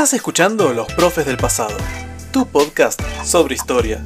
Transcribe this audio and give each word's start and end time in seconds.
Estás 0.00 0.14
escuchando 0.14 0.72
Los 0.72 0.90
Profes 0.94 1.26
del 1.26 1.36
Pasado, 1.36 1.76
tu 2.32 2.46
podcast 2.46 2.98
sobre 3.22 3.54
historia. 3.54 4.02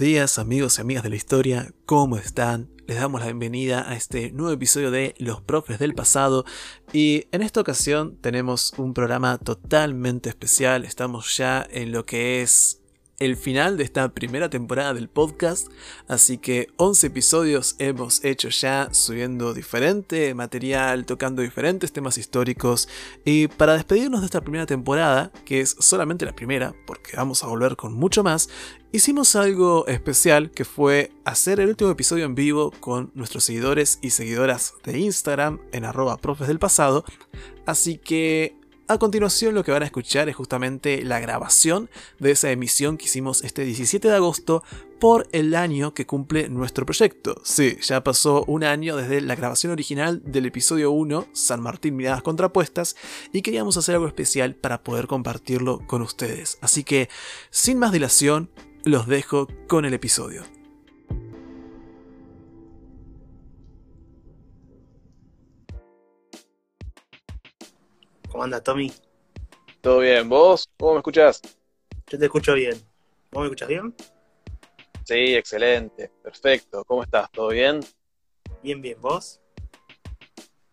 Días 0.00 0.38
amigos 0.38 0.78
y 0.78 0.80
amigas 0.80 1.02
de 1.02 1.10
la 1.10 1.16
historia, 1.16 1.74
¿cómo 1.84 2.16
están? 2.16 2.70
Les 2.86 2.96
damos 2.96 3.20
la 3.20 3.26
bienvenida 3.26 3.86
a 3.86 3.96
este 3.96 4.32
nuevo 4.32 4.50
episodio 4.50 4.90
de 4.90 5.14
Los 5.18 5.42
Profes 5.42 5.78
del 5.78 5.94
Pasado 5.94 6.46
y 6.90 7.26
en 7.32 7.42
esta 7.42 7.60
ocasión 7.60 8.16
tenemos 8.22 8.72
un 8.78 8.94
programa 8.94 9.36
totalmente 9.36 10.30
especial, 10.30 10.86
estamos 10.86 11.36
ya 11.36 11.68
en 11.70 11.92
lo 11.92 12.06
que 12.06 12.40
es 12.40 12.80
el 13.18 13.36
final 13.36 13.76
de 13.76 13.84
esta 13.84 14.08
primera 14.14 14.48
temporada 14.48 14.94
del 14.94 15.10
podcast, 15.10 15.68
así 16.08 16.38
que 16.38 16.68
11 16.78 17.08
episodios 17.08 17.76
hemos 17.78 18.24
hecho 18.24 18.48
ya 18.48 18.88
subiendo 18.92 19.52
diferente 19.52 20.34
material, 20.34 21.04
tocando 21.04 21.42
diferentes 21.42 21.92
temas 21.92 22.16
históricos 22.16 22.88
y 23.26 23.48
para 23.48 23.74
despedirnos 23.74 24.20
de 24.20 24.26
esta 24.26 24.40
primera 24.40 24.64
temporada, 24.64 25.30
que 25.44 25.60
es 25.60 25.76
solamente 25.78 26.24
la 26.24 26.34
primera, 26.34 26.74
porque 26.86 27.14
vamos 27.14 27.44
a 27.44 27.48
volver 27.48 27.76
con 27.76 27.92
mucho 27.92 28.24
más, 28.24 28.48
hicimos 28.92 29.36
algo 29.36 29.86
especial 29.86 30.50
que 30.50 30.64
fue 30.64 31.12
hacer 31.24 31.60
el 31.60 31.68
último 31.68 31.90
episodio 31.90 32.24
en 32.24 32.34
vivo 32.34 32.72
con 32.80 33.10
nuestros 33.14 33.44
seguidores 33.44 33.98
y 34.02 34.10
seguidoras 34.10 34.74
de 34.84 34.98
Instagram 34.98 35.60
en 35.72 35.84
arroba 35.84 36.16
profes 36.16 36.48
del 36.48 36.58
pasado, 36.58 37.04
así 37.66 37.98
que 37.98 38.56
a 38.88 38.98
continuación 38.98 39.54
lo 39.54 39.62
que 39.62 39.70
van 39.70 39.84
a 39.84 39.86
escuchar 39.86 40.28
es 40.28 40.34
justamente 40.34 41.04
la 41.04 41.20
grabación 41.20 41.88
de 42.18 42.32
esa 42.32 42.50
emisión 42.50 42.96
que 42.96 43.04
hicimos 43.04 43.44
este 43.44 43.64
17 43.64 44.08
de 44.08 44.16
agosto 44.16 44.64
por 44.98 45.28
el 45.30 45.54
año 45.54 45.94
que 45.94 46.06
cumple 46.06 46.48
nuestro 46.48 46.84
proyecto. 46.84 47.40
Sí, 47.44 47.78
ya 47.82 48.02
pasó 48.02 48.44
un 48.48 48.64
año 48.64 48.96
desde 48.96 49.20
la 49.20 49.36
grabación 49.36 49.70
original 49.70 50.20
del 50.24 50.46
episodio 50.46 50.90
1, 50.90 51.28
San 51.32 51.62
Martín 51.62 51.94
Miradas 51.94 52.22
Contrapuestas, 52.22 52.96
y 53.32 53.42
queríamos 53.42 53.76
hacer 53.76 53.94
algo 53.94 54.08
especial 54.08 54.56
para 54.56 54.82
poder 54.82 55.06
compartirlo 55.06 55.86
con 55.86 56.02
ustedes. 56.02 56.58
Así 56.60 56.82
que, 56.82 57.08
sin 57.50 57.78
más 57.78 57.92
dilación, 57.92 58.50
los 58.84 59.06
dejo 59.06 59.46
con 59.68 59.84
el 59.84 59.94
episodio. 59.94 60.42
¿Cómo 68.30 68.44
anda, 68.44 68.62
Tommy? 68.62 68.92
¿Todo 69.80 69.98
bien? 70.00 70.28
¿Vos? 70.28 70.68
¿Cómo 70.78 70.92
me 70.92 70.98
escuchás? 70.98 71.42
Yo 72.08 72.18
te 72.18 72.24
escucho 72.24 72.54
bien. 72.54 72.80
¿Vos 73.32 73.42
me 73.42 73.46
escuchás 73.46 73.68
bien? 73.68 73.94
Sí, 75.04 75.34
excelente. 75.34 76.10
Perfecto. 76.22 76.84
¿Cómo 76.84 77.02
estás? 77.02 77.30
¿Todo 77.32 77.48
bien? 77.48 77.80
Bien, 78.62 78.80
bien. 78.80 79.00
¿Vos? 79.00 79.40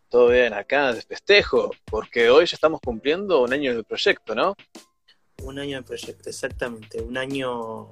Todo 0.10 0.30
bien. 0.30 0.54
Acá 0.54 0.94
de 0.94 1.02
festejo, 1.02 1.72
porque 1.86 2.30
hoy 2.30 2.46
ya 2.46 2.56
estamos 2.56 2.80
cumpliendo 2.80 3.42
un 3.42 3.52
año 3.52 3.74
del 3.74 3.84
proyecto, 3.84 4.34
¿no? 4.34 4.56
Un 5.44 5.60
año 5.60 5.78
del 5.78 5.84
proyecto, 5.86 6.30
exactamente. 6.30 7.02
Un 7.02 7.18
año. 7.18 7.90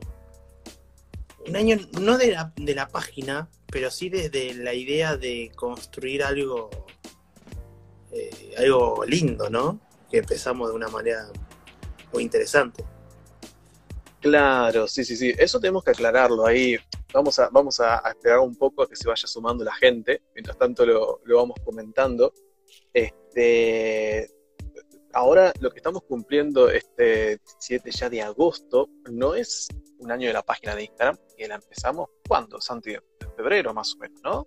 Un 1.47 1.55
año 1.55 1.77
no 2.01 2.17
de 2.17 2.31
la, 2.31 2.51
de 2.55 2.73
la 2.73 2.87
página, 2.87 3.49
pero 3.67 3.91
sí 3.91 4.09
desde 4.09 4.55
la 4.55 4.73
idea 4.73 5.15
de 5.15 5.51
construir 5.55 6.23
algo 6.23 6.69
eh, 8.15 8.55
algo 8.57 9.03
lindo, 9.05 9.49
¿no? 9.49 9.79
Que 10.09 10.19
empezamos 10.19 10.69
de 10.69 10.75
una 10.75 10.87
manera 10.87 11.27
muy 12.13 12.23
interesante. 12.23 12.85
Claro, 14.21 14.87
sí, 14.87 15.03
sí, 15.03 15.17
sí. 15.17 15.33
Eso 15.37 15.59
tenemos 15.59 15.83
que 15.83 15.91
aclararlo 15.91 16.45
ahí. 16.45 16.77
Vamos 17.13 17.37
a, 17.39 17.49
vamos 17.49 17.79
a, 17.81 18.01
esperar 18.07 18.39
un 18.39 18.55
poco 18.55 18.83
a 18.83 18.89
que 18.89 18.95
se 18.95 19.07
vaya 19.07 19.27
sumando 19.27 19.65
la 19.65 19.75
gente. 19.75 20.21
Mientras 20.33 20.57
tanto 20.57 20.85
lo, 20.85 21.19
vamos 21.25 21.57
comentando. 21.65 22.33
Este, 22.93 24.29
ahora 25.15 25.51
lo 25.59 25.71
que 25.71 25.77
estamos 25.77 26.03
cumpliendo 26.03 26.69
este 26.69 27.39
17 27.59 27.91
ya 27.91 28.09
de 28.09 28.21
agosto 28.21 28.89
no 29.11 29.33
es 29.33 29.67
un 29.97 30.11
año 30.11 30.27
de 30.27 30.33
la 30.33 30.43
página 30.43 30.75
de 30.75 30.83
Instagram, 30.83 31.17
que 31.35 31.47
la 31.47 31.55
empezamos 31.55 32.09
¿cuándo, 32.27 32.61
Santi? 32.61 32.93
En 32.93 33.33
febrero 33.35 33.73
más 33.73 33.95
o 33.95 33.97
menos, 33.97 34.21
¿no? 34.21 34.45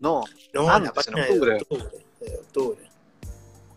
No, 0.00 0.24
no 0.54 0.70
antes, 0.70 1.08
en 1.08 1.18
octubre. 1.18 1.58
De 2.20 2.36
octubre 2.38 2.96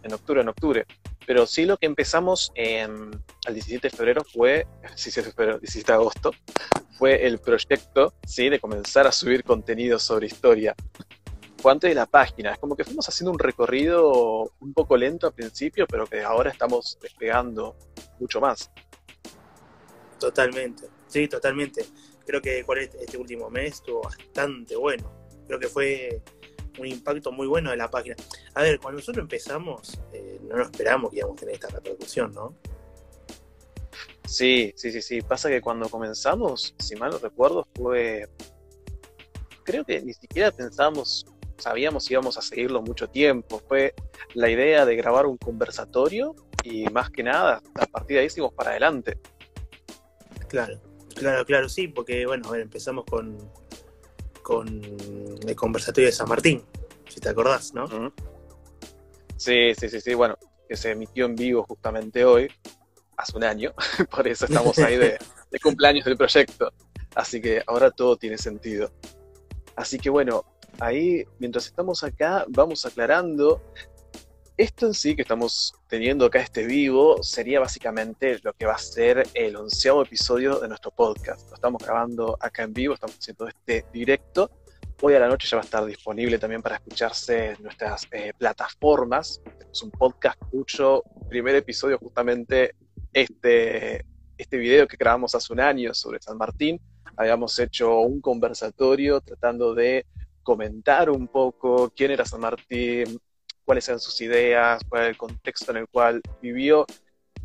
en 0.03 0.13
octubre, 0.13 0.41
en 0.41 0.50
octubre. 0.50 0.85
Pero 1.25 1.45
sí 1.45 1.66
lo 1.66 1.78
que 1.78 1.85
empezamos 1.85 2.51
en, 2.56 3.11
el 3.47 3.53
17 3.53 3.90
de 3.90 3.96
febrero 3.96 4.23
fue, 4.23 4.67
17 4.96 5.29
de 5.29 5.34
febrero, 5.34 5.59
17 5.59 5.91
de 5.91 5.96
agosto, 5.96 6.31
fue 6.97 7.25
el 7.25 7.40
proyecto, 7.40 8.13
¿sí? 8.25 8.50
De 8.50 8.59
comenzar 8.59 9.07
a 9.07 9.11
subir 9.11 9.44
contenido 9.44 10.00
sobre 10.00 10.28
historia. 10.28 10.75
Antes 11.66 11.90
de 11.90 11.96
la 11.96 12.06
página, 12.06 12.53
es 12.53 12.59
como 12.59 12.75
que 12.75 12.84
fuimos 12.84 13.08
haciendo 13.08 13.31
un 13.31 13.40
recorrido 13.40 14.52
un 14.59 14.74
poco 14.74 14.96
lento 14.96 15.28
al 15.28 15.34
principio, 15.34 15.86
pero 15.88 16.08
que 16.08 16.24
ahora 16.24 16.52
estamos 16.52 16.97
despegando 17.02 17.75
mucho 18.20 18.40
más. 18.40 18.72
Totalmente, 20.20 20.88
sí, 21.08 21.28
totalmente. 21.28 21.86
Creo 22.25 22.42
que 22.42 22.66
este 23.00 23.18
último 23.18 23.50
mes 23.50 23.75
estuvo 23.75 24.02
bastante 24.03 24.75
bueno. 24.75 25.12
Creo 25.47 25.59
que 25.59 25.68
fue 25.68 26.22
un 26.80 26.88
impacto 26.88 27.31
muy 27.31 27.47
bueno 27.47 27.72
de 27.72 27.78
la 27.78 27.90
página. 27.90 28.16
A 28.53 28.62
ver, 28.62 28.80
cuando 28.80 29.00
nosotros 29.00 29.24
empezamos, 29.24 30.00
eh, 30.14 30.40
no 30.44 30.58
nos 30.58 30.68
esperamos 30.70 31.12
que 31.12 31.18
íbamos 31.18 31.38
a 31.38 31.40
tener 31.40 31.56
esta 31.56 31.70
repercusión, 31.70 32.34
¿no? 32.34 32.56
Sí, 34.26 34.74
sí, 34.76 34.91
sí, 34.91 35.02
sí. 35.02 35.22
Pasa 35.22 35.50
que 35.50 35.59
cuando 35.59 35.90
comenzamos, 35.90 36.76
si 36.78 36.96
mal 36.96 37.12
no 37.12 37.18
recuerdo, 37.18 37.68
fue. 37.76 38.30
Creo 39.64 39.84
que 39.84 40.02
ni 40.02 40.14
siquiera 40.14 40.52
pensamos, 40.52 41.26
sabíamos 41.59 42.06
si 42.06 42.14
íbamos 42.14 42.38
a 42.38 42.42
seguirlo 42.42 42.81
mucho 42.81 43.09
tiempo. 43.09 43.62
Fue 43.68 43.94
la 44.34 44.50
idea 44.50 44.86
de 44.86 44.96
grabar 44.96 45.25
un 45.25 45.38
conversatorio 45.38 46.36
y 46.64 46.86
más 46.86 47.09
que 47.09 47.24
nada, 47.24 47.62
a 47.75 47.86
partir 47.86 48.18
de 48.18 48.24
ahí 48.24 48.30
seguimos 48.30 48.53
para 48.53 48.72
adelante. 48.72 49.18
Claro, 50.47 50.80
claro, 51.16 51.46
claro, 51.46 51.70
sí, 51.70 51.88
porque 51.88 52.25
bueno, 52.25 52.50
a 52.50 52.52
ver, 52.52 52.62
empezamos 52.62 53.06
con, 53.06 53.38
con 54.42 54.68
el 55.47 55.56
conversatorio 55.56 56.08
de 56.08 56.14
San 56.14 56.28
Martín, 56.28 56.64
si 57.08 57.20
te 57.20 57.30
acordás, 57.30 57.74
¿no? 57.74 57.86
Sí, 59.38 59.74
sí, 59.76 59.90
sí, 59.90 60.02
sí, 60.02 60.14
bueno, 60.14 60.38
que 60.68 60.76
se 60.76 60.91
emitió 60.91 61.26
en 61.26 61.36
vivo 61.36 61.64
justamente 61.64 62.26
hoy, 62.26 62.47
hace 63.16 63.38
un 63.38 63.44
año, 63.44 63.74
por 64.12 64.28
eso 64.28 64.46
estamos 64.46 64.78
ahí 64.80 64.97
de, 64.97 65.18
de 65.52 65.59
cumpleaños 65.59 66.06
del 66.06 66.18
proyecto. 66.18 66.72
Así 67.16 67.41
que 67.41 67.64
ahora 67.66 67.91
todo 67.91 68.18
tiene 68.18 68.38
sentido. 68.38 68.91
Así 69.76 69.97
que 69.97 70.09
bueno, 70.09 70.46
ahí 70.79 71.25
mientras 71.40 71.66
estamos 71.66 72.03
acá 72.03 72.45
vamos 72.50 72.85
aclarando 72.85 73.62
esto 74.59 74.88
en 74.88 74.94
sí 74.94 75.16
que 75.16 75.22
estamos 75.22 75.73
teniendo 75.88 76.25
acá 76.25 76.41
este 76.41 76.66
vivo 76.66 77.23
sería 77.23 77.62
básicamente 77.62 78.40
lo 78.44 78.51
que 78.53 78.66
va 78.66 78.73
a 78.73 78.78
ser 78.78 79.25
el 79.34 79.56
onceavo 79.56 80.03
episodio 80.03 80.59
de 80.59 80.67
nuestro 80.67 80.91
podcast. 80.91 81.47
Lo 81.47 81.56
estamos 81.56 81.81
grabando 81.81 82.38
acá 82.41 82.63
en 82.63 82.73
vivo, 82.73 82.94
estamos 82.94 83.17
haciendo 83.17 83.47
este 83.47 83.85
directo. 83.94 84.51
Hoy 85.01 85.13
a 85.13 85.19
la 85.19 85.29
noche 85.29 85.47
ya 85.47 85.56
va 85.56 85.62
a 85.62 85.63
estar 85.63 85.85
disponible 85.85 86.38
también 86.38 86.62
para 86.62 86.75
escucharse 86.75 87.51
en 87.51 87.63
nuestras 87.63 88.06
eh, 88.11 88.34
plataformas. 88.38 89.41
Es 89.72 89.81
un 89.81 89.91
podcast 89.91 90.38
cuyo 90.51 91.03
primer 91.29 91.56
episodio 91.56 91.97
justamente 91.97 92.75
este, 93.13 94.06
este 94.38 94.57
video 94.57 94.88
que 94.88 94.97
grabamos 94.97 95.34
hace 95.35 95.53
un 95.53 95.61
año 95.61 95.94
sobre 95.94 96.22
San 96.22 96.38
Martín. 96.38 96.81
Habíamos 97.16 97.58
hecho 97.59 98.02
un 98.02 98.20
conversatorio 98.20 99.22
tratando 99.22 99.73
de 99.73 100.05
comentar 100.44 101.09
un 101.09 101.28
poco 101.28 101.91
quién 101.96 102.12
era 102.12 102.26
San 102.26 102.41
Martín, 102.41 103.20
cuáles 103.66 103.88
eran 103.88 104.00
sus 104.00 104.20
ideas, 104.22 104.82
cuál 104.90 105.03
era 105.03 105.09
el 105.09 105.18
contexto 105.18 105.72
en 105.72 105.78
el 105.78 105.88
cual 105.88 106.22
vivió, 106.41 106.86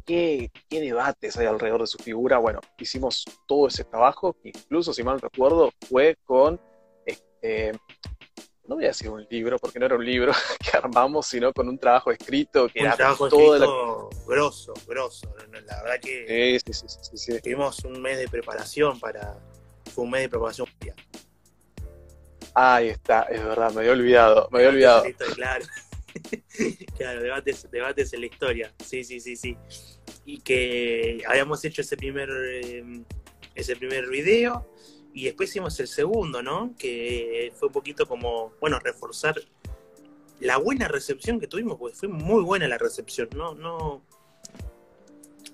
qué, 0.05 0.51
qué 0.69 0.81
debates 0.81 1.37
hay 1.37 1.47
alrededor 1.47 1.83
de 1.83 1.87
su 1.87 1.99
figura. 1.99 2.39
Bueno, 2.39 2.61
hicimos 2.79 3.25
todo 3.47 3.69
ese 3.69 3.85
trabajo, 3.85 4.37
incluso, 4.43 4.93
si 4.93 5.03
mal 5.03 5.21
recuerdo, 5.21 5.71
fue 5.89 6.17
con, 6.25 6.61
este, 7.05 7.73
no 8.67 8.77
voy 8.77 8.85
a 8.85 8.89
decir 8.89 9.11
un 9.11 9.27
libro, 9.29 9.59
porque 9.59 9.79
no 9.79 9.87
era 9.87 9.97
un 9.97 10.05
libro 10.05 10.33
que 10.61 10.77
armamos, 10.77 11.27
sino 11.27 11.53
con 11.53 11.69
un 11.69 11.79
trabajo 11.79 12.11
escrito, 12.11 12.69
que 12.69 12.81
un 12.81 12.87
era 12.87 12.97
trabajo 12.97 13.29
todo 13.29 13.55
escrito 13.57 14.11
grosso, 14.27 14.73
grosso. 14.87 15.35
La 15.67 15.83
verdad 15.83 16.01
que 16.01 16.59
sí, 16.65 16.73
sí, 16.73 17.17
sí, 17.17 17.41
tuvimos 17.41 17.85
un 17.85 18.01
mes 18.01 18.19
de 18.19 18.29
preparación 18.29 18.99
para, 18.99 19.37
fue 19.93 20.05
un 20.05 20.11
mes 20.11 20.23
de 20.23 20.29
preparación. 20.31 20.69
Ahí 22.55 22.89
está, 22.89 23.23
es 23.25 23.43
verdad, 23.45 23.73
me 23.73 23.81
había 23.81 23.93
olvidado, 23.93 24.49
me 24.53 24.59
había 24.59 24.71
olvidado. 24.71 25.05
Claro. 25.35 25.65
claro, 26.97 27.21
debates, 27.21 27.69
debates 27.71 28.13
en 28.13 28.21
la 28.21 28.27
historia. 28.27 28.73
Sí, 28.85 29.03
sí, 29.03 29.19
sí, 29.19 29.35
sí. 29.35 29.57
Y 30.25 30.39
que 30.41 31.23
habíamos 31.27 31.65
hecho 31.65 31.83
ese 31.83 31.97
primer, 31.97 32.31
em, 32.31 33.05
ese 33.57 33.75
primer 33.75 34.09
video 34.09 34.71
y 35.13 35.25
después 35.25 35.51
hicimos 35.51 35.79
el 35.81 35.89
segundo, 35.89 36.43
¿no? 36.43 36.75
Que 36.79 37.53
fue 37.57 37.69
un 37.69 37.73
poquito 37.73 38.07
como, 38.07 38.53
bueno, 38.61 38.79
reforzar 38.79 39.35
la 40.41 40.57
buena 40.59 40.87
recepción 40.87 41.41
que 41.41 41.49
tuvimos, 41.49 41.77
porque 41.77 41.97
fue 41.97 42.09
muy 42.09 42.43
buena 42.43 42.69
la 42.69 42.79
recepción, 42.79 43.29
¿no? 43.35 43.55
No, 43.55 44.05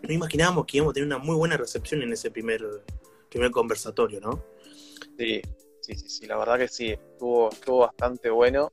no 0.03 0.12
imaginábamos 0.12 0.67
que 0.67 0.79
íbamos 0.79 0.93
a 0.93 0.94
tener 0.94 1.06
una 1.06 1.19
muy 1.19 1.37
buena 1.37 1.56
recepción 1.56 2.03
en 2.03 2.12
ese 2.12 2.31
primer, 2.31 2.62
primer 3.31 3.50
conversatorio, 3.50 4.20
¿no? 4.20 4.44
Sí, 5.19 5.43
sí, 5.95 5.99
sí, 5.99 6.09
sí, 6.09 6.27
la 6.27 6.37
verdad 6.37 6.59
que 6.59 6.69
sí, 6.69 6.91
estuvo, 6.91 7.51
estuvo 7.51 7.79
bastante 7.81 8.31
bueno. 8.31 8.73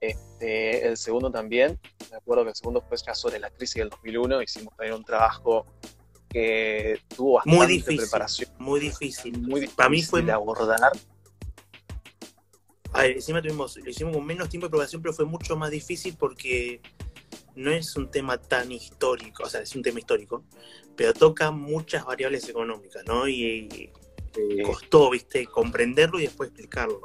Este, 0.00 0.86
el 0.86 0.96
segundo 0.96 1.30
también, 1.30 1.78
me 2.10 2.16
acuerdo 2.18 2.44
que 2.44 2.50
el 2.50 2.56
segundo 2.56 2.82
fue 2.82 2.96
ya 2.98 3.14
sobre 3.14 3.38
la 3.38 3.50
crisis 3.50 3.76
del 3.76 3.88
2001, 3.88 4.42
hicimos 4.42 4.76
también 4.76 4.94
un 4.94 5.04
trabajo 5.04 5.66
que 6.28 7.00
tuvo 7.14 7.34
bastante 7.34 7.56
muy 7.56 7.66
difícil, 7.66 7.96
preparación. 7.96 8.50
Muy 8.58 8.80
difícil. 8.80 9.38
Muy 9.40 9.60
difícil 9.60 9.76
Para 9.76 9.88
mí 9.88 10.02
fue 10.02 10.22
de 10.22 10.32
abordar. 10.32 10.92
A 12.92 13.02
ver, 13.02 13.12
encima 13.12 13.40
tuvimos, 13.42 13.76
lo 13.76 13.90
hicimos 13.90 14.14
con 14.14 14.24
menos 14.24 14.48
tiempo 14.48 14.66
de 14.66 14.70
preparación, 14.70 15.02
pero 15.02 15.14
fue 15.14 15.24
mucho 15.24 15.56
más 15.56 15.70
difícil 15.70 16.16
porque 16.18 16.80
no 17.54 17.70
es 17.70 17.96
un 17.96 18.10
tema 18.10 18.38
tan 18.38 18.70
histórico, 18.70 19.44
o 19.44 19.48
sea, 19.48 19.60
es 19.62 19.74
un 19.74 19.82
tema 19.82 19.98
histórico, 19.98 20.44
pero 20.94 21.14
toca 21.14 21.50
muchas 21.50 22.04
variables 22.04 22.48
económicas, 22.48 23.02
¿no? 23.06 23.26
Y, 23.28 23.68
y 23.72 23.90
costó, 24.64 25.10
viste, 25.10 25.46
comprenderlo 25.46 26.18
y 26.18 26.22
después 26.22 26.50
explicarlo. 26.50 27.00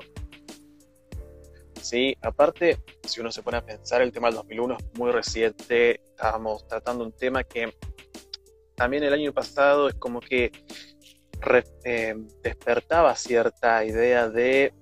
Sí, 1.82 2.16
aparte, 2.22 2.80
si 3.08 3.22
uno 3.22 3.32
se 3.32 3.42
pone 3.42 3.58
a 3.58 3.66
pensar, 3.66 4.02
el 4.02 4.12
tema 4.12 4.28
del 4.28 4.36
2001 4.36 4.78
es 4.78 5.00
muy 5.00 5.12
reciente, 5.12 6.02
estábamos 6.02 6.68
tratando 6.68 7.04
un 7.04 7.12
tema 7.12 7.44
que 7.44 7.74
también 8.76 9.04
el 9.04 9.14
año 9.14 9.34
pasado 9.34 9.90
es 9.90 9.96
como 9.96 10.20
que 10.20 10.52
re, 11.40 11.64
eh, 11.84 12.16
despertaba 12.44 13.16
cierta 13.16 13.84
idea 13.84 14.30
de 14.30 14.74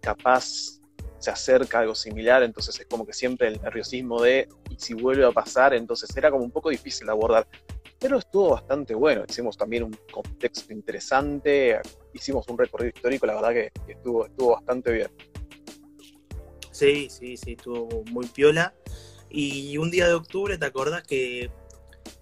capaz 0.00 0.80
se 1.18 1.30
acerca 1.30 1.80
algo 1.80 1.94
similar, 1.94 2.42
entonces 2.42 2.78
es 2.78 2.86
como 2.86 3.06
que 3.06 3.12
siempre 3.12 3.48
el 3.48 3.60
nerviosismo 3.62 4.20
de 4.22 4.48
y 4.70 4.76
si 4.78 4.94
vuelve 4.94 5.24
a 5.24 5.32
pasar, 5.32 5.74
entonces 5.74 6.14
era 6.16 6.30
como 6.30 6.44
un 6.44 6.50
poco 6.50 6.70
difícil 6.70 7.06
de 7.06 7.12
abordar. 7.12 7.48
Pero 7.98 8.18
estuvo 8.18 8.50
bastante 8.50 8.94
bueno, 8.94 9.24
hicimos 9.28 9.56
también 9.56 9.82
un 9.82 9.96
contexto 10.12 10.72
interesante, 10.72 11.80
hicimos 12.12 12.46
un 12.48 12.58
recorrido 12.58 12.92
histórico, 12.94 13.26
la 13.26 13.34
verdad 13.36 13.52
que, 13.52 13.72
estuvo, 13.90 14.26
estuvo 14.26 14.52
bastante 14.52 14.92
bien. 14.92 15.10
Sí, 16.70 17.08
sí, 17.08 17.36
sí, 17.36 17.52
estuvo 17.52 18.04
muy 18.10 18.26
piola. 18.26 18.74
Y 19.30 19.76
un 19.78 19.90
día 19.90 20.06
de 20.06 20.14
octubre, 20.14 20.58
¿te 20.58 20.66
acordás 20.66 21.02
que 21.04 21.50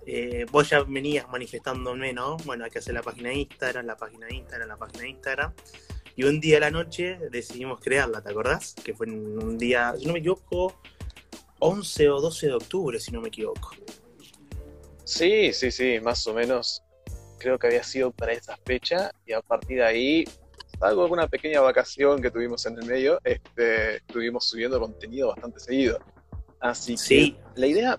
eh, 0.07 0.47
vos 0.51 0.71
ya 0.71 0.83
venías 0.85 1.29
manifestándome, 1.29 2.13
¿no? 2.13 2.37
Bueno, 2.45 2.65
hay 2.65 2.71
que 2.71 2.79
hacer 2.79 2.95
la 2.95 3.03
página 3.03 3.31
de 3.31 3.37
Instagram, 3.37 3.87
la 3.87 3.97
página 3.97 4.27
de 4.27 4.37
Instagram, 4.37 4.69
la 4.69 4.77
página 4.77 5.03
de 5.03 5.09
Instagram. 5.11 5.53
Y 6.17 6.25
un 6.25 6.41
día 6.41 6.59
a 6.59 6.61
la 6.61 6.71
noche 6.71 7.19
decidimos 7.31 7.81
crearla, 7.81 8.23
¿te 8.23 8.31
acordás? 8.31 8.75
Que 8.75 8.95
fue 8.95 9.09
un 9.09 9.59
día, 9.59 9.95
si 9.99 10.07
no 10.07 10.13
me 10.13 10.21
equivoco, 10.21 10.81
11 11.59 12.11
o 12.11 12.21
12 12.21 12.47
de 12.47 12.55
octubre, 12.55 13.01
si 13.01 13.11
no 13.11 13.21
me 13.21 13.29
equivoco. 13.29 13.71
Sí, 15.05 15.53
sí, 15.53 15.71
sí, 15.71 16.01
más 16.01 16.27
o 16.27 16.35
menos. 16.35 16.83
Creo 17.39 17.59
que 17.59 17.67
había 17.67 17.83
sido 17.83 18.11
para 18.11 18.33
esa 18.33 18.57
fecha 18.65 19.11
y 19.27 19.33
a 19.33 19.43
partir 19.43 19.79
de 19.79 19.85
ahí, 19.85 20.25
salvo 20.79 21.03
alguna 21.03 21.29
pequeña 21.29 21.61
vacación 21.61 22.23
que 22.23 22.31
tuvimos 22.31 22.65
en 22.65 22.79
el 22.79 22.87
medio, 22.87 23.21
este, 23.23 23.97
estuvimos 23.97 24.49
subiendo 24.49 24.81
contenido 24.81 25.29
bastante 25.29 25.61
seguido. 25.61 25.99
Así 26.59 26.97
Sí. 26.97 27.33
que 27.33 27.61
la 27.61 27.67
idea, 27.67 27.99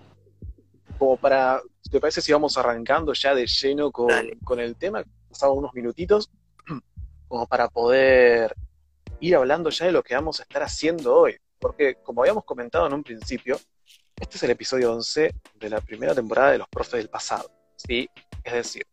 como 0.98 1.16
para, 1.16 1.62
si 1.80 1.90
te 1.90 2.00
parece 2.00 2.20
si 2.20 2.32
vamos 2.32 2.58
arrancando 2.58 3.12
ya 3.12 3.34
de 3.34 3.46
lleno 3.46 3.92
con, 3.92 4.10
el 4.58 4.74
tema, 4.76 5.04
pasamos 5.28 5.58
unos 5.58 5.74
minutitos, 5.74 6.28
como 7.28 7.46
para 7.46 7.68
poder 7.68 8.52
ir 9.20 9.36
hablando 9.36 9.70
ya 9.70 9.86
de 9.86 9.92
lo 9.92 10.02
que 10.02 10.14
vamos 10.16 10.40
a 10.40 10.42
estar 10.42 10.64
haciendo 10.64 11.14
hoy. 11.14 11.36
Porque 11.60 11.94
como 12.02 12.22
habíamos 12.22 12.44
comentado 12.44 12.86
en 12.88 12.94
un 12.94 13.04
principio, 13.04 13.58
este 14.20 14.36
es 14.36 14.42
el 14.42 14.50
episodio 14.50 14.92
11 14.92 15.34
de 15.54 15.70
la 15.70 15.80
primera 15.80 16.14
temporada 16.14 16.52
de 16.52 16.58
Los 16.58 16.68
Profes 16.68 16.94
del 16.94 17.08
Pasado. 17.08 17.50
¿sí? 17.76 18.08
Es 18.42 18.52
decir, 18.52 18.86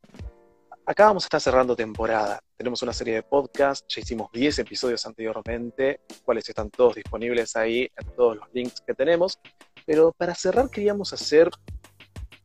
acá 0.85 1.05
vamos 1.05 1.23
a 1.23 1.27
estar 1.27 1.41
cerrando 1.41 1.75
temporada. 1.75 2.41
Tenemos 2.57 2.81
una 2.81 2.93
serie 2.93 3.15
de 3.15 3.23
podcasts, 3.23 3.85
ya 3.87 4.01
hicimos 4.01 4.31
10 4.33 4.59
episodios 4.59 5.05
anteriormente, 5.05 6.01
cuales 6.25 6.47
están 6.47 6.69
todos 6.69 6.95
disponibles 6.95 7.55
ahí 7.55 7.89
en 7.95 8.15
todos 8.15 8.37
los 8.37 8.47
links 8.53 8.81
que 8.85 8.93
tenemos. 8.93 9.39
Pero 9.85 10.11
para 10.11 10.35
cerrar 10.35 10.69
queríamos 10.69 11.13
hacer, 11.13 11.49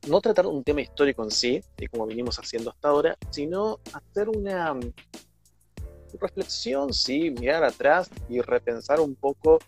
no 0.09 0.21
tratar 0.21 0.47
un 0.47 0.63
tema 0.63 0.81
histórico 0.81 1.25
en 1.25 1.31
sí, 1.31 1.61
y 1.79 1.87
como 1.89 2.07
venimos 2.07 2.39
haciendo 2.39 2.71
hasta 2.71 2.89
ahora, 2.89 3.17
sino 3.31 3.81
hacer 3.93 4.29
una 4.29 4.79
reflexión, 6.21 6.93
sí, 6.93 7.31
mirar 7.31 7.65
atrás 7.65 8.09
y 8.29 8.41
repensar 8.41 9.01
un 9.01 9.15
poco 9.15 9.59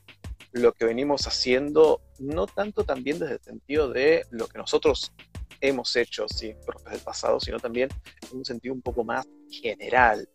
lo 0.53 0.73
que 0.73 0.85
venimos 0.85 1.27
haciendo, 1.27 2.01
no 2.19 2.47
tanto 2.47 2.85
también 2.85 3.19
desde 3.19 3.35
el 3.35 3.43
sentido 3.43 3.89
de 3.89 4.25
lo 4.31 4.47
que 4.49 4.59
nosotros 4.59 5.13
hemos 5.61 5.95
hecho, 5.97 6.27
sí, 6.29 6.55
profes 6.67 6.93
del 6.93 7.03
pasado, 7.03 7.39
sino 7.41 7.59
también 7.59 7.89
en 8.31 8.39
un 8.39 8.45
sentido 8.45 8.75
un 8.75 8.83
poco 8.83 9.05
más 9.05 9.27
general. 9.51 10.29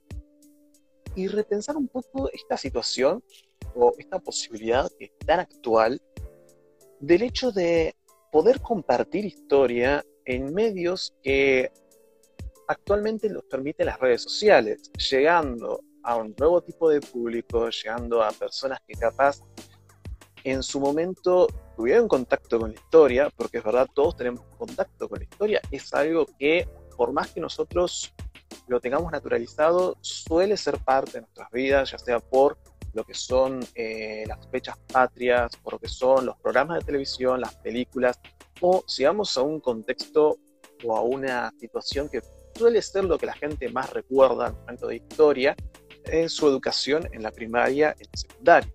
Y 1.15 1.27
repensar 1.27 1.77
un 1.77 1.87
poco 1.87 2.29
esta 2.31 2.57
situación 2.57 3.23
o 3.73 3.93
esta 3.97 4.19
posibilidad 4.19 4.89
que 4.97 5.05
es 5.05 5.11
tan 5.25 5.39
actual 5.39 6.01
del 6.99 7.23
hecho 7.23 7.51
de 7.51 7.95
poder 8.31 8.61
compartir 8.61 9.25
historia 9.25 10.03
en 10.25 10.53
medios 10.53 11.13
que 11.23 11.71
actualmente 12.67 13.29
nos 13.29 13.43
permiten 13.43 13.85
las 13.85 13.99
redes 13.99 14.23
sociales, 14.23 14.91
llegando 15.09 15.81
a 16.03 16.17
un 16.17 16.35
nuevo 16.37 16.61
tipo 16.61 16.89
de 16.89 17.01
público, 17.01 17.69
llegando 17.69 18.23
a 18.23 18.31
personas 18.31 18.79
que 18.87 18.93
capaz 18.95 19.39
en 20.45 20.61
su 20.61 20.79
momento 20.79 21.47
tuvieron 21.75 22.07
contacto 22.07 22.59
con 22.59 22.69
la 22.71 22.75
historia, 22.75 23.29
porque 23.35 23.57
es 23.57 23.63
verdad, 23.63 23.87
todos 23.93 24.15
tenemos 24.15 24.41
contacto 24.57 25.09
con 25.09 25.17
la 25.17 25.25
historia, 25.25 25.61
es 25.71 25.93
algo 25.93 26.27
que 26.39 26.69
por 26.95 27.11
más 27.11 27.31
que 27.31 27.41
nosotros 27.41 28.13
lo 28.67 28.79
tengamos 28.79 29.11
naturalizado, 29.11 29.97
suele 30.01 30.55
ser 30.55 30.77
parte 30.77 31.13
de 31.13 31.21
nuestras 31.21 31.51
vidas, 31.51 31.91
ya 31.91 31.97
sea 31.97 32.19
por 32.19 32.57
lo 32.93 33.03
que 33.03 33.15
son 33.15 33.59
eh, 33.73 34.23
las 34.27 34.47
fechas 34.49 34.77
patrias, 34.91 35.57
por 35.57 35.73
lo 35.73 35.79
que 35.79 35.89
son 35.89 36.27
los 36.27 36.37
programas 36.37 36.79
de 36.79 36.85
televisión, 36.85 37.41
las 37.41 37.55
películas, 37.55 38.19
o 38.61 38.83
si 38.87 39.03
vamos 39.03 39.35
a 39.37 39.41
un 39.41 39.59
contexto 39.59 40.37
o 40.83 40.95
a 40.95 41.01
una 41.01 41.51
situación 41.59 42.07
que 42.07 42.21
suele 42.53 42.81
ser 42.83 43.03
lo 43.03 43.17
que 43.17 43.25
la 43.25 43.33
gente 43.33 43.67
más 43.69 43.91
recuerda 43.91 44.47
en 44.47 44.55
momento 44.55 44.87
de 44.87 44.97
historia, 44.97 45.55
es 46.05 46.33
su 46.33 46.47
educación 46.47 47.09
en 47.11 47.23
la 47.23 47.31
primaria 47.31 47.95
en 47.99 48.07
la 48.11 48.17
secundaria. 48.17 48.73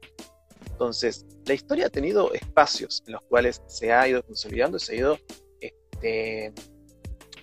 Entonces, 0.72 1.26
la 1.46 1.54
historia 1.54 1.86
ha 1.86 1.90
tenido 1.90 2.32
espacios 2.32 3.02
en 3.06 3.14
los 3.14 3.22
cuales 3.22 3.62
se 3.66 3.92
ha 3.92 4.06
ido 4.06 4.22
consolidando 4.22 4.76
y 4.76 4.80
se 4.80 4.92
ha 4.92 4.96
ido 4.96 5.18
este, 5.60 6.52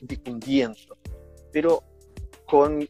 difundiendo. 0.02 0.98
Pero 1.52 1.84
con 2.46 2.88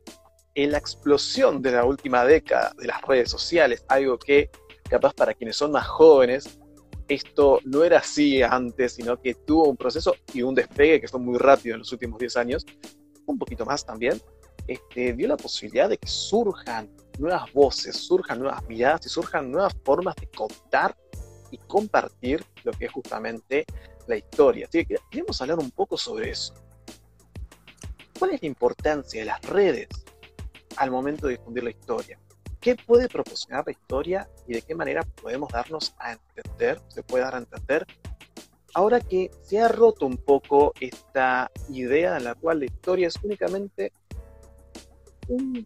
la 0.55 0.77
explosión 0.77 1.61
de 1.61 1.71
la 1.71 1.85
última 1.85 2.25
década 2.25 2.73
de 2.77 2.87
las 2.87 3.01
redes 3.03 3.29
sociales, 3.29 3.85
algo 3.87 4.17
que 4.17 4.49
capaz 4.89 5.13
para 5.13 5.33
quienes 5.33 5.55
son 5.55 5.71
más 5.71 5.87
jóvenes, 5.87 6.59
esto 7.07 7.59
no 7.63 7.83
era 7.83 7.99
así 7.99 8.41
antes, 8.41 8.93
sino 8.93 9.21
que 9.21 9.33
tuvo 9.33 9.69
un 9.69 9.77
proceso 9.77 10.15
y 10.33 10.41
un 10.41 10.55
despegue 10.55 10.99
que 10.99 11.07
fue 11.07 11.19
muy 11.19 11.37
rápido 11.37 11.75
en 11.75 11.79
los 11.79 11.91
últimos 11.91 12.19
10 12.19 12.37
años, 12.37 12.65
un 13.25 13.37
poquito 13.37 13.65
más 13.65 13.85
también, 13.85 14.19
este, 14.67 15.13
dio 15.13 15.27
la 15.27 15.37
posibilidad 15.37 15.89
de 15.89 15.97
que 15.97 16.07
surjan 16.07 16.89
nuevas 17.19 17.51
voces, 17.53 17.95
surjan 17.95 18.39
nuevas 18.39 18.63
miradas 18.67 19.05
y 19.05 19.09
surjan 19.09 19.51
nuevas 19.51 19.75
formas 19.83 20.15
de 20.15 20.27
contar 20.27 20.95
y 21.51 21.57
compartir 21.57 22.43
lo 22.63 22.71
que 22.71 22.85
es 22.85 22.91
justamente 22.91 23.65
la 24.07 24.17
historia. 24.17 24.67
Así 24.67 24.85
que 24.85 24.95
queremos 25.09 25.41
hablar 25.41 25.59
un 25.59 25.71
poco 25.71 25.97
sobre 25.97 26.31
eso. 26.31 26.53
¿Cuál 28.17 28.31
es 28.31 28.41
la 28.41 28.47
importancia 28.47 29.21
de 29.21 29.25
las 29.25 29.41
redes 29.43 29.87
al 30.77 30.91
momento 30.91 31.27
de 31.27 31.37
difundir 31.37 31.63
la 31.63 31.69
historia? 31.69 32.19
¿Qué 32.59 32.75
puede 32.75 33.07
proporcionar 33.07 33.63
la 33.65 33.71
historia 33.71 34.29
y 34.47 34.53
de 34.53 34.61
qué 34.61 34.73
manera 34.73 35.03
podemos 35.03 35.49
darnos 35.49 35.93
a 35.99 36.13
entender, 36.13 36.81
se 36.87 37.03
puede 37.03 37.23
dar 37.23 37.35
a 37.35 37.37
entender, 37.37 37.85
ahora 38.73 38.99
que 38.99 39.31
se 39.41 39.59
ha 39.59 39.67
roto 39.67 40.05
un 40.05 40.17
poco 40.17 40.73
esta 40.79 41.51
idea 41.69 42.17
en 42.17 42.23
la 42.23 42.35
cual 42.35 42.59
la 42.59 42.65
historia 42.65 43.07
es 43.07 43.15
únicamente 43.23 43.91
un 45.27 45.65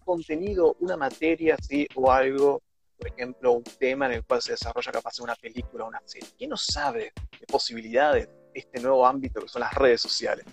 contenido, 0.00 0.76
una 0.80 0.96
materia, 0.96 1.56
¿sí? 1.60 1.86
o 1.94 2.10
algo, 2.10 2.62
por 2.98 3.08
ejemplo, 3.08 3.52
un 3.52 3.64
tema 3.64 4.06
en 4.06 4.12
el 4.12 4.24
cual 4.24 4.42
se 4.42 4.52
desarrolla 4.52 4.92
capaz 4.92 5.20
una 5.20 5.34
película 5.34 5.84
o 5.84 5.88
una 5.88 6.02
serie. 6.04 6.28
¿Quién 6.36 6.50
no 6.50 6.56
sabe 6.56 7.12
de 7.38 7.46
posibilidades 7.46 8.28
de 8.28 8.60
este 8.60 8.80
nuevo 8.80 9.06
ámbito 9.06 9.40
que 9.40 9.48
son 9.48 9.60
las 9.60 9.74
redes 9.74 10.00
sociales? 10.00 10.44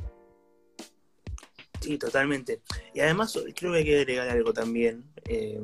Sí, 1.82 1.98
totalmente. 1.98 2.62
Y 2.94 3.00
además 3.00 3.38
creo 3.56 3.72
que 3.72 3.78
hay 3.78 3.86
que 3.86 4.00
agregar 4.00 4.30
algo 4.30 4.54
también. 4.54 5.06
Eh, 5.26 5.60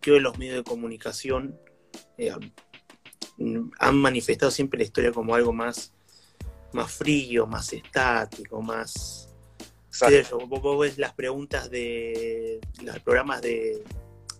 creo 0.00 0.16
que 0.16 0.20
los 0.20 0.38
medios 0.38 0.56
de 0.56 0.64
comunicación 0.64 1.58
eh, 2.16 2.32
han 3.78 3.96
manifestado 3.96 4.50
siempre 4.50 4.78
la 4.78 4.84
historia 4.84 5.12
como 5.12 5.34
algo 5.34 5.52
más, 5.52 5.92
más 6.72 6.92
frío, 6.92 7.46
más 7.46 7.72
estático, 7.72 8.62
más... 8.62 9.25
qué 9.98 10.24
sé 10.24 10.30
yo, 10.30 10.38
vos, 10.46 10.78
ves 10.78 10.98
las 10.98 11.14
preguntas 11.14 11.70
de 11.70 12.60
los 12.82 12.98
programas 13.00 13.42
de, 13.42 13.82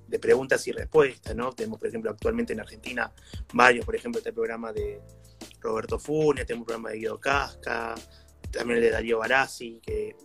de 0.07 0.19
preguntas 0.19 0.67
y 0.67 0.73
respuestas, 0.73 1.35
¿no? 1.35 1.53
Tenemos, 1.53 1.79
por 1.79 1.89
ejemplo, 1.89 2.11
actualmente 2.11 2.53
en 2.53 2.61
Argentina 2.61 3.13
varios, 3.53 3.85
por 3.85 3.97
ejemplo, 3.97 4.19
está 4.19 4.31
el 4.31 4.35
programa 4.35 4.73
de 4.73 5.01
Roberto 5.61 5.99
Funes, 5.99 6.47
tenemos 6.47 6.65
el 6.65 6.67
programa 6.67 6.91
de 6.91 6.99
Guido 6.99 7.21
Casca, 7.21 7.95
también 8.51 8.79
el 8.79 8.85
de 8.85 8.91
Darío 8.91 9.19
Barassi, 9.19 9.81
que 9.83 10.17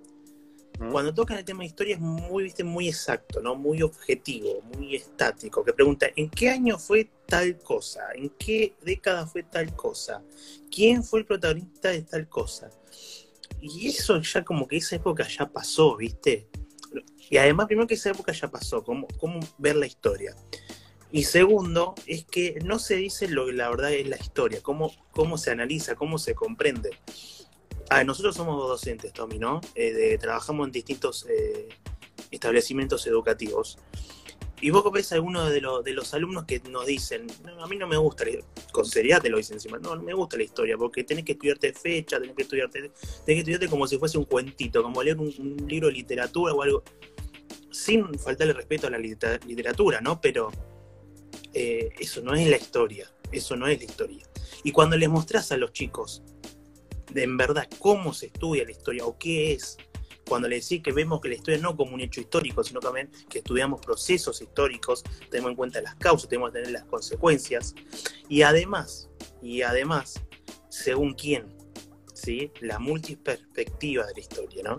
cuando 0.90 1.14
tocan 1.14 1.38
el 1.38 1.46
tema 1.46 1.60
de 1.60 1.68
historia 1.68 1.96
es 1.96 2.02
muy, 2.02 2.44
viste, 2.44 2.64
muy 2.64 2.88
exacto, 2.88 3.40
¿no? 3.42 3.56
Muy 3.56 3.84
objetivo, 3.84 4.62
muy 4.76 4.96
estático, 4.96 5.64
que 5.64 5.74
pregunta, 5.74 6.08
¿en 6.16 6.30
qué 6.30 6.50
año 6.50 6.80
fue 6.80 7.12
tal 7.28 7.60
cosa? 7.60 8.02
¿En 8.16 8.30
qué 8.30 8.76
década 8.82 9.28
fue 9.28 9.44
tal 9.44 9.76
cosa? 9.76 10.24
¿Quién 10.72 11.04
fue 11.04 11.20
el 11.20 11.26
protagonista 11.26 11.90
de 11.90 12.02
tal 12.02 12.28
cosa? 12.28 12.72
Y 13.62 13.88
eso 13.88 14.20
ya 14.22 14.44
como 14.44 14.68
que 14.68 14.78
esa 14.78 14.96
época 14.96 15.28
ya 15.28 15.48
pasó, 15.48 15.96
¿viste? 15.96 16.50
Y 17.30 17.38
además, 17.38 17.68
primero 17.68 17.88
que 17.88 17.94
esa 17.94 18.10
época 18.10 18.34
ya 18.34 18.50
pasó, 18.50 18.84
cómo, 18.84 19.08
cómo 19.20 19.40
ver 19.58 19.76
la 19.76 19.86
historia. 19.86 20.36
Y 21.12 21.24
segundo, 21.24 21.94
es 22.06 22.26
que 22.26 22.60
no 22.64 22.80
se 22.80 22.96
dice 22.96 23.28
lo 23.28 23.46
que 23.46 23.54
la 23.54 23.70
verdad 23.70 23.94
es 23.94 24.08
la 24.08 24.18
historia, 24.18 24.62
cómo, 24.62 24.92
cómo 25.12 25.38
se 25.38 25.52
analiza, 25.52 25.96
cómo 25.96 26.18
se 26.18 26.34
comprende. 26.34 26.90
Ah, 27.90 28.04
nosotros 28.04 28.36
somos 28.36 28.58
docentes, 28.68 29.12
Tommy, 29.12 29.38
¿no? 29.38 29.60
Eh, 29.76 30.18
trabajamos 30.20 30.68
en 30.68 30.72
distintos 30.72 31.26
eh, 31.30 31.68
establecimientos 32.32 33.06
educativos. 33.08 33.78
Y 34.62 34.70
vos 34.70 34.90
ves 34.92 35.12
a 35.12 35.16
alguno 35.16 35.50
de, 35.50 35.60
de, 35.60 35.94
los 35.94 36.14
alumnos 36.14 36.46
que 36.46 36.60
nos 36.70 36.86
dicen, 36.86 37.28
a 37.60 37.68
mí 37.68 37.78
no 37.78 37.88
me 37.88 37.98
gusta, 37.98 38.26
con 38.72 38.86
seriedad 38.86 39.22
te 39.22 39.30
lo 39.30 39.38
dicen 39.38 39.56
encima, 39.56 39.80
no, 39.80 39.96
no 39.96 40.04
me 40.04 40.14
gusta 40.14 40.38
la 40.38 40.44
historia, 40.44 40.78
porque 40.78 41.04
tenés 41.04 41.26
que 41.26 41.32
estudiarte 41.32 41.74
fecha, 41.74 42.20
tenés 42.20 42.36
que 42.36 42.44
estudiarte, 42.44 42.80
tenés 42.82 42.94
que 43.26 43.40
estudiarte 43.40 43.68
como 43.68 43.88
si 43.88 43.98
fuese 43.98 44.20
un 44.20 44.26
cuentito, 44.26 44.84
como 44.84 45.02
leer 45.02 45.18
un, 45.18 45.58
libro 45.68 45.88
de 45.88 45.94
literatura 45.94 46.54
o 46.54 46.62
algo, 46.62 46.84
sin 47.72 48.18
faltarle 48.20 48.54
respeto 48.54 48.88
a 48.88 48.92
la 48.92 49.00
literatura, 49.00 50.00
¿no? 50.00 50.22
Pero 50.22 50.52
eh, 51.54 51.90
eso 52.00 52.22
no 52.22 52.36
es 52.36 52.48
la 52.48 52.58
historia, 52.58 53.12
eso 53.32 53.56
no 53.56 53.68
es 53.68 53.80
la 53.80 53.86
historia. 53.86 54.28
Y 54.64 54.72
cuando 54.72 54.96
les 54.96 55.10
mostrás 55.10 55.52
a 55.52 55.58
los 55.58 55.74
chicos 55.74 56.22
de 57.12 57.24
en 57.24 57.38
verdad 57.38 57.68
cómo 57.80 58.14
se 58.14 58.28
estudia 58.28 58.64
la 58.64 58.72
historia 58.72 59.06
o 59.06 59.18
qué 59.18 59.54
es. 59.54 59.78
Cuando 60.32 60.48
le 60.48 60.62
decís 60.62 60.82
que 60.82 60.94
vemos 60.94 61.20
que 61.20 61.28
la 61.28 61.36
historia 61.36 61.60
no 61.60 61.76
como 61.76 61.94
un 61.94 62.00
hecho 62.00 62.22
histórico, 62.22 62.64
sino 62.64 62.80
también 62.80 63.12
que 63.30 63.40
estudiamos 63.40 63.82
procesos 63.82 64.42
históricos, 64.42 65.04
tenemos 65.30 65.50
en 65.50 65.58
cuenta 65.58 65.82
las 65.82 65.96
causas, 65.96 66.30
tenemos 66.30 66.52
que 66.52 66.60
tener 66.60 66.72
las 66.72 66.86
consecuencias. 66.86 67.76
Y 68.30 68.42
además, 68.44 69.10
y 69.42 69.62
además, 69.62 70.22
según 70.70 71.16
quién, 71.16 71.54
¿sí? 72.14 72.50
la 72.62 72.80
multiperspectiva 72.80 74.06
de 74.06 74.14
la 74.14 74.20
historia, 74.22 74.64
¿no? 74.64 74.78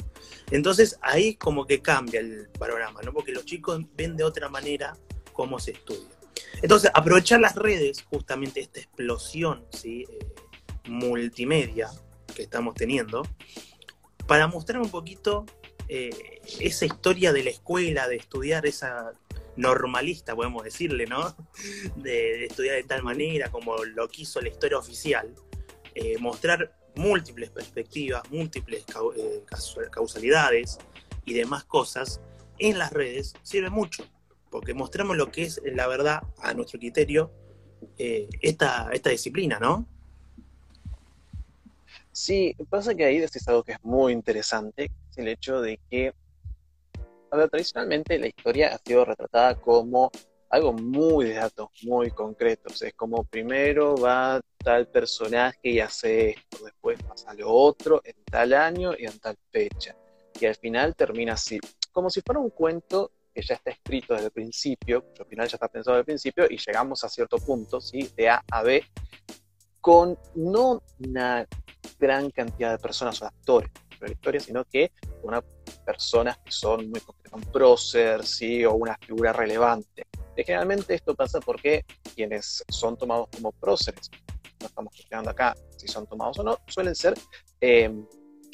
Entonces 0.50 0.98
ahí 1.02 1.34
como 1.34 1.66
que 1.66 1.82
cambia 1.82 2.20
el 2.20 2.48
panorama, 2.58 3.02
¿no? 3.02 3.12
Porque 3.12 3.32
los 3.32 3.44
chicos 3.44 3.78
ven 3.94 4.16
de 4.16 4.24
otra 4.24 4.48
manera 4.48 4.96
cómo 5.34 5.58
se 5.58 5.72
estudia. 5.72 6.16
Entonces, 6.62 6.90
aprovechar 6.94 7.40
las 7.40 7.56
redes, 7.56 8.02
justamente 8.04 8.60
esta 8.60 8.80
explosión 8.80 9.66
¿sí? 9.70 10.06
Eh, 10.08 10.88
multimedia, 10.88 11.90
que 12.34 12.44
estamos 12.44 12.74
teniendo, 12.74 13.22
para 14.26 14.46
mostrar 14.46 14.80
un 14.80 14.90
poquito 14.90 15.46
eh, 15.88 16.40
esa 16.60 16.86
historia 16.86 17.32
de 17.32 17.44
la 17.44 17.50
escuela, 17.50 18.08
de 18.08 18.16
estudiar 18.16 18.64
esa 18.66 19.12
normalista, 19.56 20.34
podemos 20.34 20.64
decirle, 20.64 21.06
¿no? 21.06 21.36
De, 21.96 22.46
estudiar 22.46 22.76
de 22.76 22.84
tal 22.84 23.02
manera 23.02 23.50
como 23.50 23.76
lo 23.84 24.08
quiso 24.08 24.40
la 24.40 24.48
historia 24.48 24.78
oficial, 24.78 25.34
eh, 25.94 26.16
mostrar 26.18 26.74
múltiples 26.94 27.50
perspectivas, 27.50 28.22
múltiples 28.30 28.84
eh, 29.16 29.44
causalidades 29.90 30.78
y 31.24 31.34
demás 31.34 31.64
cosas 31.64 32.20
en 32.58 32.78
las 32.78 32.92
redes 32.92 33.34
sirve 33.42 33.68
mucho, 33.68 34.04
porque 34.50 34.72
mostramos 34.72 35.16
lo 35.16 35.30
que 35.30 35.42
es 35.42 35.60
la 35.64 35.86
verdad 35.86 36.22
a 36.38 36.54
nuestro 36.54 36.78
criterio 36.78 37.30
esta, 37.98 38.88
esta 38.92 39.10
disciplina, 39.10 39.58
¿no? 39.58 39.86
Sí, 42.12 42.54
pasa 42.68 42.94
que 42.94 43.06
ahí 43.06 43.18
decís 43.18 43.48
algo 43.48 43.62
que 43.64 43.72
es 43.72 43.82
muy 43.82 44.12
interesante, 44.12 44.90
es 45.10 45.18
el 45.18 45.28
hecho 45.28 45.62
de 45.62 45.80
que, 45.90 46.12
tradicionalmente 47.30 48.18
la 48.18 48.26
historia 48.26 48.74
ha 48.74 48.78
sido 48.78 49.06
retratada 49.06 49.54
como 49.54 50.10
algo 50.50 50.74
muy 50.74 51.24
de 51.24 51.34
datos, 51.34 51.70
muy 51.84 52.10
concretos. 52.10 52.82
Es 52.82 52.92
como 52.92 53.24
primero 53.24 53.96
va 53.96 54.40
tal 54.58 54.86
personaje 54.86 55.58
y 55.62 55.80
hace 55.80 56.30
esto, 56.30 56.64
después 56.64 57.02
pasa 57.02 57.32
lo 57.32 57.50
otro 57.50 58.02
en 58.04 58.22
tal 58.24 58.52
año 58.52 58.92
y 58.96 59.06
en 59.06 59.18
tal 59.18 59.36
fecha. 59.50 59.96
Y 60.38 60.44
al 60.44 60.56
final 60.56 60.94
termina 60.94 61.32
así, 61.32 61.58
como 61.90 62.10
si 62.10 62.20
fuera 62.20 62.38
un 62.38 62.50
cuento 62.50 63.12
que 63.34 63.40
ya 63.40 63.54
está 63.54 63.70
escrito 63.70 64.12
desde 64.12 64.26
el 64.26 64.32
principio, 64.32 65.06
al 65.18 65.26
final 65.26 65.48
ya 65.48 65.56
está 65.56 65.68
pensado 65.68 65.96
desde 65.96 66.00
el 66.00 66.04
principio 66.04 66.46
y 66.50 66.58
llegamos 66.58 67.02
a 67.02 67.08
cierto 67.08 67.38
punto, 67.38 67.80
¿sí? 67.80 68.10
de 68.14 68.28
A 68.28 68.44
a 68.50 68.62
B, 68.62 68.84
con 69.82 70.16
no 70.36 70.80
una 71.00 71.46
gran 71.98 72.30
cantidad 72.30 72.70
de 72.70 72.78
personas 72.78 73.20
o 73.20 73.26
actores 73.26 73.70
de 74.00 74.06
la 74.06 74.12
historia, 74.12 74.40
sino 74.40 74.64
que 74.64 74.92
unas 75.22 75.42
personas 75.84 76.38
que 76.38 76.52
son 76.52 76.88
muy 76.88 77.00
un 77.32 77.40
prócer, 77.40 78.24
¿sí? 78.24 78.64
o 78.64 78.74
una 78.74 78.96
figura 78.98 79.32
relevante. 79.32 80.06
Y 80.36 80.44
generalmente 80.44 80.94
esto 80.94 81.14
pasa 81.14 81.40
porque 81.40 81.84
quienes 82.14 82.62
son 82.68 82.96
tomados 82.96 83.28
como 83.34 83.52
próceres, 83.52 84.10
no 84.60 84.66
estamos 84.66 84.92
cuestionando 84.94 85.30
acá 85.30 85.54
si 85.76 85.88
son 85.88 86.06
tomados 86.06 86.38
o 86.38 86.44
no, 86.44 86.58
suelen 86.68 86.94
ser, 86.94 87.14
em, 87.60 88.06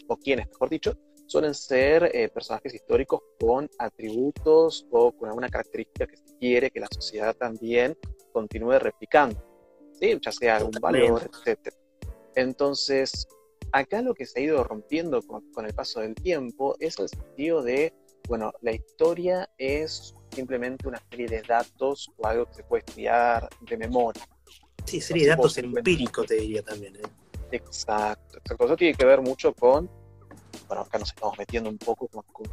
o 0.08 0.16
quienes, 0.16 0.48
mejor 0.48 0.70
dicho, 0.70 0.94
suelen 1.26 1.54
ser 1.54 2.10
eh, 2.14 2.28
personajes 2.30 2.72
históricos 2.72 3.20
con 3.38 3.68
atributos 3.78 4.86
o 4.90 5.12
con 5.12 5.28
alguna 5.28 5.48
característica 5.48 6.06
que 6.06 6.16
se 6.16 6.38
quiere 6.38 6.70
que 6.70 6.80
la 6.80 6.88
sociedad 6.90 7.36
también 7.36 7.96
continúe 8.32 8.78
replicando, 8.78 9.47
¿sí? 10.00 10.18
ya 10.20 10.32
sea 10.32 10.56
algún 10.56 10.78
valor, 10.80 11.28
etc. 11.44 11.74
Entonces, 12.34 13.26
Acá 13.72 14.00
lo 14.00 14.14
que 14.14 14.24
se 14.24 14.40
ha 14.40 14.42
ido 14.42 14.64
rompiendo 14.64 15.20
con, 15.22 15.66
el 15.66 15.74
paso 15.74 16.00
del 16.00 16.14
tiempo 16.14 16.74
es 16.80 16.98
el 16.98 17.08
sentido 17.08 17.62
de, 17.62 17.92
bueno, 18.26 18.50
la 18.62 18.72
historia 18.72 19.48
es 19.58 20.14
simplemente 20.30 20.88
una 20.88 21.02
serie 21.10 21.28
de 21.28 21.42
datos 21.42 22.10
o 22.16 22.26
algo 22.26 22.46
que 22.46 22.54
se 22.54 22.62
puede 22.64 22.84
estudiar 22.86 23.48
de 23.60 23.76
memoria. 23.76 24.26
Sí, 24.84 25.00
serie 25.02 25.24
de 25.24 25.30
datos 25.30 25.58
empíricos, 25.58 26.26
te 26.26 26.36
diría 26.36 26.62
también. 26.62 26.96
¿eh? 26.96 27.02
Exacto, 27.52 28.38
Eso 28.58 28.76
tiene 28.76 28.94
que 28.94 29.04
ver 29.04 29.20
mucho 29.20 29.52
con, 29.52 29.90
bueno, 30.66 30.82
acá 30.82 30.98
nos 30.98 31.10
estamos 31.10 31.36
metiendo 31.36 31.68
un 31.68 31.78
poco 31.78 32.08
con, 32.08 32.22
con 32.32 32.46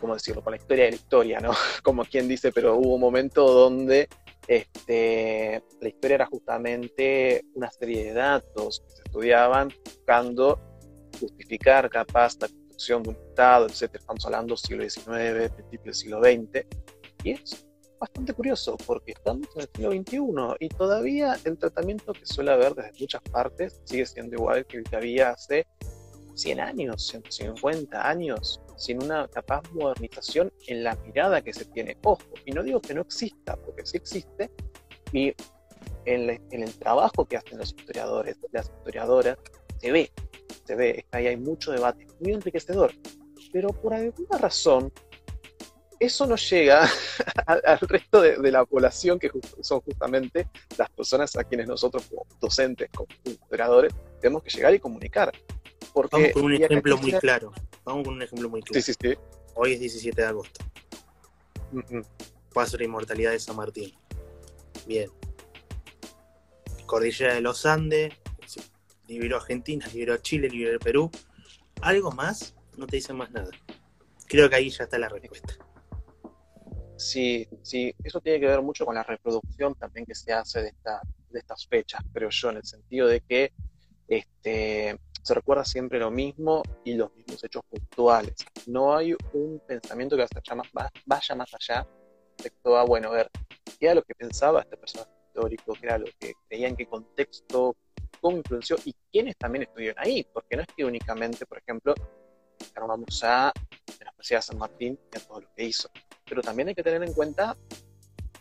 ¿cómo 0.00 0.14
decirlo? 0.14 0.42
Con 0.42 0.52
la 0.52 0.56
historia 0.56 0.84
de 0.86 0.90
la 0.92 0.96
historia, 0.96 1.40
¿no? 1.40 1.50
Como 1.82 2.02
quien 2.06 2.28
dice, 2.28 2.50
pero 2.50 2.76
hubo 2.76 2.94
un 2.94 3.00
momento 3.00 3.46
donde 3.46 4.08
este, 4.48 5.62
la 5.80 5.88
historia 5.88 6.14
era 6.14 6.26
justamente 6.26 7.44
una 7.54 7.70
serie 7.70 8.04
de 8.04 8.12
datos 8.12 8.80
que 8.80 8.96
se 8.96 9.02
estudiaban 9.04 9.72
buscando 9.84 10.60
justificar 11.20 11.88
capaz 11.90 12.36
la 12.40 12.48
construcción 12.48 13.02
de 13.02 13.08
un 13.10 13.16
Estado, 13.16 13.66
etc. 13.66 13.94
Estamos 13.94 14.24
hablando 14.24 14.56
siglo 14.56 14.88
XIX, 14.88 15.50
principio 15.50 15.84
del 15.84 15.94
siglo 15.94 16.20
XX. 16.22 16.66
Y 17.24 17.30
es 17.32 17.66
bastante 17.98 18.34
curioso 18.34 18.76
porque 18.86 19.12
estamos 19.12 19.48
en 19.56 19.62
el 19.62 19.68
siglo 19.74 19.90
XXI 19.90 20.56
y 20.60 20.68
todavía 20.68 21.36
el 21.44 21.58
tratamiento 21.58 22.12
que 22.12 22.26
suele 22.26 22.52
haber 22.52 22.74
desde 22.74 22.92
muchas 23.00 23.22
partes 23.22 23.80
sigue 23.84 24.06
siendo 24.06 24.36
igual 24.36 24.66
que 24.66 24.78
el 24.78 24.84
que 24.84 24.96
había 24.96 25.30
hace 25.30 25.66
100 26.34 26.60
años, 26.60 27.06
150 27.06 28.08
años 28.08 28.60
sin 28.76 29.02
una 29.02 29.26
capaz 29.28 29.62
modernización 29.72 30.52
en 30.66 30.84
la 30.84 30.94
mirada 30.96 31.42
que 31.42 31.52
se 31.52 31.64
tiene. 31.64 31.96
Ojo, 32.02 32.22
y 32.44 32.52
no 32.52 32.62
digo 32.62 32.80
que 32.80 32.94
no 32.94 33.02
exista, 33.02 33.56
porque 33.56 33.86
sí 33.86 33.96
existe, 33.96 34.50
y 35.12 35.34
en, 36.04 36.40
el 36.50 36.78
trabajo 36.78 37.24
que 37.24 37.36
hacen 37.36 37.58
los 37.58 37.74
historiadores, 37.76 38.36
las 38.52 38.66
historiadoras, 38.66 39.38
se 39.78 39.92
ve, 39.92 40.12
se 40.64 40.74
ve, 40.74 41.04
ahí 41.12 41.26
hay 41.26 41.36
mucho 41.36 41.72
debate, 41.72 42.06
muy 42.20 42.32
enriquecedor, 42.32 42.92
pero 43.52 43.68
por 43.68 43.94
alguna 43.94 44.38
razón 44.38 44.92
eso 45.98 46.26
no 46.26 46.36
llega 46.36 46.88
al, 47.46 47.80
resto 47.80 48.20
de, 48.20 48.52
la 48.52 48.64
población, 48.64 49.18
que 49.18 49.30
son 49.60 49.80
justamente 49.80 50.48
las 50.76 50.90
personas 50.90 51.36
a 51.36 51.44
quienes 51.44 51.66
nosotros 51.66 52.06
como 52.08 52.26
docentes, 52.40 52.90
como 52.94 53.08
historiadores, 53.24 53.94
tenemos 54.20 54.42
que 54.42 54.50
llegar 54.50 54.74
y 54.74 54.78
comunicar. 54.78 55.32
Vamos 55.96 56.32
con 56.32 56.44
un 56.44 56.54
ejemplo 56.54 56.98
muy 56.98 57.12
claro. 57.12 57.52
Vamos 57.84 58.04
con 58.04 58.14
un 58.14 58.22
ejemplo 58.22 58.50
muy 58.50 58.60
claro. 58.62 58.82
Sí, 58.82 58.92
sí, 58.92 58.98
sí. 59.00 59.14
Hoy 59.54 59.72
es 59.72 59.80
17 59.80 60.20
de 60.20 60.28
agosto. 60.28 60.64
Paso 62.52 62.72
de 62.72 62.78
la 62.78 62.84
inmortalidad 62.84 63.30
de 63.30 63.40
San 63.40 63.56
Martín. 63.56 63.94
Bien. 64.86 65.10
Cordillera 66.84 67.34
de 67.34 67.40
los 67.40 67.64
Andes, 67.64 68.14
liberó 69.08 69.36
Argentina, 69.36 69.86
liberó 69.88 70.18
Chile, 70.18 70.48
liberó 70.48 70.78
Perú. 70.78 71.10
¿Algo 71.80 72.12
más? 72.12 72.54
No 72.76 72.86
te 72.86 72.96
dicen 72.96 73.16
más 73.16 73.30
nada. 73.30 73.50
Creo 74.26 74.50
que 74.50 74.56
ahí 74.56 74.68
ya 74.68 74.84
está 74.84 74.98
la 74.98 75.08
respuesta. 75.08 75.54
Sí, 76.98 77.48
sí, 77.62 77.94
eso 78.04 78.20
tiene 78.20 78.40
que 78.40 78.46
ver 78.46 78.62
mucho 78.62 78.84
con 78.84 78.94
la 78.94 79.02
reproducción 79.02 79.74
también 79.74 80.06
que 80.06 80.14
se 80.14 80.32
hace 80.32 80.62
de, 80.62 80.68
esta, 80.68 81.00
de 81.30 81.38
estas 81.38 81.66
fechas, 81.66 82.00
pero 82.12 82.30
yo, 82.30 82.50
en 82.50 82.56
el 82.56 82.64
sentido 82.64 83.06
de 83.06 83.20
que 83.20 83.52
este, 84.08 84.98
se 85.26 85.34
recuerda 85.34 85.64
siempre 85.64 85.98
lo 85.98 86.10
mismo 86.10 86.62
y 86.84 86.94
los 86.94 87.12
mismos 87.16 87.42
hechos 87.42 87.62
puntuales. 87.68 88.34
No 88.66 88.96
hay 88.96 89.16
un 89.32 89.60
pensamiento 89.66 90.16
que 90.16 90.24
vaya 91.04 91.34
más 91.34 91.52
allá 91.52 91.86
respecto 92.38 92.76
a, 92.76 92.84
bueno, 92.84 93.10
ver, 93.10 93.28
qué 93.80 93.86
era 93.86 93.96
lo 93.96 94.02
que 94.02 94.14
pensaba 94.14 94.60
este 94.60 94.76
personaje 94.76 95.10
histórico, 95.26 95.72
qué 95.72 95.86
era 95.86 95.98
lo 95.98 96.06
que 96.20 96.32
creía, 96.48 96.68
en 96.68 96.76
qué 96.76 96.86
contexto 96.86 97.74
cómo 98.20 98.36
influenció 98.36 98.76
y 98.84 98.94
quiénes 99.10 99.36
también 99.36 99.64
estuvieron 99.64 99.98
ahí, 99.98 100.24
porque 100.32 100.56
no 100.56 100.62
es 100.62 100.68
que 100.76 100.84
únicamente, 100.84 101.44
por 101.44 101.58
ejemplo, 101.58 101.92
vamos 102.76 103.24
a 103.24 103.52
la 104.00 104.10
Universidad 104.10 104.38
de 104.38 104.42
San 104.42 104.58
Martín 104.58 104.98
y 105.12 105.16
a 105.16 105.20
todo 105.20 105.40
lo 105.40 105.52
que 105.54 105.64
hizo, 105.64 105.90
pero 106.24 106.40
también 106.40 106.68
hay 106.68 106.74
que 106.74 106.84
tener 106.84 107.02
en 107.02 107.12
cuenta 107.12 107.56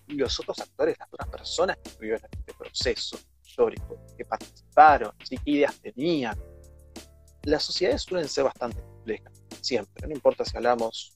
los 0.08 0.40
otros 0.40 0.60
actores, 0.60 0.98
las 1.00 1.12
otras 1.12 1.30
personas 1.30 1.78
que 1.78 1.90
estuvieron 1.90 2.22
en 2.32 2.40
este 2.40 2.54
proceso 2.54 3.18
histórico, 3.44 4.00
que 4.16 4.24
participaron, 4.24 5.12
qué 5.28 5.38
ideas 5.46 5.80
tenían. 5.82 6.38
Las 7.46 7.64
sociedades 7.64 8.02
suelen 8.02 8.28
ser 8.28 8.44
bastante 8.44 8.82
complejas, 8.82 9.44
siempre, 9.62 10.08
no 10.08 10.14
importa 10.14 10.44
si 10.44 10.58
hablamos 10.58 11.16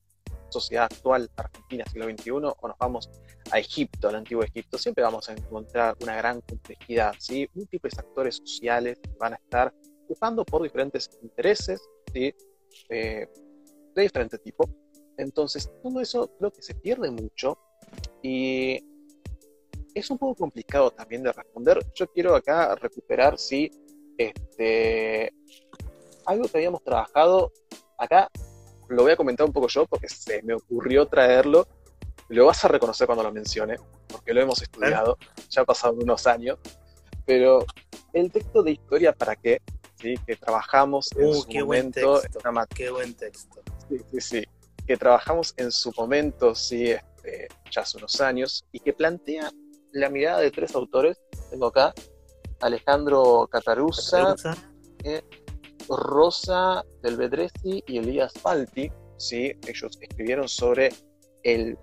sociedad 0.49 0.85
actual, 0.85 1.29
Argentina, 1.35 1.85
siglo 1.91 2.05
XXI, 2.05 2.31
o 2.31 2.67
nos 2.67 2.77
vamos 2.77 3.09
a 3.51 3.59
Egipto, 3.59 4.09
al 4.09 4.15
antiguo 4.15 4.43
Egipto, 4.43 4.77
siempre 4.77 5.03
vamos 5.03 5.29
a 5.29 5.33
encontrar 5.33 5.95
una 6.01 6.15
gran 6.15 6.41
complejidad, 6.41 7.13
¿sí? 7.19 7.47
múltiples 7.53 7.97
actores 7.97 8.37
sociales 8.37 8.99
van 9.19 9.33
a 9.33 9.35
estar 9.37 9.73
buscando 10.07 10.43
por 10.43 10.63
diferentes 10.63 11.09
intereses 11.21 11.81
¿sí? 12.11 12.33
Eh, 12.89 13.27
de 13.95 14.01
diferente 14.01 14.37
tipo. 14.39 14.69
Entonces, 15.17 15.69
todo 15.83 15.99
eso 15.99 16.31
creo 16.37 16.51
que 16.51 16.61
se 16.61 16.75
pierde 16.75 17.11
mucho 17.11 17.57
y 18.21 18.79
es 19.93 20.09
un 20.09 20.17
poco 20.17 20.35
complicado 20.35 20.91
también 20.91 21.23
de 21.23 21.33
responder. 21.33 21.79
Yo 21.93 22.07
quiero 22.11 22.35
acá 22.35 22.75
recuperar, 22.75 23.37
sí, 23.37 23.69
este, 24.17 25.33
algo 26.29 26.47
que 26.47 26.57
habíamos 26.57 26.83
trabajado 26.83 27.51
acá, 27.97 28.29
lo 28.87 29.03
voy 29.03 29.11
a 29.11 29.17
comentar 29.17 29.45
un 29.45 29.53
poco 29.53 29.67
yo 29.67 29.85
porque 29.85 30.07
se 30.07 30.41
me 30.43 30.53
ocurrió 30.53 31.07
traerlo. 31.07 31.67
Lo 32.29 32.45
vas 32.45 32.63
a 32.63 32.67
reconocer 32.67 33.07
cuando 33.07 33.23
lo 33.23 33.31
mencione, 33.31 33.77
porque 34.07 34.33
lo 34.33 34.41
hemos 34.41 34.61
estudiado, 34.61 35.17
ya 35.49 35.61
han 35.61 35.65
pasado 35.65 35.93
unos 35.93 36.27
años. 36.27 36.59
Pero 37.25 37.65
el 38.13 38.31
texto 38.31 38.61
de 38.61 38.71
historia, 38.71 39.13
¿para 39.13 39.35
qué? 39.35 39.61
¿Sí? 39.95 40.15
Que 40.25 40.35
trabajamos 40.35 41.09
en 41.17 41.25
uh, 41.25 41.33
su 41.33 41.47
qué 41.47 41.63
momento. 41.63 42.11
Buen 42.11 42.21
texto, 42.21 42.39
qué 42.75 42.89
buen 42.91 43.13
texto. 43.15 43.61
Sí, 43.87 43.97
sí, 44.11 44.21
sí. 44.21 44.43
Que 44.85 44.97
trabajamos 44.97 45.53
en 45.57 45.71
su 45.71 45.91
momento, 45.97 46.53
sí, 46.53 46.91
este, 46.91 47.47
ya 47.71 47.81
hace 47.81 47.97
unos 47.97 48.21
años, 48.21 48.65
y 48.71 48.79
que 48.79 48.93
plantea 48.93 49.51
la 49.91 50.09
mirada 50.09 50.39
de 50.39 50.51
tres 50.51 50.75
autores. 50.75 51.19
Tengo 51.49 51.67
acá 51.67 51.93
Alejandro 52.61 53.47
Cataruza, 53.51 54.35
eh, 55.03 55.23
Rosa 55.97 56.83
del 57.01 57.17
Bedresi 57.17 57.83
y 57.87 57.97
Elías 57.97 58.33
Falti. 58.33 58.91
¿sí? 59.17 59.51
Ellos 59.67 59.97
escribieron 60.01 60.47
sobre 60.47 60.89
el, 61.43 61.77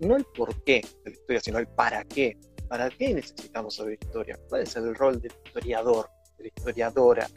no 0.00 0.16
el 0.16 0.24
por 0.36 0.62
qué 0.64 0.82
de 1.04 1.10
la 1.10 1.16
historia, 1.16 1.40
sino 1.40 1.58
el 1.58 1.68
para 1.68 2.04
qué. 2.04 2.38
¿Para 2.68 2.90
qué 2.90 3.14
necesitamos 3.14 3.76
saber 3.76 3.98
historia? 4.00 4.38
¿Cuál 4.48 4.62
es 4.62 4.74
el 4.76 4.94
rol 4.94 5.20
del 5.20 5.32
historiador, 5.44 6.08
de 6.38 6.44
la 6.44 6.48
historiadora? 6.48 7.28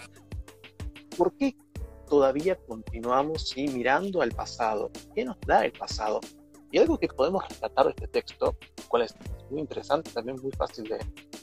¿Por 1.15 1.35
qué 1.37 1.55
todavía 2.07 2.55
continuamos 2.67 3.53
mirando 3.55 4.21
al 4.21 4.31
pasado? 4.31 4.89
¿Qué 5.13 5.23
nos 5.23 5.39
da 5.41 5.65
el 5.65 5.71
pasado? 5.71 6.19
Y 6.71 6.79
algo 6.79 6.97
que 6.97 7.07
podemos 7.07 7.47
rescatar 7.47 7.85
de 7.85 7.91
este 7.91 8.07
texto, 8.07 8.55
cual 8.87 9.03
es 9.03 9.15
muy 9.51 9.59
interesante, 9.59 10.11
también 10.11 10.37
muy 10.41 10.51
fácil 10.51 10.85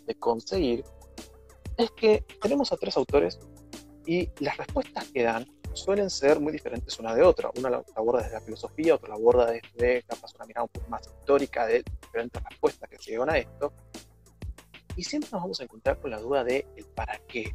de 0.06 0.14
conseguir, 0.16 0.84
es 1.76 1.90
que 1.92 2.24
tenemos 2.40 2.72
a 2.72 2.76
tres 2.76 2.96
autores 2.96 3.38
y 4.06 4.30
las 4.38 4.56
respuestas 4.56 5.08
que 5.10 5.24
dan 5.24 5.46
suelen 5.74 6.08
ser 6.08 6.40
muy 6.40 6.52
diferentes 6.52 6.98
una 6.98 7.14
de 7.14 7.22
otra. 7.22 7.50
Una 7.58 7.70
la 7.70 7.84
aborda 7.94 8.22
desde 8.22 8.34
la 8.34 8.40
filosofía, 8.40 8.94
otra 8.94 9.10
la 9.10 9.16
aborda 9.16 9.46
desde 9.50 10.02
capaz 10.04 10.34
una 10.34 10.46
mirada 10.46 10.64
un 10.64 10.70
poco 10.70 10.88
más 10.88 11.02
histórica 11.06 11.66
de 11.66 11.84
diferentes 12.02 12.42
respuestas 12.42 12.88
que 12.88 12.98
se 12.98 13.10
llevan 13.10 13.30
a 13.30 13.38
esto. 13.38 13.72
Y 14.96 15.04
siempre 15.04 15.28
nos 15.32 15.42
vamos 15.42 15.60
a 15.60 15.64
encontrar 15.64 16.00
con 16.00 16.10
la 16.10 16.18
duda 16.18 16.42
de 16.44 16.66
el 16.76 16.86
para 16.86 17.18
qué, 17.28 17.54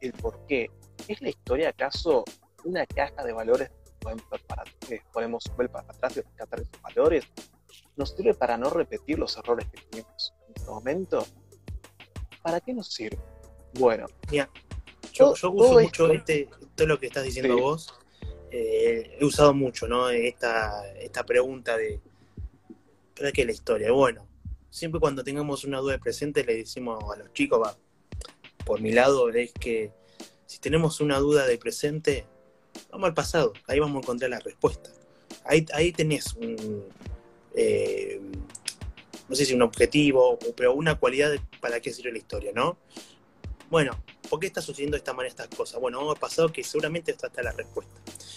el 0.00 0.12
por 0.14 0.44
qué. 0.46 0.70
¿Es 1.06 1.20
la 1.22 1.28
historia 1.28 1.68
acaso 1.68 2.24
una 2.64 2.84
caja 2.86 3.24
de 3.24 3.32
valores 3.32 3.70
para, 4.00 4.64
podemos 5.12 5.44
volver 5.56 5.70
para 5.70 5.88
atrás 5.88 6.16
y 6.16 6.20
rescatar 6.22 6.60
esos 6.60 6.82
valores? 6.82 7.24
¿Nos 7.96 8.10
sirve 8.10 8.34
para 8.34 8.56
no 8.56 8.70
repetir 8.70 9.18
los 9.18 9.36
errores 9.36 9.68
que 9.70 9.82
tuvimos 9.82 10.34
en 10.48 10.54
este 10.56 10.70
momento? 10.70 11.24
¿Para 12.42 12.60
qué 12.60 12.72
nos 12.74 12.88
sirve? 12.88 13.18
Bueno, 13.74 14.06
yo, 15.20 15.50
uso 15.50 15.80
mucho 15.80 16.10
este, 16.10 16.48
todo 16.74 16.88
lo 16.88 16.98
que 16.98 17.06
estás 17.06 17.24
diciendo 17.24 17.56
vos. 17.58 17.94
Eh, 18.50 19.16
he 19.20 19.24
usado 19.24 19.54
mucho, 19.54 19.86
¿no? 19.86 20.10
Esta, 20.10 20.92
esta 20.94 21.24
pregunta 21.24 21.76
de 21.76 22.00
¿para 23.16 23.32
qué 23.32 23.44
la 23.44 23.52
historia? 23.52 23.92
Bueno, 23.92 24.26
siempre 24.70 24.98
cuando 24.98 25.22
tengamos 25.22 25.64
una 25.64 25.78
duda 25.78 25.92
de 25.92 25.98
presente 25.98 26.44
le 26.44 26.56
decimos 26.56 27.04
a 27.12 27.18
los 27.18 27.32
chicos, 27.32 27.60
va, 27.62 27.76
por 28.64 28.80
mi 28.80 28.92
lado, 28.92 29.28
es 29.30 29.52
que 29.52 29.92
si 30.46 30.58
tenemos 30.58 31.00
una 31.00 31.18
duda 31.18 31.46
de 31.46 31.58
presente, 31.58 32.26
vamos 32.90 33.08
al 33.08 33.14
pasado, 33.14 33.52
ahí 33.66 33.78
vamos 33.78 33.96
a 33.96 33.98
encontrar 34.00 34.30
la 34.30 34.40
respuesta. 34.40 34.90
Ahí, 35.44 35.64
ahí 35.74 35.92
tenés 35.92 36.34
un, 36.34 36.84
eh, 37.54 38.20
no 39.28 39.36
sé 39.36 39.44
si 39.44 39.54
un 39.54 39.62
objetivo, 39.62 40.38
pero 40.56 40.74
una 40.74 40.96
cualidad 40.96 41.30
de 41.30 41.40
para 41.60 41.80
qué 41.80 41.92
sirve 41.92 42.12
la 42.12 42.18
historia, 42.18 42.52
¿no? 42.54 42.78
Bueno, 43.70 43.92
¿por 44.30 44.38
qué 44.38 44.46
está 44.46 44.62
sucediendo 44.62 44.94
de 44.94 44.98
esta 44.98 45.12
manera 45.12 45.28
estas 45.28 45.48
cosas? 45.48 45.80
Bueno, 45.80 46.08
ha 46.08 46.14
pasado 46.14 46.52
que 46.52 46.62
seguramente 46.62 47.10
esta 47.10 47.26
está 47.26 47.42
la 47.42 47.50
respuesta. 47.50 47.92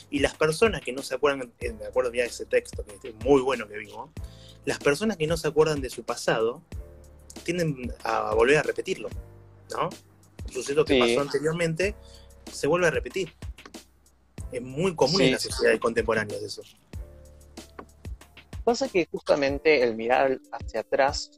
Y 0.09 0.19
las 0.19 0.33
personas 0.33 0.81
que 0.81 0.91
no 0.91 1.03
se 1.03 1.13
acuerdan, 1.13 1.53
eh, 1.59 1.71
me 1.71 1.85
acuerdo 1.85 2.11
ya 2.11 2.23
de 2.23 2.29
ese 2.29 2.45
texto, 2.45 2.83
que 2.83 3.09
es 3.09 3.15
muy 3.23 3.41
bueno 3.41 3.67
que 3.67 3.77
vimos, 3.77 4.09
las 4.65 4.79
personas 4.79 5.17
que 5.17 5.27
no 5.27 5.37
se 5.37 5.47
acuerdan 5.47 5.81
de 5.81 5.91
su 5.91 6.03
pasado 6.03 6.63
tienden 7.43 7.93
a 8.03 8.33
volver 8.33 8.57
a 8.57 8.63
repetirlo, 8.63 9.09
¿no? 9.71 9.89
Suceso 10.51 10.83
que 10.83 10.97
pasó 10.99 11.21
anteriormente 11.21 11.95
se 12.51 12.67
vuelve 12.67 12.87
a 12.87 12.91
repetir. 12.91 13.31
Es 14.51 14.61
muy 14.61 14.95
común 14.95 15.21
en 15.21 15.33
la 15.33 15.39
sociedad 15.39 15.77
contemporánea 15.79 16.37
eso. 16.37 16.63
Pasa 18.63 18.87
que 18.87 19.07
justamente 19.11 19.83
el 19.83 19.95
mirar 19.95 20.39
hacia 20.51 20.81
atrás, 20.81 21.31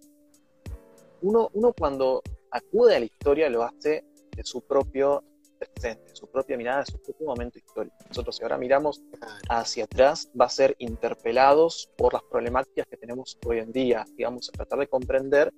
uno, 1.22 1.50
uno 1.54 1.74
cuando 1.74 2.22
acude 2.52 2.96
a 2.96 3.00
la 3.00 3.06
historia 3.06 3.50
lo 3.50 3.63
hace 3.63 4.06
de 4.36 4.43
su 4.43 4.62
propio 4.62 5.24
presente, 5.58 6.15
su 6.15 6.30
propia 6.30 6.58
mirada, 6.58 6.86
su 6.86 7.02
propio 7.02 7.28
momento 7.28 7.58
histórico. 7.58 7.95
Nosotros 8.08 8.36
si 8.36 8.43
ahora 8.43 8.58
miramos 8.58 9.02
hacia 9.50 9.86
atrás, 9.86 10.30
va 10.39 10.45
a 10.45 10.50
ser 10.50 10.76
interpelados 10.80 11.89
por 11.98 12.13
las 12.13 12.24
problemáticas 12.24 12.86
que 12.88 12.98
tenemos 12.98 13.38
hoy 13.45 13.60
en 13.60 13.71
día, 13.71 14.06
digamos, 14.15 14.50
a 14.50 14.52
tratar 14.52 14.80
de 14.80 14.88
comprender 14.88 15.54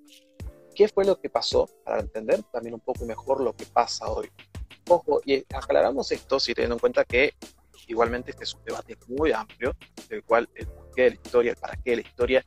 qué 0.75 0.87
fue 0.87 1.05
lo 1.05 1.19
que 1.19 1.29
pasó, 1.29 1.67
para 1.83 1.99
entender 2.01 2.43
también 2.51 2.75
un 2.75 2.81
poco 2.81 3.05
mejor 3.05 3.41
lo 3.41 3.55
que 3.55 3.65
pasa 3.65 4.11
hoy. 4.11 4.29
Ojo, 4.87 5.21
y 5.25 5.43
aclaramos 5.53 6.11
esto 6.11 6.39
si 6.39 6.53
teniendo 6.53 6.75
en 6.75 6.79
cuenta 6.79 7.03
que 7.03 7.33
igualmente 7.87 8.31
este 8.31 8.43
es 8.43 8.53
un 8.53 8.63
debate 8.63 8.95
muy 9.07 9.31
amplio, 9.31 9.75
del 10.07 10.23
cual 10.23 10.47
el 10.53 10.67
porqué 10.67 11.03
de 11.03 11.09
la 11.09 11.15
historia, 11.15 11.51
el 11.51 11.57
para 11.57 11.75
qué 11.77 11.91
de 11.91 11.95
la 11.97 12.01
historia, 12.03 12.45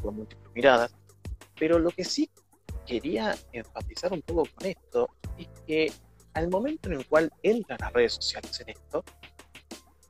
con 0.00 0.16
múltiples 0.16 0.54
miradas, 0.54 0.94
pero 1.58 1.78
lo 1.78 1.90
que 1.90 2.04
sí 2.04 2.30
quería 2.86 3.34
enfatizar 3.52 4.12
un 4.12 4.22
poco 4.22 4.48
con 4.54 4.66
esto 4.66 5.08
es 5.38 5.48
que 5.66 5.92
al 6.34 6.48
momento 6.48 6.88
en 6.88 6.96
el 6.96 7.06
cual 7.06 7.30
entran 7.42 7.78
las 7.80 7.92
redes 7.92 8.14
sociales 8.14 8.60
en 8.60 8.70
esto, 8.70 9.04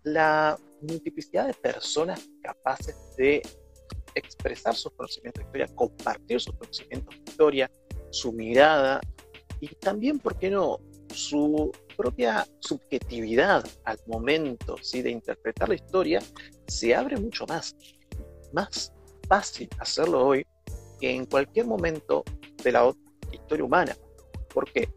la 0.05 0.59
multiplicidad 0.83 1.47
de 1.47 1.55
personas 1.55 2.29
capaces 2.43 2.97
de 3.17 3.43
expresar 4.15 4.75
sus 4.75 4.93
conocimientos 4.93 5.43
de 5.43 5.47
historia, 5.47 5.75
compartir 5.75 6.41
sus 6.41 6.55
conocimientos 6.57 7.15
de 7.15 7.31
historia, 7.31 7.71
su 8.11 8.33
mirada 8.33 9.01
y 9.61 9.69
también, 9.77 10.19
¿por 10.19 10.39
qué 10.39 10.51
no?, 10.51 10.79
su 11.13 11.71
propia 11.97 12.47
subjetividad 12.61 13.65
al 13.85 13.99
momento 14.07 14.77
¿sí? 14.83 15.01
de 15.01 15.11
interpretar 15.11 15.69
la 15.69 15.77
historia, 15.77 16.21
se 16.67 16.95
abre 16.95 17.17
mucho 17.17 17.47
más. 17.47 17.77
Más 18.53 18.93
fácil 19.29 19.69
hacerlo 19.79 20.27
hoy 20.27 20.45
que 21.01 21.11
en 21.11 21.27
cualquier 21.27 21.67
momento 21.67 22.25
de 22.63 22.73
la 22.73 22.93
historia 23.33 23.65
humana. 23.65 23.97
¿Por 24.53 24.71
qué? 24.73 24.89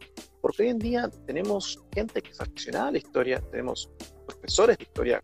Porque 0.42 0.64
hoy 0.64 0.70
en 0.70 0.80
día 0.80 1.10
tenemos 1.26 1.84
gente 1.94 2.22
que 2.22 2.32
es 2.32 2.40
aficionada 2.40 2.88
a 2.88 2.92
la 2.92 2.98
historia, 3.00 3.42
tenemos 3.52 3.90
profesores 4.26 4.78
de 4.78 4.84
historia 4.84 5.24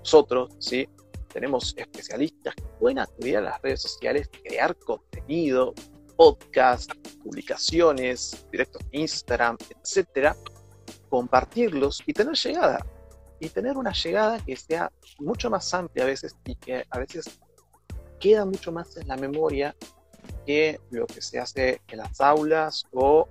nosotros, 0.00 0.54
¿sí? 0.58 0.88
tenemos 1.32 1.74
especialistas 1.76 2.54
que 2.54 2.64
pueden 2.80 2.98
acudir 2.98 3.36
a 3.36 3.40
las 3.40 3.62
redes 3.62 3.82
sociales, 3.82 4.28
crear 4.42 4.74
contenido, 4.76 5.74
podcast, 6.16 6.90
publicaciones, 7.22 8.46
directos 8.50 8.82
en 8.90 9.02
Instagram, 9.02 9.56
etcétera, 9.70 10.36
compartirlos 11.08 12.02
y 12.06 12.12
tener 12.12 12.34
llegada. 12.34 12.84
Y 13.40 13.50
tener 13.50 13.76
una 13.76 13.92
llegada 13.92 14.44
que 14.44 14.56
sea 14.56 14.90
mucho 15.20 15.48
más 15.48 15.72
amplia 15.72 16.04
a 16.04 16.08
veces 16.08 16.34
y 16.44 16.56
que 16.56 16.84
a 16.90 16.98
veces 16.98 17.38
queda 18.18 18.44
mucho 18.44 18.72
más 18.72 18.96
en 18.96 19.06
la 19.06 19.16
memoria 19.16 19.76
que 20.48 20.80
lo 20.92 21.06
que 21.06 21.20
se 21.20 21.38
hace 21.38 21.82
en 21.88 21.98
las 21.98 22.22
aulas 22.22 22.86
o 22.92 23.28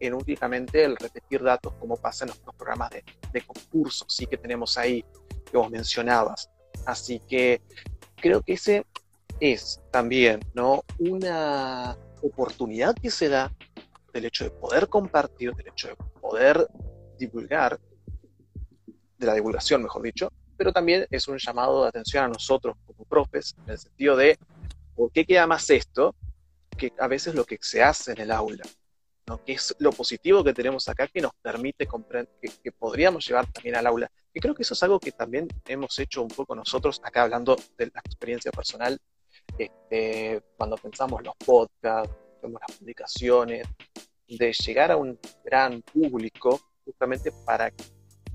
en 0.00 0.14
únicamente 0.14 0.84
el 0.84 0.96
repetir 0.96 1.42
datos 1.42 1.74
como 1.74 1.98
pasa 1.98 2.24
en 2.24 2.30
los 2.30 2.38
programas 2.54 2.88
de, 2.88 3.04
de 3.30 3.42
concursos 3.42 4.06
sí 4.08 4.24
que 4.24 4.38
tenemos 4.38 4.78
ahí 4.78 5.04
que 5.50 5.58
vos 5.58 5.70
mencionabas. 5.70 6.48
Así 6.86 7.20
que 7.28 7.60
creo 8.16 8.40
que 8.40 8.54
ese 8.54 8.86
es 9.38 9.82
también 9.90 10.40
¿no? 10.54 10.82
una 10.98 11.98
oportunidad 12.22 12.94
que 12.94 13.10
se 13.10 13.28
da 13.28 13.52
del 14.14 14.24
hecho 14.24 14.44
de 14.44 14.50
poder 14.50 14.88
compartir, 14.88 15.52
del 15.52 15.68
hecho 15.68 15.88
de 15.88 15.96
poder 16.22 16.66
divulgar, 17.18 17.78
de 19.18 19.26
la 19.26 19.34
divulgación, 19.34 19.82
mejor 19.82 20.00
dicho, 20.00 20.32
pero 20.56 20.72
también 20.72 21.06
es 21.10 21.28
un 21.28 21.36
llamado 21.36 21.82
de 21.82 21.90
atención 21.90 22.24
a 22.24 22.28
nosotros 22.28 22.78
como 22.86 23.04
profes, 23.04 23.54
en 23.66 23.72
el 23.72 23.78
sentido 23.78 24.16
de, 24.16 24.38
¿por 24.94 25.12
qué 25.12 25.26
queda 25.26 25.46
más 25.46 25.68
esto 25.68 26.14
que 26.76 26.92
a 26.98 27.08
veces 27.08 27.34
lo 27.34 27.44
que 27.44 27.58
se 27.60 27.82
hace 27.82 28.12
en 28.12 28.20
el 28.20 28.30
aula? 28.30 28.64
¿no? 29.26 29.42
que 29.44 29.52
es 29.52 29.74
lo 29.78 29.90
positivo 29.90 30.44
que 30.44 30.54
tenemos 30.54 30.88
acá 30.88 31.08
que 31.08 31.20
nos 31.20 31.32
permite 31.42 31.86
comprender, 31.86 32.28
que, 32.40 32.72
podríamos 32.72 33.26
llevar 33.26 33.50
también 33.52 33.76
al 33.76 33.86
aula. 33.86 34.10
Y 34.32 34.40
creo 34.40 34.54
que 34.54 34.62
eso 34.62 34.74
es 34.74 34.82
algo 34.82 35.00
que 35.00 35.12
también 35.12 35.48
hemos 35.66 35.98
hecho 35.98 36.22
un 36.22 36.28
poco 36.28 36.54
nosotros, 36.54 37.00
acá 37.02 37.22
hablando 37.22 37.56
de 37.76 37.86
la 37.86 38.00
experiencia 38.04 38.52
personal, 38.52 38.98
este, 39.58 40.42
cuando 40.56 40.76
pensamos 40.76 41.22
los 41.22 41.34
podcasts, 41.36 42.14
las 42.42 42.78
publicaciones, 42.78 43.66
de 44.28 44.52
llegar 44.52 44.92
a 44.92 44.96
un 44.96 45.18
gran 45.44 45.82
público 45.82 46.60
justamente 46.84 47.32
para 47.44 47.72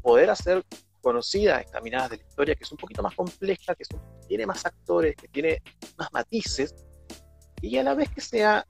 poder 0.01 0.30
hacer 0.30 0.65
conocida 1.01 1.60
esta 1.62 1.82
mirada 1.82 2.10
de 2.10 2.17
la 2.17 2.23
historia 2.23 2.56
que 2.56 2.63
es 2.63 2.71
un 2.71 2.77
poquito 2.77 3.01
más 3.01 3.15
compleja, 3.15 3.75
que 3.75 3.84
tiene 4.27 4.45
más 4.45 4.65
actores, 4.65 5.15
que 5.15 5.27
tiene 5.27 5.62
más 5.97 6.12
matices 6.12 6.73
y 7.62 7.78
a 7.78 7.84
la 7.84 7.93
vez 7.93 8.10
que 8.10 8.21
sea 8.21 8.65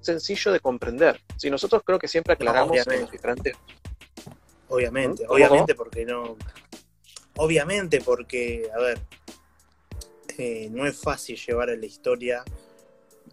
sencillo 0.00 0.52
de 0.52 0.60
comprender. 0.60 1.20
Si 1.36 1.50
nosotros 1.50 1.82
creo 1.84 1.98
que 1.98 2.08
siempre 2.08 2.34
aclaramos 2.34 2.76
los 2.76 3.10
diferentes. 3.10 3.56
Obviamente, 4.68 5.24
obviamente 5.28 5.74
porque 5.74 6.04
no. 6.04 6.36
Obviamente 7.36 8.00
porque, 8.00 8.70
a 8.74 8.78
ver, 8.80 9.00
eh, 10.38 10.68
no 10.70 10.86
es 10.86 10.96
fácil 10.96 11.36
llevar 11.36 11.70
a 11.70 11.76
la 11.76 11.86
historia 11.86 12.44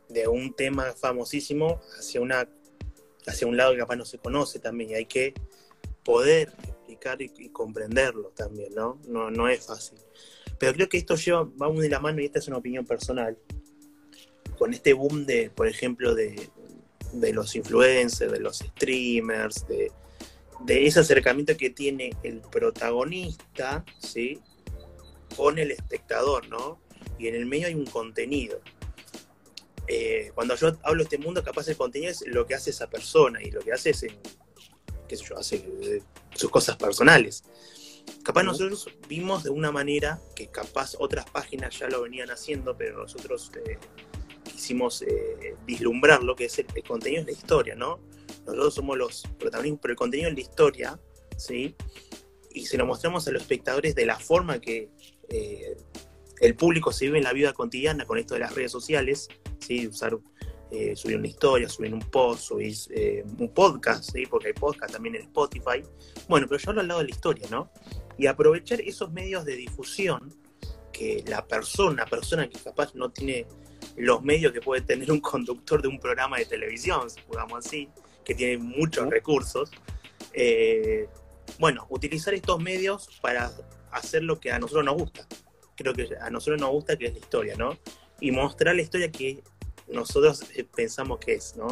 de 0.09 0.27
un 0.27 0.53
tema 0.53 0.93
famosísimo 0.93 1.79
hacia 1.99 2.21
una 2.21 2.47
hacia 3.27 3.45
un 3.45 3.57
lado 3.57 3.73
que 3.73 3.79
capaz 3.79 3.97
no 3.97 4.05
se 4.05 4.17
conoce 4.17 4.59
también 4.59 4.91
y 4.91 4.93
hay 4.95 5.05
que 5.05 5.33
poder 6.03 6.53
explicar 6.63 7.21
y, 7.21 7.49
comprenderlo 7.49 8.29
también, 8.29 8.73
¿no? 8.73 8.99
¿no? 9.07 9.29
No 9.29 9.49
es 9.49 9.65
fácil. 9.65 9.99
Pero 10.57 10.73
creo 10.73 10.89
que 10.89 10.97
esto 10.97 11.15
lleva, 11.15 11.43
va 11.43 11.69
muy 11.69 11.83
de 11.83 11.89
la 11.89 11.99
mano 11.99 12.21
y 12.21 12.25
esta 12.25 12.39
es 12.39 12.47
una 12.47 12.57
opinión 12.57 12.85
personal. 12.85 13.37
Con 14.57 14.73
este 14.73 14.93
boom 14.93 15.25
de, 15.25 15.49
por 15.49 15.67
ejemplo, 15.67 16.15
de, 16.15 16.49
de 17.13 17.33
los 17.33 17.55
influencers, 17.55 18.31
de 18.31 18.39
los 18.39 18.59
streamers, 18.59 19.65
de, 19.67 19.91
ese 20.67 20.99
acercamiento 20.99 21.55
que 21.55 21.69
tiene 21.69 22.11
el 22.23 22.41
protagonista, 22.41 23.85
¿sí? 23.99 24.41
Con 25.35 25.59
el 25.59 25.71
espectador, 25.71 26.47
¿no? 26.47 26.79
Y 27.19 27.27
en 27.27 27.35
el 27.35 27.45
medio 27.45 27.67
hay 27.67 27.75
un 27.75 27.85
contenido. 27.85 28.59
Eh, 29.87 30.31
cuando 30.35 30.55
yo 30.55 30.77
hablo 30.83 31.03
de 31.03 31.03
este 31.03 31.17
mundo, 31.17 31.43
capaz 31.43 31.67
el 31.67 31.77
contenido 31.77 32.11
es 32.11 32.25
lo 32.27 32.45
que 32.45 32.55
hace 32.55 32.71
esa 32.71 32.89
persona 32.89 33.41
y 33.41 33.51
lo 33.51 33.61
que 33.61 33.71
hace 33.71 33.91
es, 33.91 34.05
qué 35.07 35.15
sé 35.15 35.23
yo, 35.23 35.37
hace 35.37 35.55
eh, 35.57 36.01
sus 36.35 36.49
cosas 36.49 36.75
personales. 36.75 37.43
Capaz 38.23 38.43
nosotros 38.43 38.89
vimos 39.07 39.43
de 39.43 39.49
una 39.49 39.71
manera 39.71 40.19
que 40.35 40.47
capaz 40.47 40.95
otras 40.99 41.29
páginas 41.29 41.77
ya 41.77 41.87
lo 41.87 42.01
venían 42.01 42.29
haciendo, 42.31 42.75
pero 42.75 43.03
nosotros 43.03 43.51
eh, 43.65 43.77
quisimos 44.57 45.03
eh, 45.03 45.55
vislumbrar 45.67 46.23
lo 46.23 46.35
que 46.35 46.45
es 46.45 46.57
el, 46.57 46.65
contenido 46.83 47.23
de 47.23 47.31
la 47.31 47.37
historia, 47.37 47.75
¿no? 47.75 47.99
Nosotros 48.45 48.73
somos 48.73 48.97
los 48.97 49.23
protagonistas, 49.37 49.79
pero 49.83 49.91
el 49.91 49.97
contenido 49.97 50.29
es 50.29 50.35
la 50.35 50.41
historia, 50.41 50.99
¿sí? 51.37 51.75
Y 52.51 52.65
se 52.65 52.75
lo 52.77 52.87
mostramos 52.87 53.27
a 53.27 53.31
los 53.31 53.43
espectadores 53.43 53.93
de 53.93 54.07
la 54.07 54.17
forma 54.17 54.59
que 54.59 54.89
eh, 55.29 55.77
el 56.41 56.55
público 56.55 56.91
se 56.91 57.05
vive 57.05 57.19
en 57.19 57.23
la 57.23 57.33
vida 57.33 57.53
cotidiana 57.53 58.05
con 58.05 58.17
esto 58.17 58.33
de 58.33 58.39
las 58.39 58.55
redes 58.55 58.71
sociales, 58.71 59.29
¿sí? 59.59 59.87
Usar, 59.87 60.17
eh, 60.71 60.95
subir 60.95 61.17
una 61.17 61.27
historia, 61.27 61.69
subir 61.69 61.93
un 61.93 62.01
post, 62.01 62.45
subir 62.45 62.73
un 63.37 63.53
podcast, 63.53 64.11
¿sí? 64.11 64.25
Porque 64.25 64.47
hay 64.47 64.53
podcast 64.53 64.91
también 64.91 65.15
en 65.15 65.21
Spotify. 65.21 65.83
Bueno, 66.27 66.47
pero 66.49 66.59
yo 66.59 66.69
hablo 66.71 66.81
al 66.81 66.87
lado 66.87 67.01
de 67.01 67.05
la 67.05 67.11
historia, 67.11 67.47
¿no? 67.51 67.71
Y 68.17 68.25
aprovechar 68.25 68.81
esos 68.81 69.11
medios 69.11 69.45
de 69.45 69.55
difusión 69.55 70.33
que 70.91 71.23
la 71.27 71.45
persona, 71.45 72.07
persona 72.07 72.49
que 72.49 72.57
capaz 72.57 72.95
no 72.95 73.11
tiene 73.11 73.45
los 73.97 74.21
medios 74.21 74.53
que 74.53 74.61
puede 74.61 74.81
tener 74.81 75.11
un 75.11 75.19
conductor 75.19 75.81
de 75.81 75.87
un 75.87 75.99
programa 75.99 76.37
de 76.37 76.45
televisión, 76.45 77.07
digamos 77.29 77.65
así, 77.65 77.89
que 78.23 78.35
tiene 78.35 78.57
muchos 78.57 79.09
recursos. 79.09 79.71
Eh, 80.33 81.07
bueno, 81.59 81.87
utilizar 81.89 82.33
estos 82.33 82.61
medios 82.61 83.09
para 83.21 83.51
hacer 83.91 84.23
lo 84.23 84.39
que 84.39 84.51
a 84.51 84.59
nosotros 84.59 84.85
nos 84.85 84.95
gusta. 84.95 85.25
Creo 85.75 85.93
que 85.93 86.09
a 86.21 86.29
nosotros 86.29 86.61
nos 86.61 86.69
gusta 86.69 86.95
que 86.95 87.07
es 87.07 87.13
la 87.13 87.19
historia, 87.19 87.55
¿no? 87.55 87.77
Y 88.21 88.31
mostrar 88.31 88.75
la 88.75 88.81
historia 88.83 89.11
que 89.11 89.43
nosotros 89.87 90.43
eh, 90.55 90.63
pensamos 90.63 91.19
que 91.19 91.33
es, 91.33 91.55
¿no? 91.55 91.67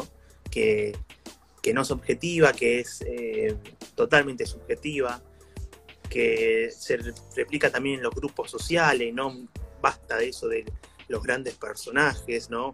Que, 0.50 0.96
no 1.74 1.82
es 1.82 1.90
objetiva, 1.90 2.52
que 2.52 2.78
es 2.78 3.02
eh, 3.02 3.56
totalmente 3.96 4.46
subjetiva, 4.46 5.20
que 6.08 6.70
se 6.70 6.96
replica 7.34 7.70
también 7.70 7.96
en 7.96 8.04
los 8.04 8.14
grupos 8.14 8.52
sociales, 8.52 9.12
no 9.12 9.48
basta 9.82 10.16
de 10.16 10.28
eso 10.28 10.46
de 10.46 10.64
los 11.08 11.22
grandes 11.22 11.54
personajes, 11.54 12.50
¿no? 12.50 12.72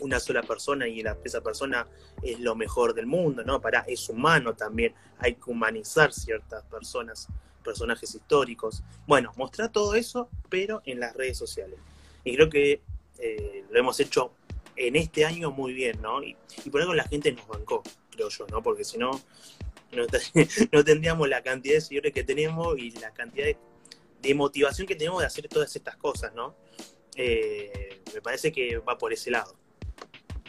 Una 0.00 0.20
sola 0.20 0.42
persona 0.42 0.86
y 0.88 1.02
esa 1.24 1.40
persona 1.40 1.86
es 2.22 2.38
lo 2.40 2.54
mejor 2.54 2.94
del 2.94 3.06
mundo, 3.06 3.44
¿no? 3.44 3.60
Para, 3.60 3.80
es 3.80 4.08
humano 4.08 4.54
también, 4.54 4.94
hay 5.18 5.34
que 5.34 5.50
humanizar 5.50 6.12
ciertas 6.12 6.64
personas, 6.64 7.28
personajes 7.64 8.14
históricos. 8.14 8.82
Bueno, 9.06 9.32
mostrar 9.36 9.72
todo 9.72 9.94
eso, 9.94 10.28
pero 10.50 10.82
en 10.84 11.00
las 11.00 11.14
redes 11.14 11.38
sociales. 11.38 11.78
Y 12.24 12.34
creo 12.34 12.50
que 12.50 12.82
eh, 13.18 13.64
lo 13.70 13.78
hemos 13.78 13.98
hecho 14.00 14.32
en 14.76 14.96
este 14.96 15.24
año 15.24 15.50
muy 15.50 15.72
bien, 15.72 16.00
¿no? 16.02 16.22
Y, 16.22 16.36
por 16.70 16.80
algo 16.82 16.92
la 16.92 17.04
gente 17.04 17.32
nos 17.32 17.46
bancó, 17.48 17.82
creo 18.10 18.28
yo, 18.28 18.46
¿no? 18.48 18.62
Porque 18.62 18.84
si 18.84 18.98
no, 18.98 19.10
no, 19.92 20.06
tendríamos 20.84 21.28
la 21.28 21.42
cantidad 21.42 21.76
de 21.76 21.80
seguidores 21.80 22.12
que 22.12 22.24
tenemos 22.24 22.78
y 22.78 22.90
la 22.90 23.12
cantidad 23.14 23.46
de 24.20 24.34
motivación 24.34 24.86
que 24.86 24.96
tenemos 24.96 25.20
de 25.20 25.26
hacer 25.26 25.48
todas 25.48 25.74
estas 25.74 25.96
cosas, 25.96 26.34
¿no? 26.34 26.54
Eh, 27.16 28.02
me 28.14 28.20
parece 28.20 28.52
que 28.52 28.78
va 28.78 28.96
por 28.98 29.12
ese 29.12 29.30
lado. 29.30 29.56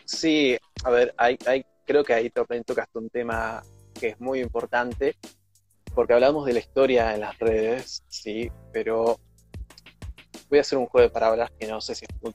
Sí, 0.05 0.57
a 0.83 0.89
ver, 0.89 1.13
hay, 1.17 1.37
hay, 1.45 1.65
creo 1.85 2.03
que 2.03 2.13
ahí 2.13 2.29
también 2.29 2.63
tocaste 2.63 2.97
un 2.97 3.09
tema 3.09 3.63
que 3.93 4.09
es 4.09 4.19
muy 4.19 4.39
importante, 4.41 5.15
porque 5.93 6.13
hablamos 6.13 6.45
de 6.45 6.53
la 6.53 6.59
historia 6.59 7.13
en 7.13 7.21
las 7.21 7.37
redes, 7.39 8.03
sí, 8.07 8.51
pero 8.71 9.19
voy 10.49 10.59
a 10.59 10.61
hacer 10.61 10.77
un 10.77 10.85
juego 10.85 11.07
de 11.07 11.13
palabras 11.13 11.51
que 11.59 11.67
no 11.67 11.81
sé 11.81 11.95
si 11.95 12.05
es 12.05 12.21
muy, 12.21 12.33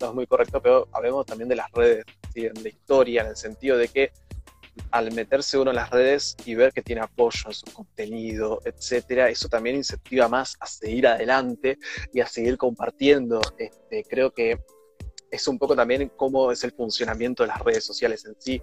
no 0.00 0.08
es 0.08 0.14
muy 0.14 0.26
correcto, 0.26 0.60
pero 0.62 0.88
hablemos 0.92 1.26
también 1.26 1.48
de 1.48 1.56
las 1.56 1.70
redes, 1.72 2.04
¿sí? 2.34 2.42
de 2.42 2.68
historia, 2.68 3.22
en 3.22 3.28
el 3.28 3.36
sentido 3.36 3.76
de 3.76 3.88
que 3.88 4.12
al 4.90 5.12
meterse 5.12 5.58
uno 5.58 5.70
en 5.70 5.76
las 5.76 5.90
redes 5.90 6.36
y 6.44 6.54
ver 6.54 6.72
que 6.72 6.82
tiene 6.82 7.02
apoyo 7.02 7.46
en 7.46 7.52
su 7.52 7.66
contenido, 7.72 8.60
etcétera, 8.64 9.28
eso 9.28 9.48
también 9.48 9.76
incentiva 9.76 10.28
más 10.28 10.56
a 10.60 10.66
seguir 10.66 11.06
adelante 11.06 11.78
y 12.12 12.20
a 12.20 12.26
seguir 12.26 12.56
compartiendo. 12.56 13.40
Este, 13.58 14.04
creo 14.04 14.32
que 14.32 14.58
es 15.30 15.48
un 15.48 15.58
poco 15.58 15.76
también 15.76 16.10
cómo 16.16 16.50
es 16.50 16.64
el 16.64 16.72
funcionamiento 16.72 17.42
de 17.42 17.48
las 17.48 17.60
redes 17.60 17.84
sociales 17.84 18.24
en 18.24 18.34
sí. 18.38 18.62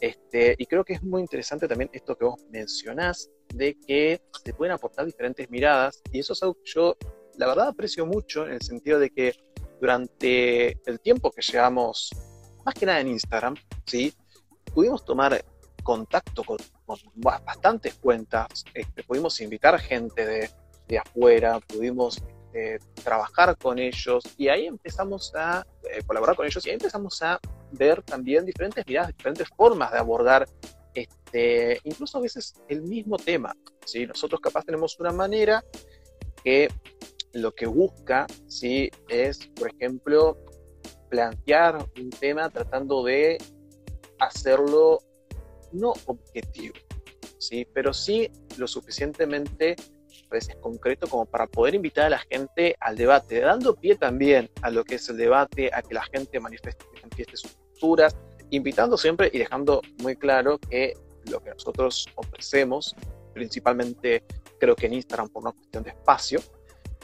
Este, 0.00 0.56
y 0.58 0.66
creo 0.66 0.84
que 0.84 0.94
es 0.94 1.02
muy 1.02 1.20
interesante 1.20 1.68
también 1.68 1.88
esto 1.92 2.16
que 2.16 2.24
vos 2.24 2.40
mencionás, 2.50 3.30
de 3.54 3.76
que 3.86 4.20
se 4.44 4.52
pueden 4.52 4.72
aportar 4.72 5.06
diferentes 5.06 5.48
miradas, 5.48 6.02
y 6.10 6.18
eso 6.18 6.32
es 6.32 6.42
algo 6.42 6.54
que 6.54 6.70
yo, 6.74 6.96
la 7.36 7.46
verdad, 7.46 7.68
aprecio 7.68 8.04
mucho, 8.04 8.46
en 8.46 8.54
el 8.54 8.62
sentido 8.62 8.98
de 8.98 9.10
que 9.10 9.32
durante 9.80 10.72
el 10.86 11.00
tiempo 11.00 11.30
que 11.30 11.42
llevamos, 11.42 12.10
más 12.64 12.74
que 12.74 12.86
nada 12.86 13.00
en 13.00 13.08
Instagram, 13.08 13.54
¿sí? 13.86 14.12
pudimos 14.74 15.04
tomar 15.04 15.44
contacto 15.82 16.44
con, 16.44 16.58
bastantes 17.14 17.94
cuentas, 17.94 18.64
este, 18.74 19.02
pudimos 19.02 19.40
invitar 19.40 19.78
gente 19.78 20.26
de, 20.26 20.50
afuera, 20.98 21.58
pudimos 21.60 22.22
eh, 22.52 22.78
trabajar 23.02 23.56
con 23.56 23.78
ellos 23.78 24.22
y 24.36 24.48
ahí 24.48 24.66
empezamos 24.66 25.32
a 25.34 25.66
eh, 25.90 26.02
colaborar 26.06 26.36
con 26.36 26.44
ellos 26.44 26.66
y 26.66 26.68
ahí 26.68 26.74
empezamos 26.74 27.22
a 27.22 27.40
ver 27.70 28.02
también 28.02 28.44
diferentes 28.44 28.86
miradas, 28.86 29.16
diferentes 29.16 29.48
formas 29.56 29.90
de 29.90 29.98
abordar 29.98 30.46
este, 30.94 31.80
incluso 31.84 32.18
a 32.18 32.20
veces 32.20 32.54
el 32.68 32.82
mismo 32.82 33.16
tema. 33.16 33.54
¿sí? 33.84 34.06
Nosotros 34.06 34.40
capaz 34.40 34.64
tenemos 34.64 34.98
una 35.00 35.12
manera 35.12 35.64
que 36.44 36.68
lo 37.32 37.54
que 37.54 37.66
busca 37.66 38.26
¿sí? 38.46 38.90
es, 39.08 39.46
por 39.48 39.70
ejemplo, 39.70 40.38
plantear 41.08 41.86
un 41.98 42.10
tema 42.10 42.50
tratando 42.50 43.02
de 43.04 43.38
hacerlo 44.18 44.98
no 45.72 45.92
objetivo, 46.06 46.74
¿sí? 47.38 47.66
pero 47.72 47.92
sí 47.92 48.30
lo 48.56 48.66
suficientemente 48.66 49.76
a 50.30 50.34
veces 50.34 50.56
concreto 50.56 51.06
como 51.08 51.26
para 51.26 51.46
poder 51.46 51.74
invitar 51.74 52.06
a 52.06 52.10
la 52.10 52.18
gente 52.18 52.76
al 52.80 52.96
debate, 52.96 53.40
dando 53.40 53.74
pie 53.74 53.96
también 53.96 54.50
a 54.62 54.70
lo 54.70 54.84
que 54.84 54.94
es 54.96 55.08
el 55.08 55.16
debate, 55.16 55.70
a 55.72 55.82
que 55.82 55.94
la 55.94 56.04
gente 56.04 56.40
manifieste, 56.40 56.84
manifieste 57.02 57.36
sus 57.36 57.52
posturas, 57.52 58.16
invitando 58.50 58.96
siempre 58.96 59.30
y 59.32 59.38
dejando 59.38 59.82
muy 59.98 60.16
claro 60.16 60.58
que 60.58 60.94
lo 61.30 61.40
que 61.40 61.50
nosotros 61.50 62.06
ofrecemos, 62.16 62.94
principalmente 63.34 64.24
creo 64.58 64.76
que 64.76 64.86
en 64.86 64.94
Instagram 64.94 65.28
por 65.28 65.42
una 65.42 65.52
cuestión 65.52 65.82
de 65.82 65.90
espacio, 65.90 66.40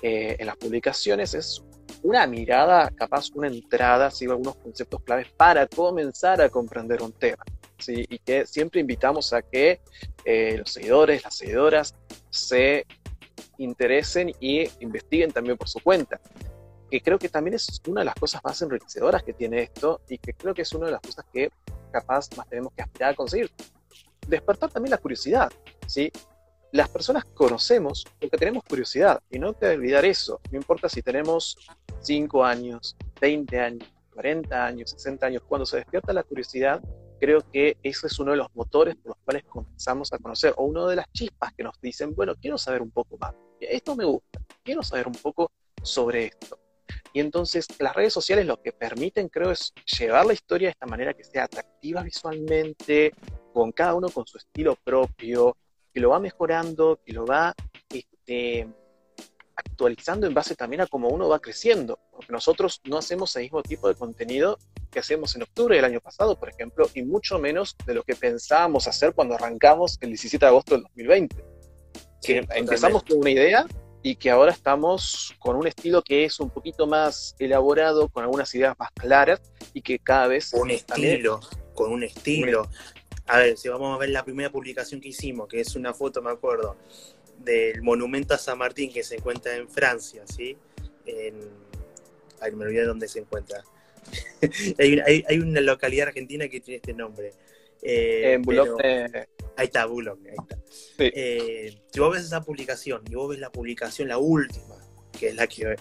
eh, 0.02 0.36
en 0.38 0.46
las 0.46 0.56
publicaciones 0.56 1.34
es 1.34 1.62
una 2.02 2.26
mirada, 2.26 2.90
capaz 2.90 3.30
una 3.34 3.48
entrada, 3.48 4.10
sigo 4.10 4.32
algunos 4.32 4.56
conceptos 4.56 5.02
claves 5.02 5.28
para 5.36 5.66
comenzar 5.66 6.40
a 6.40 6.48
comprender 6.48 7.02
un 7.02 7.12
tema. 7.12 7.42
¿Sí? 7.78 8.04
y 8.08 8.18
que 8.18 8.46
siempre 8.46 8.80
invitamos 8.80 9.32
a 9.32 9.42
que 9.42 9.80
eh, 10.24 10.56
los 10.58 10.72
seguidores, 10.72 11.24
las 11.24 11.36
seguidoras, 11.36 11.94
se 12.30 12.86
interesen 13.58 14.32
y 14.40 14.68
investiguen 14.80 15.30
también 15.32 15.56
por 15.56 15.68
su 15.68 15.80
cuenta. 15.80 16.20
Que 16.90 17.00
creo 17.00 17.18
que 17.18 17.28
también 17.28 17.54
es 17.54 17.80
una 17.86 18.00
de 18.00 18.06
las 18.06 18.14
cosas 18.14 18.42
más 18.42 18.60
enriquecedoras 18.62 19.22
que 19.22 19.34
tiene 19.34 19.62
esto 19.62 20.00
y 20.08 20.18
que 20.18 20.32
creo 20.32 20.54
que 20.54 20.62
es 20.62 20.72
una 20.72 20.86
de 20.86 20.92
las 20.92 21.00
cosas 21.02 21.24
que 21.32 21.50
capaz 21.92 22.28
más 22.36 22.48
tenemos 22.48 22.72
que 22.74 22.82
aspirar 22.82 23.12
a 23.12 23.14
conseguir. 23.14 23.50
Despertar 24.26 24.70
también 24.70 24.90
la 24.90 24.98
curiosidad, 24.98 25.50
¿sí? 25.86 26.10
Las 26.72 26.88
personas 26.90 27.24
conocemos 27.24 28.04
porque 28.20 28.36
tenemos 28.36 28.62
curiosidad 28.64 29.20
y 29.30 29.38
no 29.38 29.54
te 29.54 29.68
olvidar 29.70 30.04
eso. 30.04 30.40
No 30.50 30.58
importa 30.58 30.88
si 30.88 31.02
tenemos 31.02 31.56
5 32.00 32.44
años, 32.44 32.96
20 33.20 33.60
años, 33.60 33.88
40 34.14 34.66
años, 34.66 34.90
60 34.90 35.26
años, 35.26 35.42
cuando 35.46 35.64
se 35.64 35.78
despierta 35.78 36.12
la 36.12 36.22
curiosidad, 36.22 36.82
creo 37.18 37.40
que 37.52 37.76
ese 37.82 38.06
es 38.06 38.18
uno 38.18 38.32
de 38.32 38.38
los 38.38 38.48
motores 38.54 38.96
por 38.96 39.08
los 39.08 39.18
cuales 39.24 39.44
comenzamos 39.44 40.12
a 40.12 40.18
conocer, 40.18 40.54
o 40.56 40.64
uno 40.64 40.86
de 40.86 40.96
las 40.96 41.10
chispas 41.12 41.52
que 41.54 41.62
nos 41.62 41.80
dicen, 41.80 42.14
bueno, 42.14 42.34
quiero 42.40 42.58
saber 42.58 42.82
un 42.82 42.90
poco 42.90 43.16
más, 43.18 43.34
esto 43.60 43.96
me 43.96 44.04
gusta, 44.04 44.40
quiero 44.62 44.82
saber 44.82 45.06
un 45.06 45.14
poco 45.14 45.50
sobre 45.82 46.26
esto. 46.26 46.58
Y 47.12 47.20
entonces 47.20 47.66
las 47.78 47.94
redes 47.94 48.12
sociales 48.12 48.46
lo 48.46 48.60
que 48.62 48.72
permiten, 48.72 49.28
creo, 49.28 49.50
es 49.50 49.72
llevar 49.98 50.26
la 50.26 50.32
historia 50.32 50.68
de 50.68 50.72
esta 50.72 50.86
manera 50.86 51.14
que 51.14 51.24
sea 51.24 51.44
atractiva 51.44 52.02
visualmente, 52.02 53.12
con 53.52 53.72
cada 53.72 53.94
uno 53.94 54.08
con 54.08 54.26
su 54.26 54.38
estilo 54.38 54.76
propio, 54.76 55.56
que 55.92 56.00
lo 56.00 56.10
va 56.10 56.20
mejorando, 56.20 57.00
que 57.04 57.12
lo 57.12 57.26
va 57.26 57.54
este, 57.88 58.68
actualizando 59.56 60.26
en 60.26 60.34
base 60.34 60.54
también 60.54 60.82
a 60.82 60.86
cómo 60.86 61.08
uno 61.08 61.28
va 61.28 61.40
creciendo, 61.40 61.98
porque 62.12 62.32
nosotros 62.32 62.80
no 62.84 62.98
hacemos 62.98 63.34
el 63.36 63.42
mismo 63.42 63.62
tipo 63.62 63.88
de 63.88 63.94
contenido 63.94 64.58
que 64.90 64.98
hacemos 64.98 65.34
en 65.36 65.42
octubre 65.42 65.76
del 65.76 65.84
año 65.84 66.00
pasado, 66.00 66.38
por 66.38 66.48
ejemplo, 66.48 66.88
y 66.94 67.02
mucho 67.02 67.38
menos 67.38 67.76
de 67.86 67.94
lo 67.94 68.02
que 68.02 68.14
pensábamos 68.14 68.86
hacer 68.88 69.12
cuando 69.14 69.34
arrancamos 69.34 69.98
el 70.00 70.10
17 70.10 70.44
de 70.44 70.48
agosto 70.48 70.74
del 70.74 70.82
2020. 70.84 71.36
que 72.22 72.46
empezamos 72.54 73.04
con 73.04 73.18
una 73.18 73.30
idea 73.30 73.66
y 74.02 74.16
que 74.16 74.30
ahora 74.30 74.52
estamos 74.52 75.34
con 75.38 75.56
un 75.56 75.66
estilo 75.66 76.02
que 76.02 76.24
es 76.24 76.40
un 76.40 76.50
poquito 76.50 76.86
más 76.86 77.34
elaborado, 77.38 78.08
con 78.08 78.24
algunas 78.24 78.54
ideas 78.54 78.74
más 78.78 78.90
claras 78.92 79.40
y 79.74 79.82
que 79.82 79.98
cada 79.98 80.28
vez... 80.28 80.52
Un 80.54 80.70
estilo, 80.70 81.40
con 81.74 81.92
un 81.92 82.04
estilo. 82.04 82.68
A 83.26 83.38
ver, 83.38 83.58
si 83.58 83.68
vamos 83.68 83.94
a 83.94 83.98
ver 83.98 84.10
la 84.10 84.24
primera 84.24 84.50
publicación 84.50 85.00
que 85.00 85.08
hicimos, 85.08 85.48
que 85.48 85.60
es 85.60 85.74
una 85.74 85.92
foto, 85.92 86.22
me 86.22 86.30
acuerdo, 86.30 86.76
del 87.38 87.82
monumento 87.82 88.34
a 88.34 88.38
San 88.38 88.58
Martín 88.58 88.92
que 88.92 89.02
se 89.02 89.16
encuentra 89.16 89.54
en 89.54 89.68
Francia, 89.68 90.24
¿sí? 90.26 90.56
En... 91.04 91.68
Ay, 92.40 92.52
me 92.52 92.64
olvidé 92.64 92.84
dónde 92.84 93.08
se 93.08 93.18
encuentra. 93.18 93.62
hay, 94.78 94.92
una, 94.94 95.04
hay, 95.04 95.38
una, 95.38 95.60
localidad 95.60 96.08
argentina 96.08 96.48
que 96.48 96.60
tiene 96.60 96.76
este 96.76 96.94
nombre. 96.94 97.32
Eh, 97.82 98.32
en 98.34 98.42
Boulogne. 98.42 99.28
Ahí 99.56 99.66
está, 99.66 99.86
Boulogne, 99.86 100.30
ahí 100.30 100.36
está. 100.40 100.58
Eh, 100.98 101.80
si 101.92 102.00
vos 102.00 102.12
ves 102.12 102.24
esa 102.24 102.42
publicación 102.42 103.02
y 103.08 103.14
vos 103.14 103.30
ves 103.30 103.38
la 103.38 103.50
publicación, 103.50 104.08
la 104.08 104.18
última, 104.18 104.76
que 105.18 105.28
es 105.28 105.34
la 105.34 105.46
que 105.46 105.76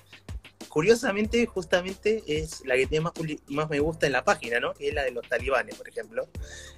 curiosamente, 0.67 1.45
justamente 1.45 2.23
es 2.27 2.63
la 2.65 2.75
que 2.75 2.85
tiene 2.87 3.05
más, 3.05 3.13
más 3.47 3.69
me 3.69 3.79
gusta 3.79 4.05
en 4.05 4.11
la 4.11 4.23
página, 4.23 4.59
¿no? 4.59 4.73
Que 4.73 4.89
es 4.89 4.93
la 4.93 5.03
de 5.03 5.11
los 5.11 5.27
talibanes, 5.27 5.75
por 5.75 5.87
ejemplo. 5.87 6.27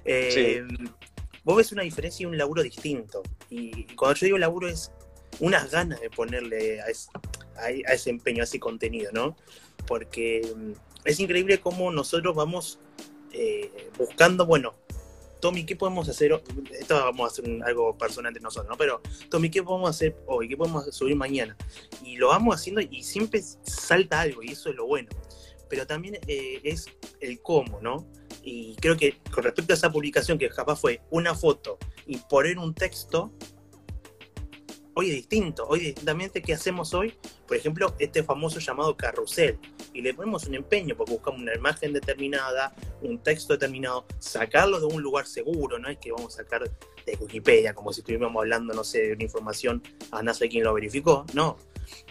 Eh, 0.04 0.62
vos 1.44 1.56
ves 1.56 1.72
una 1.72 1.82
diferencia 1.82 2.22
y 2.24 2.26
un 2.26 2.38
laburo 2.38 2.62
distinto. 2.62 3.22
Y, 3.48 3.84
cuando 3.96 4.16
yo 4.16 4.26
digo 4.26 4.38
laburo 4.38 4.68
es 4.68 4.90
unas 5.38 5.70
ganas 5.70 6.00
de 6.00 6.10
ponerle 6.10 6.80
a 6.80 6.88
ese 6.88 8.10
empeño, 8.10 8.42
a 8.42 8.44
ese 8.44 8.58
contenido, 8.58 9.10
¿no? 9.12 9.36
Porque 9.86 10.50
mm, 10.56 10.72
es 11.04 11.20
increíble 11.20 11.60
cómo 11.60 11.90
nosotros 11.90 12.34
vamos 12.34 12.78
eh, 13.32 13.90
buscando, 13.96 14.46
bueno, 14.46 14.74
Tommy, 15.40 15.64
¿qué 15.64 15.74
podemos 15.74 16.08
hacer? 16.08 16.42
Esto 16.72 16.94
vamos 16.94 17.24
a 17.24 17.32
hacer 17.32 17.62
algo 17.64 17.96
personal 17.96 18.30
entre 18.30 18.42
nosotros, 18.42 18.70
¿no? 18.70 18.76
Pero, 18.76 19.00
Tommy, 19.30 19.50
¿qué 19.50 19.62
podemos 19.62 19.90
hacer 19.90 20.16
hoy? 20.26 20.48
¿Qué 20.48 20.56
podemos 20.56 20.94
subir 20.94 21.16
mañana? 21.16 21.56
Y 22.04 22.16
lo 22.16 22.28
vamos 22.28 22.56
haciendo 22.56 22.80
y 22.80 23.02
siempre 23.02 23.42
salta 23.62 24.20
algo, 24.20 24.42
y 24.42 24.52
eso 24.52 24.68
es 24.68 24.76
lo 24.76 24.86
bueno. 24.86 25.08
Pero 25.68 25.86
también 25.86 26.18
eh, 26.26 26.60
es 26.62 26.86
el 27.20 27.40
cómo, 27.40 27.80
¿no? 27.80 28.06
Y 28.42 28.76
creo 28.76 28.96
que 28.96 29.18
con 29.32 29.44
respecto 29.44 29.72
a 29.72 29.76
esa 29.76 29.90
publicación, 29.90 30.38
que 30.38 30.48
capaz 30.50 30.76
fue 30.76 31.00
una 31.10 31.34
foto 31.34 31.78
y 32.06 32.16
poner 32.18 32.58
un 32.58 32.74
texto, 32.74 33.32
hoy 34.94 35.10
es 35.10 35.16
distinto. 35.16 35.66
Hoy 35.68 35.80
distintamente, 35.80 36.42
¿qué 36.42 36.54
hacemos 36.54 36.92
hoy? 36.92 37.14
Por 37.46 37.56
ejemplo, 37.56 37.94
este 37.98 38.22
famoso 38.22 38.58
llamado 38.58 38.96
carrusel. 38.96 39.58
Y 39.92 40.02
le 40.02 40.14
ponemos 40.14 40.46
un 40.46 40.54
empeño 40.54 40.96
porque 40.96 41.12
buscamos 41.12 41.40
una 41.40 41.54
imagen 41.54 41.92
determinada, 41.92 42.74
un 43.02 43.18
texto 43.22 43.54
determinado, 43.54 44.06
sacarlo 44.18 44.78
de 44.78 44.86
un 44.86 45.02
lugar 45.02 45.26
seguro, 45.26 45.78
no 45.78 45.88
es 45.88 45.98
que 45.98 46.12
vamos 46.12 46.34
a 46.34 46.42
sacar 46.42 46.62
de 46.62 47.16
Wikipedia 47.18 47.74
como 47.74 47.92
si 47.92 48.00
estuviéramos 48.00 48.40
hablando, 48.40 48.72
no 48.74 48.84
sé, 48.84 49.00
de 49.00 49.12
una 49.14 49.24
información 49.24 49.82
a 50.10 50.22
no 50.22 50.32
sé 50.32 50.48
quién 50.48 50.64
lo 50.64 50.74
verificó, 50.74 51.26
no, 51.34 51.56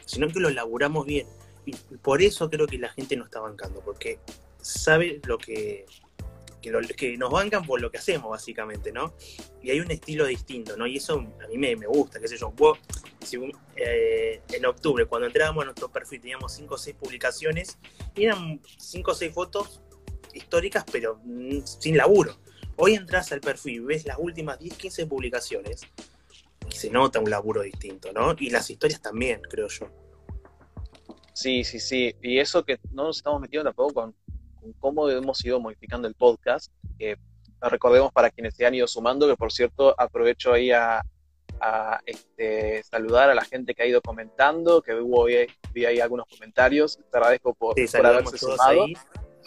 sino 0.06 0.28
que 0.28 0.40
lo 0.40 0.50
elaboramos 0.50 1.06
bien. 1.06 1.28
Y 1.66 1.74
por 2.02 2.22
eso 2.22 2.50
creo 2.50 2.68
que 2.68 2.78
la 2.78 2.90
gente 2.90 3.16
no 3.16 3.26
está 3.26 3.40
bancando, 3.40 3.82
porque 3.82 4.20
sabe 4.62 5.22
lo 5.26 5.38
que, 5.38 5.86
que, 6.62 7.18
nos 7.18 7.32
bancan 7.32 7.66
por 7.66 7.82
lo 7.82 7.92
que 7.92 7.98
hacemos, 7.98 8.30
básicamente, 8.30 8.92
¿no? 8.92 9.14
Y 9.62 9.72
hay 9.72 9.80
un 9.80 9.92
estilo 9.92 10.26
distinto, 10.26 10.78
¿no? 10.78 10.88
Y 10.88 10.98
eso 10.98 11.20
a 11.20 11.48
mí 11.48 11.58
me, 11.58 11.76
gusta, 11.88 12.20
qué 12.20 12.28
sé 12.28 12.38
yo. 12.38 12.54
Eh, 13.76 14.42
en 14.52 14.66
octubre, 14.66 15.06
cuando 15.06 15.28
entrábamos 15.28 15.64
a 15.64 15.66
nuestro 15.66 15.90
perfil, 15.90 16.22
teníamos 16.22 16.54
5 16.54 16.74
o 16.74 16.78
6 16.78 16.96
publicaciones, 16.96 17.78
y 18.16 18.26
eran 18.26 18.62
5 18.78 19.12
o 19.12 19.14
6 19.14 19.34
fotos 19.34 19.82
históricas, 20.34 20.86
pero 20.92 21.20
mm, 21.24 21.66
sin 21.66 21.98
laburo. 21.98 22.38
Hoy 22.76 22.96
entras 22.96 23.32
al 23.32 23.42
perfil, 23.42 23.82
ves 23.82 24.06
las 24.06 24.18
últimas 24.18 24.60
10, 24.60 24.76
15 24.76 25.06
publicaciones, 25.06 25.82
y 26.70 26.76
se 26.76 26.90
nota 26.90 27.20
un 27.20 27.30
laburo 27.30 27.62
distinto, 27.62 28.12
¿no? 28.14 28.36
Y 28.40 28.50
las 28.50 28.70
historias 28.70 29.02
también, 29.02 29.42
creo 29.42 29.68
yo. 29.68 29.90
Sí, 31.34 31.64
sí, 31.64 31.80
sí. 31.80 32.14
Y 32.22 32.40
eso 32.40 32.66
que 32.66 32.80
no 32.92 33.06
nos 33.06 33.18
estamos 33.18 33.40
metiendo 33.40 33.70
tampoco 33.70 33.94
con 33.94 34.16
cómo 34.80 35.10
hemos 35.10 35.44
ido 35.44 35.60
modificando 35.60 36.08
el 36.08 36.16
podcast. 36.16 36.72
recordemos 37.62 38.12
para 38.12 38.30
quienes 38.30 38.56
se 38.56 38.66
han 38.66 38.76
ido 38.76 38.88
sumando, 38.88 39.28
que 39.28 39.36
por 39.36 39.52
cierto 39.52 39.94
aprovecho 39.98 40.54
ahí 40.54 40.72
a, 40.72 41.04
este, 42.06 42.84
saludar 42.84 43.30
a 43.30 43.36
la 43.36 43.44
gente 43.44 43.74
que 43.74 43.84
ha 43.84 43.86
ido 43.86 44.02
comentando, 44.02 44.82
que 44.82 44.94
hubo 44.94 45.24
hoy, 45.24 45.48
vi 45.74 45.86
ahí 45.86 46.00
algunos 46.00 46.28
comentarios. 46.28 46.98
Te 47.12 47.18
agradezco 47.18 47.54
por, 47.54 47.76
haberse 47.78 48.38
sumado. 48.38 48.86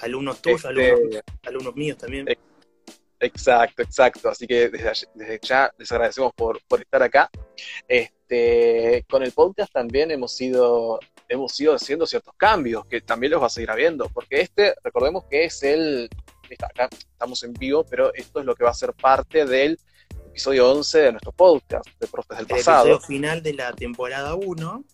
Alumnos 0.01 0.43
tuyos, 0.43 0.65
este, 0.65 1.23
alumnos, 1.45 1.75
míos 1.75 1.99
también. 1.99 2.27
Exacto, 3.21 3.83
exacto. 3.83 4.29
Así 4.29 4.47
que 4.47 4.69
desde, 4.69 5.39
ya 5.43 5.73
les 5.79 5.93
agradecemos 5.93 6.33
por, 6.35 6.61
por, 6.67 6.81
estar 6.81 7.03
acá. 7.03 7.31
Este, 7.87 9.05
con 9.09 9.23
el 9.23 9.33
podcast 9.33 9.73
también 9.73 10.11
hemos 10.11 10.39
ido 10.41 10.99
hemos 11.33 11.59
ido 11.59 11.75
haciendo 11.75 12.07
ciertos 12.07 12.35
cambios 12.37 12.85
que 12.87 13.01
también 13.01 13.33
los 13.33 13.43
va 13.43 13.47
a 13.47 13.51
seguir 13.51 13.71
habiendo, 13.71 14.09
porque 14.11 14.43
este, 14.43 14.75
recordemos 14.85 15.25
que 15.31 15.45
es 15.45 15.63
el, 15.63 16.11
acá 16.63 16.89
estamos 16.93 17.43
en 17.43 17.55
vivo, 17.55 17.85
pero 17.85 18.13
esto 18.15 18.41
es 18.41 18.47
lo 18.47 18.55
que 18.55 18.65
va 18.65 18.71
a 18.71 18.75
ser 18.75 18.93
parte 18.93 19.47
del 19.47 19.79
episodio 20.29 20.71
11 20.71 20.99
de 20.99 21.13
nuestro 21.13 21.33
podcast 21.33 21.87
de 21.99 22.07
Profes 22.07 22.39
del 22.39 22.47
Pasado. 22.47 22.87
Episodio 22.87 23.07
final 23.07 23.43
de 23.43 23.55
la 23.55 23.73
temporada 23.73 24.35
1. 24.35 24.85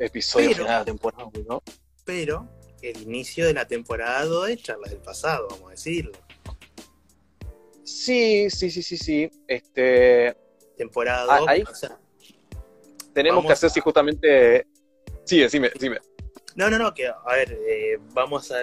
Episodio 0.00 0.48
final 0.50 0.66
de 0.66 0.72
la 0.72 0.84
temporada 0.84 1.30
1. 1.32 1.62
Pero 2.04 2.48
el 2.82 3.02
inicio 3.02 3.46
de 3.46 3.54
la 3.54 3.66
temporada 3.66 4.24
2 4.24 4.48
de 4.48 4.56
Charlas 4.56 4.90
del 4.90 5.00
Pasado, 5.00 5.46
vamos 5.50 5.68
a 5.68 5.70
decirlo. 5.70 6.12
Sí, 7.84 8.50
sí, 8.50 8.70
sí, 8.70 8.82
sí, 8.82 8.96
sí. 8.96 9.30
Este... 9.46 10.36
Temporada 10.76 11.38
2. 11.38 11.48
Ah, 11.48 11.98
tenemos 13.14 13.46
que 13.46 13.52
hacer 13.52 13.70
si 13.70 13.80
justamente 13.80 14.66
Sí, 15.26 15.40
decime, 15.40 15.70
decime. 15.70 15.98
No, 16.54 16.70
no, 16.70 16.78
no, 16.78 16.94
que 16.94 17.08
a 17.08 17.32
ver, 17.34 17.52
eh, 17.68 17.98
vamos 18.14 18.50
a, 18.50 18.56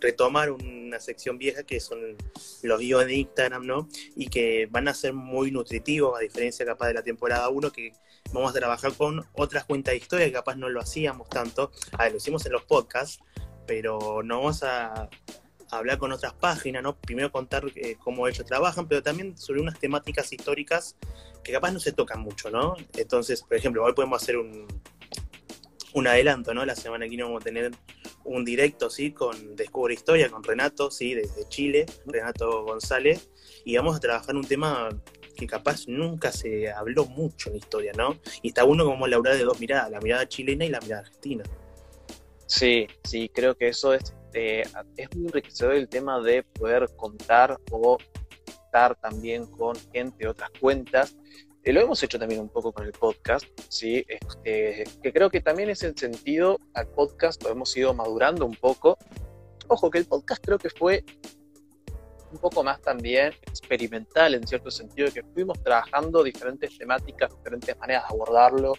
retomar 0.00 0.52
una 0.52 1.00
sección 1.00 1.38
vieja 1.38 1.64
que 1.64 1.80
son 1.80 2.16
los 2.62 2.78
videos 2.78 3.04
de 3.04 3.14
Instagram, 3.14 3.66
¿no? 3.66 3.88
Y 4.14 4.28
que 4.28 4.66
van 4.70 4.86
a 4.86 4.94
ser 4.94 5.12
muy 5.12 5.50
nutritivos, 5.50 6.16
a 6.16 6.20
diferencia 6.20 6.64
capaz 6.64 6.86
de 6.86 6.94
la 6.94 7.02
temporada 7.02 7.48
1, 7.48 7.72
que 7.72 7.92
vamos 8.32 8.50
a 8.50 8.58
trabajar 8.58 8.92
con 8.94 9.26
otras 9.32 9.64
cuentas 9.64 9.92
de 9.92 9.98
historia 9.98 10.26
que 10.26 10.32
capaz 10.32 10.54
no 10.54 10.68
lo 10.68 10.80
hacíamos 10.80 11.28
tanto. 11.28 11.72
A 11.92 12.04
ver, 12.04 12.12
lo 12.12 12.18
hicimos 12.18 12.46
en 12.46 12.52
los 12.52 12.62
podcasts, 12.62 13.20
pero 13.66 14.22
no 14.22 14.38
vamos 14.38 14.62
a, 14.62 15.08
hablar 15.70 15.98
con 15.98 16.12
otras 16.12 16.32
páginas, 16.32 16.82
¿no? 16.82 16.96
Primero 16.96 17.30
contar 17.30 17.64
eh, 17.74 17.96
cómo 17.98 18.26
ellos 18.26 18.46
trabajan, 18.46 18.88
pero 18.88 19.02
también 19.02 19.36
sobre 19.36 19.60
unas 19.60 19.78
temáticas 19.78 20.32
históricas 20.32 20.96
que 21.42 21.52
capaz 21.52 21.72
no 21.72 21.80
se 21.80 21.92
tocan 21.92 22.20
mucho, 22.20 22.50
¿no? 22.50 22.76
Entonces, 22.96 23.42
por 23.42 23.56
ejemplo, 23.56 23.84
hoy 23.84 23.92
podemos 23.92 24.22
hacer 24.22 24.38
un, 24.38 24.66
un 25.94 26.06
adelanto, 26.06 26.54
¿no? 26.54 26.64
La 26.64 26.76
semana 26.76 27.04
que 27.04 27.10
viene 27.10 27.24
vamos 27.24 27.42
a 27.42 27.44
tener 27.44 27.70
un 28.24 28.44
directo, 28.44 28.90
¿sí? 28.90 29.12
Con 29.12 29.56
Descubre 29.56 29.94
Historia, 29.94 30.30
con 30.30 30.42
Renato, 30.42 30.90
¿sí? 30.90 31.14
Desde 31.14 31.48
Chile, 31.48 31.86
Renato 32.06 32.64
González, 32.64 33.30
y 33.64 33.76
vamos 33.76 33.96
a 33.96 34.00
trabajar 34.00 34.36
un 34.36 34.44
tema 34.44 34.88
que 35.36 35.46
capaz 35.46 35.86
nunca 35.86 36.32
se 36.32 36.70
habló 36.70 37.06
mucho 37.06 37.48
en 37.48 37.54
la 37.54 37.58
historia, 37.58 37.92
¿no? 37.96 38.18
Y 38.42 38.48
está 38.48 38.64
uno 38.64 38.84
como 38.84 39.06
la 39.06 39.18
de 39.20 39.44
dos 39.44 39.60
miradas, 39.60 39.90
la 39.90 40.00
mirada 40.00 40.28
chilena 40.28 40.64
y 40.64 40.68
la 40.68 40.80
mirada 40.80 41.02
argentina. 41.02 41.44
Sí, 42.46 42.86
sí, 43.04 43.30
creo 43.32 43.56
que 43.56 43.68
eso 43.68 43.94
es, 43.94 44.14
eh, 44.34 44.64
es 44.96 45.16
muy 45.16 45.26
enriquecedor 45.26 45.74
el 45.74 45.88
tema 45.88 46.20
de 46.20 46.42
poder 46.42 46.88
contar 46.96 47.58
o 47.70 47.98
conectar 48.44 48.96
también 48.96 49.46
con 49.46 49.76
gente 49.92 50.26
otras 50.26 50.50
cuentas. 50.60 51.16
Eh, 51.68 51.72
lo 51.74 51.82
hemos 51.82 52.02
hecho 52.02 52.18
también 52.18 52.40
un 52.40 52.48
poco 52.48 52.72
con 52.72 52.86
el 52.86 52.92
podcast, 52.92 53.44
¿sí? 53.68 54.02
Este, 54.08 54.84
que 55.02 55.12
creo 55.12 55.28
que 55.28 55.42
también 55.42 55.68
es 55.68 55.82
el 55.82 55.94
sentido 55.98 56.58
al 56.72 56.88
podcast, 56.88 57.42
lo 57.42 57.50
hemos 57.50 57.76
ido 57.76 57.92
madurando 57.92 58.46
un 58.46 58.54
poco. 58.54 58.96
Ojo, 59.66 59.90
que 59.90 59.98
el 59.98 60.06
podcast 60.06 60.42
creo 60.42 60.56
que 60.56 60.70
fue 60.70 61.04
un 62.32 62.38
poco 62.38 62.64
más 62.64 62.80
también 62.80 63.34
experimental 63.42 64.32
en 64.32 64.46
cierto 64.46 64.70
sentido, 64.70 65.12
que 65.12 65.22
fuimos 65.34 65.62
trabajando 65.62 66.22
diferentes 66.22 66.78
temáticas, 66.78 67.36
diferentes 67.36 67.76
maneras 67.76 68.04
de 68.08 68.14
abordarlo, 68.14 68.72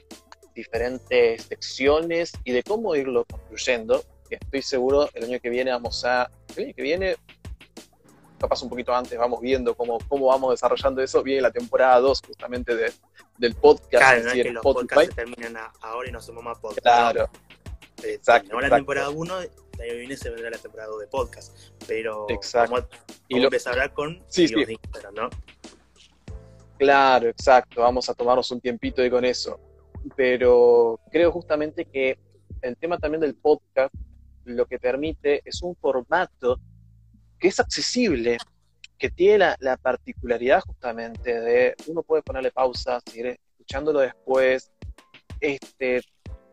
diferentes 0.56 1.44
secciones 1.44 2.32
y 2.44 2.54
de 2.54 2.64
cómo 2.64 2.96
irlo 2.96 3.24
construyendo. 3.26 4.02
Estoy 4.32 4.64
seguro 4.64 5.08
el 5.14 5.26
año 5.26 5.40
que 5.40 5.52
viene 5.52 5.70
vamos 5.70 6.04
a, 6.06 6.32
el 6.56 6.64
año 6.64 6.74
que 6.76 6.82
viene, 6.82 7.18
capaz 8.40 8.64
un 8.64 8.70
poquito 8.70 8.94
antes, 8.94 9.18
vamos 9.18 9.42
viendo 9.42 9.76
cómo, 9.76 10.00
cómo 10.08 10.28
vamos 10.28 10.52
desarrollando 10.52 11.02
eso. 11.02 11.22
Viene 11.22 11.42
la 11.42 11.52
temporada 11.52 12.00
2 12.00 12.22
justamente 12.26 12.76
de, 12.76 12.92
del 13.38 13.56
podcast. 13.56 13.90
Claro, 13.90 14.24
no 14.24 14.30
es 14.30 14.34
que 14.34 14.52
los 14.52 14.64
podcasts 14.64 15.06
se 15.06 15.12
terminan 15.14 15.58
ahora 15.82 16.10
y 16.10 16.12
no 16.12 16.22
somos 16.22 16.44
más 16.44 16.58
podcast. 16.60 16.82
Claro. 16.82 17.30
Eh, 18.04 18.14
exacto. 18.14 18.60
la 18.60 18.70
temporada 18.70 19.10
1, 19.10 19.40
el 19.42 19.50
año 19.82 19.94
viene 19.98 20.18
se 20.18 20.30
vendrá 20.30 20.50
la 20.50 20.58
temporada 20.58 20.90
2 20.90 21.02
de 21.02 21.08
podcast. 21.08 21.58
Pero 21.88 22.26
exacto. 22.30 22.72
vamos, 22.72 22.90
y 23.28 23.40
lo... 23.40 23.46
empezar 23.46 23.72
a 23.72 23.74
hablar 23.74 23.94
con 23.94 24.24
sí, 24.28 24.48
sí. 24.48 24.56
Instagram, 24.56 25.14
¿no? 25.14 25.30
Claro, 26.78 27.28
exacto. 27.28 27.82
Vamos 27.82 28.10
a 28.10 28.14
tomarnos 28.14 28.50
un 28.52 28.62
tiempito 28.62 29.02
ahí 29.02 29.10
con 29.10 29.26
eso. 29.26 29.60
Pero 30.16 31.00
creo 31.12 31.32
justamente 31.32 31.86
que 31.86 32.18
el 32.62 32.78
tema 32.78 32.98
también 32.98 33.22
del 33.22 33.36
podcast 33.36 33.94
lo 34.46 34.66
que 34.66 34.80
permite 34.80 35.42
es 35.46 35.62
un 35.62 35.76
formato 35.76 36.60
que 37.40 37.48
es 37.48 37.60
accesible, 37.60 38.38
que 38.98 39.10
tiene 39.10 39.38
la, 39.40 39.56
la 39.60 39.78
particularidad 39.78 40.62
justamente 40.62 41.40
de 41.40 41.76
uno 41.88 42.04
puede 42.04 42.22
ponerle 42.22 42.52
pausa, 42.52 43.00
seguir 43.06 43.40
escuchándolo 43.52 44.00
después, 44.00 44.72
este, 45.40 46.02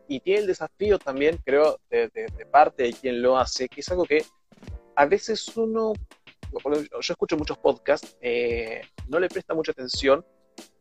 y 0.09 0.21
tiene 0.21 0.41
el 0.41 0.47
desafío 0.47 0.99
también, 0.99 1.39
creo, 1.45 1.81
de, 1.91 2.09
de, 2.09 2.27
de, 2.37 2.47
parte 2.47 2.85
de 2.85 2.93
quien 2.93 3.21
lo 3.21 3.37
hace, 3.37 3.69
que 3.69 3.81
es 3.81 3.89
algo 3.91 4.05
que 4.05 4.25
a 4.95 5.07
veces 5.07 5.57
uno, 5.57 5.93
yo 6.53 7.13
escucho 7.13 7.37
muchos 7.37 7.59
podcasts, 7.59 8.17
eh, 8.21 8.83
no 9.09 9.19
le 9.19 9.29
presta 9.29 9.55
mucha 9.55 9.73
atención, 9.73 10.25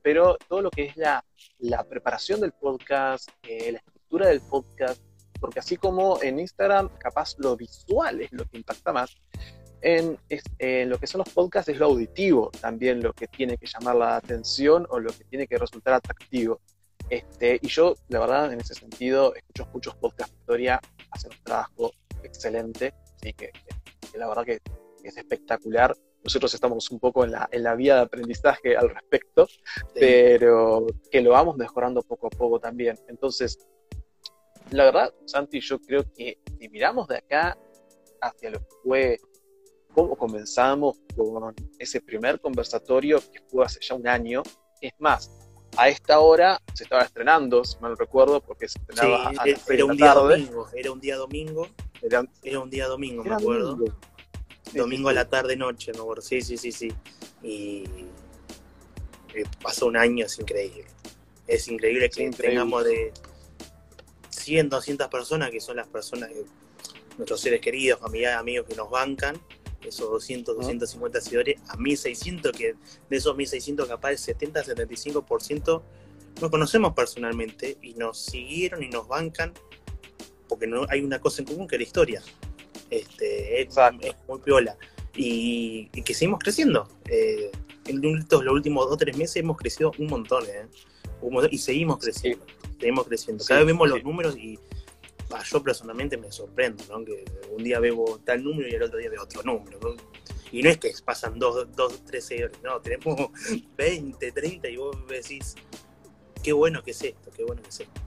pero 0.02 0.38
todo 0.48 0.62
lo 0.62 0.70
que 0.70 0.86
es 0.86 0.98
la, 0.98 1.26
la 1.60 1.84
preparación 1.84 2.39
del 2.39 2.52
podcast, 2.52 3.30
eh, 3.44 3.72
la 3.72 3.80
estructura 3.80 4.28
del 4.28 4.41
podcast, 4.41 5.02
porque 5.39 5.60
así 5.60 5.78
como 5.78 6.22
en 6.22 6.39
Instagram, 6.39 6.89
capaz 6.98 7.36
lo 7.39 7.58
visual 7.58 8.22
es 8.22 8.32
lo 8.32 8.46
que 8.46 8.58
impacta 8.58 8.94
más, 8.94 9.18
en, 9.86 10.17
en, 10.58 10.89
lo 10.89 10.98
que 10.98 11.06
son 11.06 11.19
los 11.19 11.30
podcasts 11.30 11.69
es 11.69 11.78
lo 11.78 11.86
auditivo 11.86 12.50
también 12.60 13.04
lo 13.04 13.13
que 13.13 13.28
tiene 13.28 13.56
que 13.56 13.67
llamar 13.67 13.95
la 13.95 14.15
atención 14.15 14.88
o 14.89 15.00
lo 15.00 15.12
que 15.12 15.24
tiene 15.26 15.45
que 15.45 15.60
resultar 15.60 15.93
atractivo. 15.93 16.60
Este, 17.08 17.60
y 17.62 17.67
yo, 17.67 17.93
la 18.10 18.19
verdad, 18.19 18.52
en 18.52 18.60
ese 18.60 18.74
sentido, 18.74 19.36
escucho 19.36 19.69
muchos 19.71 19.95
podcasts 19.98 20.34
de 20.34 20.39
historia, 20.39 20.82
hacen 21.12 21.32
un 21.32 21.43
trabajo 21.43 21.91
excelente, 22.24 22.95
así 23.15 23.34
que, 23.34 23.52
que 24.12 24.17
la 24.17 24.28
verdad 24.28 24.43
que 24.43 24.60
es 25.04 25.17
espectacular. 25.17 25.95
Nosotros 26.24 26.52
estamos 26.56 26.89
un 26.89 27.00
poco 27.00 27.24
en 27.24 27.34
la, 27.34 27.48
en 27.52 27.62
la 27.62 27.76
vía 27.76 27.98
de 27.98 28.02
aprendizaje 28.02 28.76
al 28.76 28.89
respecto, 28.89 29.45
sí. 29.45 29.62
pero 29.93 30.88
que 31.12 31.21
lo 31.21 31.30
vamos 31.30 31.58
mejorando 31.58 32.02
poco 32.02 32.26
a 32.26 32.32
poco 32.32 32.60
también. 32.60 32.98
Entonces, 33.08 33.60
la 34.71 34.86
verdad, 34.86 35.13
Santi, 35.28 35.60
yo 35.60 35.80
creo 35.80 36.12
que 36.12 36.39
si 36.60 36.69
miramos 36.69 37.08
de 37.08 37.17
acá 37.17 37.56
hacia 38.19 38.50
lo 38.50 38.60
que 38.62 38.76
fue 38.84 39.17
cómo 39.95 40.17
comenzamos 40.17 40.97
con 41.15 41.55
ese 41.79 42.01
primer 42.01 42.41
conversatorio 42.41 43.19
que 43.31 43.39
fue 43.47 43.65
hace 43.65 43.79
ya 43.79 43.95
un 43.95 44.05
año. 44.08 44.43
Es 44.81 44.91
más, 44.99 45.31
a 45.77 45.88
esta 45.88 46.19
hora 46.19 46.62
se 46.73 46.84
estaba 46.84 47.03
estrenando, 47.03 47.63
si 47.63 47.79
mal 47.79 47.97
recuerdo, 47.97 48.41
porque 48.41 48.67
se 48.67 48.77
estrenaba 48.77 49.29
sí, 49.31 49.38
a 49.39 49.45
las 49.45 49.69
era, 49.69 49.86
un 49.86 49.95
día 49.95 50.13
tarde. 50.13 50.21
domingo, 50.21 50.67
era 50.73 50.91
un 50.91 50.99
día 50.99 51.15
domingo. 51.15 51.67
Era, 52.01 52.25
era 52.43 52.60
un 52.60 52.69
día 52.69 52.88
domingo, 52.88 53.23
me 53.23 53.34
acuerdo. 53.34 53.69
Domingo, 53.69 53.97
sí, 54.69 54.77
domingo 54.77 55.10
sí, 55.10 55.15
a 55.15 55.19
la 55.19 55.29
tarde 55.29 55.55
noche, 55.55 55.93
me 55.93 55.99
acuerdo. 55.99 56.21
Sí, 56.21 56.41
sí, 56.41 56.58
sí, 56.58 56.73
sí. 56.73 56.93
Y 57.41 57.86
pasó 59.63 59.88
un 59.88 59.95
año, 59.95 60.25
es 60.25 60.38
increíble. 60.38 60.86
Es 61.47 61.69
increíble 61.69 62.10
que 62.10 62.23
increíble. 62.23 62.49
tengamos 62.49 62.84
de 62.84 63.13
100, 64.29 64.69
200 64.69 65.08
personas, 65.08 65.51
que 65.51 65.62
son 65.62 65.77
las 65.77 65.88
personas, 65.88 66.29
que, 66.29 66.43
nuestros 67.17 67.39
seres 67.39 67.62
queridos, 67.62 68.01
familiares, 68.01 68.39
amigos 68.39 68.67
que 68.67 68.75
nos 68.75 68.89
bancan, 68.89 69.39
esos 69.88 70.10
200, 70.10 70.56
250 70.56 71.21
seguidores, 71.21 71.56
a 71.67 71.78
1600, 71.78 72.52
que 72.52 72.76
de 73.10 73.17
esos 73.17 73.36
1600 73.36 73.88
capaz 73.88 74.12
el 74.12 74.17
70, 74.17 74.63
75% 74.63 75.82
no 76.41 76.52
conocemos 76.52 76.93
personalmente 76.93 77.78
y 77.82 77.93
nos 77.93 78.19
siguieron 78.19 78.84
y 78.84 78.89
nos 78.89 79.08
bancan 79.08 79.54
porque 80.48 80.67
no 80.67 80.86
hay 80.89 81.02
una 81.02 81.19
cosa 81.19 81.41
en 81.41 81.48
común 81.48 81.67
que 81.67 81.78
la 81.78 81.84
historia. 81.84 82.21
Este, 82.89 83.62
es, 83.62 83.76
es 84.02 84.15
muy 84.28 84.39
piola. 84.39 84.78
Y, 85.15 85.89
y, 85.93 86.02
que 86.02 86.13
seguimos 86.13 86.39
creciendo. 86.39 86.88
Eh, 87.10 87.52
en 87.88 88.04
estos, 88.17 88.43
los 88.43 88.54
últimos 88.54 88.86
dos 88.86 88.93
o 88.93 88.98
tres 88.98 89.17
meses 89.17 89.38
hemos 89.38 89.58
crecido 89.58 89.91
un 89.98 90.08
montón, 90.08 90.43
¿eh? 90.45 90.67
un 91.21 91.34
montón 91.34 91.54
y 91.54 91.58
seguimos 91.58 92.00
creciendo. 92.00 92.45
Sí. 92.45 92.69
Seguimos 92.80 93.08
creciendo. 93.08 93.45
Cada 93.45 93.62
sí, 93.62 93.65
vez 93.65 93.74
vemos 93.74 93.88
sí. 93.88 93.95
los 93.95 94.04
números 94.04 94.38
y 94.38 94.60
yo 95.46 95.64
personalmente 95.64 96.18
me 96.18 96.32
sorprendo, 96.32 96.84
¿no? 96.90 97.04
Que 97.04 97.26
un 97.52 97.64
día 97.64 97.80
veo 97.80 98.20
tal 98.24 98.44
número 98.44 98.68
y 98.68 98.74
el 98.74 98.84
otro 98.84 98.98
día 98.98 99.10
veo 99.10 99.24
otro 99.24 99.44
número. 99.44 99.80
Y 100.52 100.62
no 100.62 100.70
es 100.70 100.78
que 100.78 100.94
pasan 101.04 101.38
dos, 101.38 101.68
dos 101.76 102.04
tres 102.06 102.26
seguidores, 102.26 102.62
no, 102.64 102.80
tenemos 102.80 103.16
20, 103.78 104.32
30 104.32 104.70
y 104.70 104.78
vos 104.78 104.96
decís, 105.08 105.56
qué 106.44 106.54
bueno 106.54 106.84
que 106.84 106.92
es 106.92 107.02
esto, 107.04 107.32
qué 107.36 107.44
bueno 107.44 107.62
que 107.62 107.70
es 107.70 107.80
esto. 107.82 108.02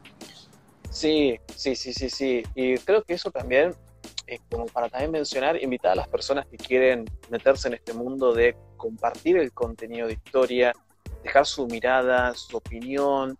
Sí, 0.91 1.39
sí, 1.55 1.77
sí, 1.77 1.93
sí, 1.93 2.09
sí. 2.09 2.43
Y 2.55 2.79
creo 2.79 3.03
que 3.03 3.15
eso 3.15 3.31
también 3.31 3.75
es 4.27 4.41
como 4.51 4.67
para 4.67 4.89
también 4.89 5.11
mencionar, 5.11 5.63
invitar 5.63 5.93
a 5.93 5.97
las 5.97 6.09
personas 6.09 6.47
que 6.47 6.57
quieren 6.57 7.05
meterse 7.31 7.69
en 7.69 7.75
este 7.75 7.93
mundo 7.93 8.33
de 8.33 8.57
compartir 8.77 9.37
el 9.37 9.53
contenido 9.53 10.07
de 10.07 10.15
historia, 10.15 10.73
dejar 11.23 11.47
su 11.47 11.67
mirada, 11.67 12.35
su 12.35 12.57
opinión, 12.57 13.39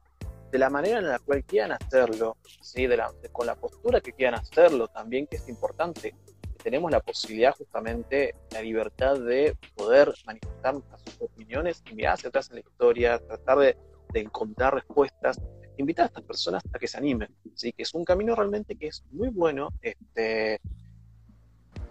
de 0.50 0.58
la 0.58 0.70
manera 0.70 0.98
en 0.98 1.08
la 1.08 1.18
cual 1.18 1.44
quieran 1.44 1.72
hacerlo, 1.72 2.37
¿sí? 2.62 2.87
con 3.32 3.46
la 3.46 3.54
postura 3.54 4.00
que 4.00 4.12
quieran 4.12 4.34
hacerlo 4.34 4.88
también, 4.88 5.26
que 5.26 5.37
es 5.37 5.48
importante. 5.48 6.14
Tenemos 6.62 6.90
la 6.90 7.00
posibilidad 7.00 7.54
justamente, 7.54 8.34
la 8.50 8.62
libertad 8.62 9.18
de 9.18 9.56
poder 9.74 10.12
manifestar 10.26 10.74
nuestras 10.74 11.02
opiniones 11.20 11.82
y 11.90 11.94
mirar 11.94 12.14
hacia 12.14 12.28
atrás 12.28 12.48
en 12.50 12.56
la 12.56 12.61
historia, 12.61 13.18
tratar 13.18 13.58
de, 13.58 13.76
de 14.12 14.20
encontrar 14.20 14.74
respuestas, 14.74 15.40
invitar 15.76 16.04
a 16.04 16.06
estas 16.06 16.24
personas 16.24 16.62
a 16.72 16.78
que 16.78 16.88
se 16.88 16.98
animen, 16.98 17.28
¿sí? 17.54 17.72
que 17.72 17.82
es 17.82 17.94
un 17.94 18.04
camino 18.04 18.34
realmente 18.34 18.74
que 18.74 18.88
es 18.88 19.04
muy 19.12 19.28
bueno, 19.28 19.68
este, 19.82 20.61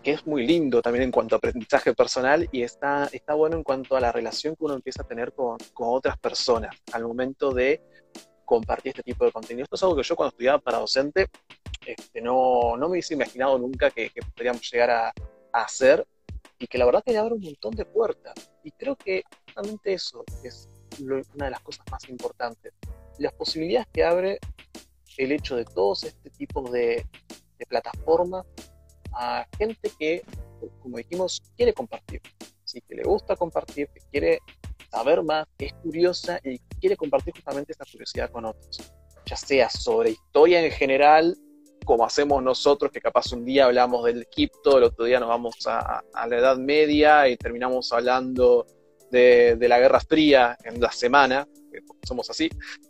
que 0.03 0.11
es 0.11 0.25
muy 0.25 0.45
lindo 0.45 0.81
también 0.81 1.03
en 1.03 1.11
cuanto 1.11 1.35
a 1.35 1.37
aprendizaje 1.37 1.93
personal 1.93 2.47
y 2.51 2.63
está, 2.63 3.09
está 3.11 3.33
bueno 3.33 3.57
en 3.57 3.63
cuanto 3.63 3.95
a 3.95 3.99
la 3.99 4.11
relación 4.11 4.55
que 4.55 4.65
uno 4.65 4.75
empieza 4.75 5.03
a 5.03 5.07
tener 5.07 5.33
con, 5.33 5.57
con 5.73 5.87
otras 5.89 6.17
personas 6.17 6.75
al 6.93 7.03
momento 7.03 7.51
de 7.51 7.81
compartir 8.47 8.91
este 8.91 9.03
tipo 9.03 9.25
de 9.25 9.31
contenido. 9.31 9.65
Esto 9.65 9.75
es 9.75 9.83
algo 9.83 9.95
que 9.97 10.03
yo 10.03 10.15
cuando 10.15 10.29
estudiaba 10.29 10.57
para 10.57 10.79
docente 10.79 11.27
este, 11.85 12.21
no, 12.21 12.77
no 12.77 12.87
me 12.87 12.93
hubiese 12.93 13.13
imaginado 13.13 13.59
nunca 13.59 13.91
que, 13.91 14.09
que 14.09 14.21
podríamos 14.21 14.61
llegar 14.71 14.89
a, 14.89 15.07
a, 15.09 15.61
hacer 15.61 16.07
y 16.57 16.65
que 16.65 16.77
la 16.77 16.85
verdad 16.85 17.03
que 17.05 17.17
abre 17.17 17.35
un 17.35 17.41
montón 17.41 17.75
de 17.75 17.85
puertas. 17.85 18.33
Y 18.63 18.71
creo 18.71 18.95
que 18.95 19.23
justamente 19.45 19.93
eso 19.93 20.23
es 20.43 20.69
lo, 21.01 21.21
una 21.35 21.45
de 21.45 21.51
las 21.51 21.59
cosas 21.59 21.85
más 21.91 22.07
importantes. 22.09 22.73
Las 23.19 23.33
posibilidades 23.33 23.87
que 23.91 24.03
abre 24.03 24.39
el 25.17 25.31
hecho 25.33 25.55
de 25.55 25.65
todos 25.65 26.03
este 26.03 26.29
tipo 26.29 26.61
de, 26.71 27.05
de 27.57 27.65
plataformas 27.65 28.45
a 29.13 29.45
gente 29.57 29.91
que, 29.99 30.23
como 30.81 30.97
dijimos, 30.97 31.41
quiere 31.55 31.73
compartir. 31.73 32.21
¿sí? 32.63 32.81
Que 32.81 32.95
le 32.95 33.03
gusta 33.03 33.35
compartir, 33.35 33.89
que 33.89 33.99
quiere 34.11 34.39
saber 34.89 35.23
más, 35.23 35.47
es 35.57 35.73
curiosa 35.73 36.39
y 36.43 36.59
quiere 36.79 36.95
compartir 36.95 37.33
justamente 37.33 37.71
esta 37.71 37.85
curiosidad 37.91 38.31
con 38.31 38.45
otros. 38.45 38.91
Ya 39.25 39.35
sea 39.35 39.69
sobre 39.69 40.11
historia 40.11 40.63
en 40.63 40.71
general, 40.71 41.37
como 41.85 42.05
hacemos 42.05 42.41
nosotros, 42.43 42.91
que 42.91 43.01
capaz 43.01 43.31
un 43.33 43.45
día 43.45 43.65
hablamos 43.65 44.05
del 44.05 44.27
Egipto, 44.29 44.77
el 44.77 44.85
otro 44.85 45.05
día 45.05 45.19
nos 45.19 45.29
vamos 45.29 45.55
a, 45.67 46.03
a 46.13 46.27
la 46.27 46.37
Edad 46.37 46.57
Media 46.57 47.27
y 47.27 47.37
terminamos 47.37 47.91
hablando 47.91 48.65
de, 49.11 49.55
de, 49.57 49.67
la 49.69 49.79
Guerra 49.79 49.99
Fría 49.99 50.57
en 50.63 50.81
la 50.81 50.91
semana, 50.91 51.47
que 51.71 51.79
somos 52.05 52.29
así, 52.29 52.49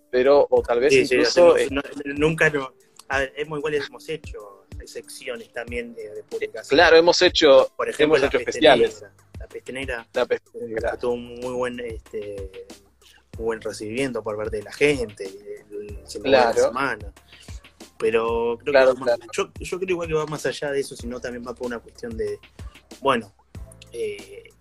pero 0.10 0.48
o 0.50 0.62
tal 0.62 0.80
vez 0.80 0.94
sí, 0.94 1.02
incluso... 1.02 1.58
Sí, 1.58 1.68
no, 1.70 1.82
nunca, 2.06 2.50
no, 2.50 2.72
a 3.10 3.20
ver, 3.20 3.34
hemos 3.38 3.60
igual 3.60 3.76
hemos 3.76 4.10
hecho 4.10 4.66
secciones 4.86 5.52
también 5.52 5.94
de, 5.94 6.16
de 6.16 6.24
publicación. 6.24 6.78
Claro, 6.78 6.98
hemos 6.98 7.22
hecho, 7.22 7.72
Por 7.76 7.90
ejemplo, 7.90 8.18
hemos 8.18 8.28
hecho 8.28 8.40
especiales. 8.40 9.04
Peste 9.58 9.74
negra, 9.74 10.08
la 10.14 10.26
peste 10.26 10.60
negra. 10.60 10.98
tuvo 10.98 11.14
un 11.14 11.36
muy 11.36 11.54
buen 11.54 11.80
este 11.80 12.66
muy 13.38 13.46
buen 13.46 13.62
recibimiento 13.62 14.24
por 14.24 14.38
parte 14.38 14.58
de 14.58 14.64
la 14.64 14.72
gente 14.72 15.32
claro. 16.24 16.60
la 16.60 16.68
semana 16.68 17.14
pero 18.00 18.58
creo 18.60 18.74
claro, 18.74 18.96
que 18.96 19.02
claro. 19.02 19.24
Yo, 19.34 19.52
yo, 19.60 19.80
creo 19.80 19.90
igual 19.92 20.08
que 20.08 20.14
va 20.14 20.26
más 20.26 20.46
allá 20.46 20.72
de 20.72 20.80
eso 20.80 20.96
sino 20.96 21.20
también 21.20 21.44
va 21.46 21.54
por 21.54 21.68
una 21.68 21.80
cuestión 21.80 22.16
de 22.16 22.40
bueno 23.02 23.34
eh, 23.92 24.52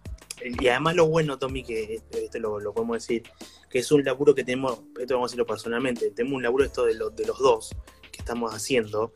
y 0.44 0.68
además 0.68 0.94
lo 0.94 1.07
bueno, 1.07 1.38
Tommy, 1.38 1.62
que 1.62 2.03
este, 2.11 2.38
lo, 2.38 2.61
lo, 2.61 2.74
podemos 2.74 2.99
decir, 2.99 3.22
que 3.70 3.78
es 3.78 3.90
un 3.90 4.05
laburo 4.05 4.34
que 4.34 4.44
tenemos, 4.44 4.80
esto 5.01 5.14
vamos 5.14 5.28
a 5.28 5.30
decirlo 5.30 5.47
personalmente, 5.47 6.11
tenemos 6.11 6.36
un 6.36 6.42
laburo 6.42 6.64
esto 6.64 6.84
de, 6.84 6.94
lo, 6.94 7.11
de 7.11 7.26
los 7.26 7.38
dos 7.38 7.70
que 8.12 8.18
estamos 8.18 8.55
haciendo. 8.55 9.11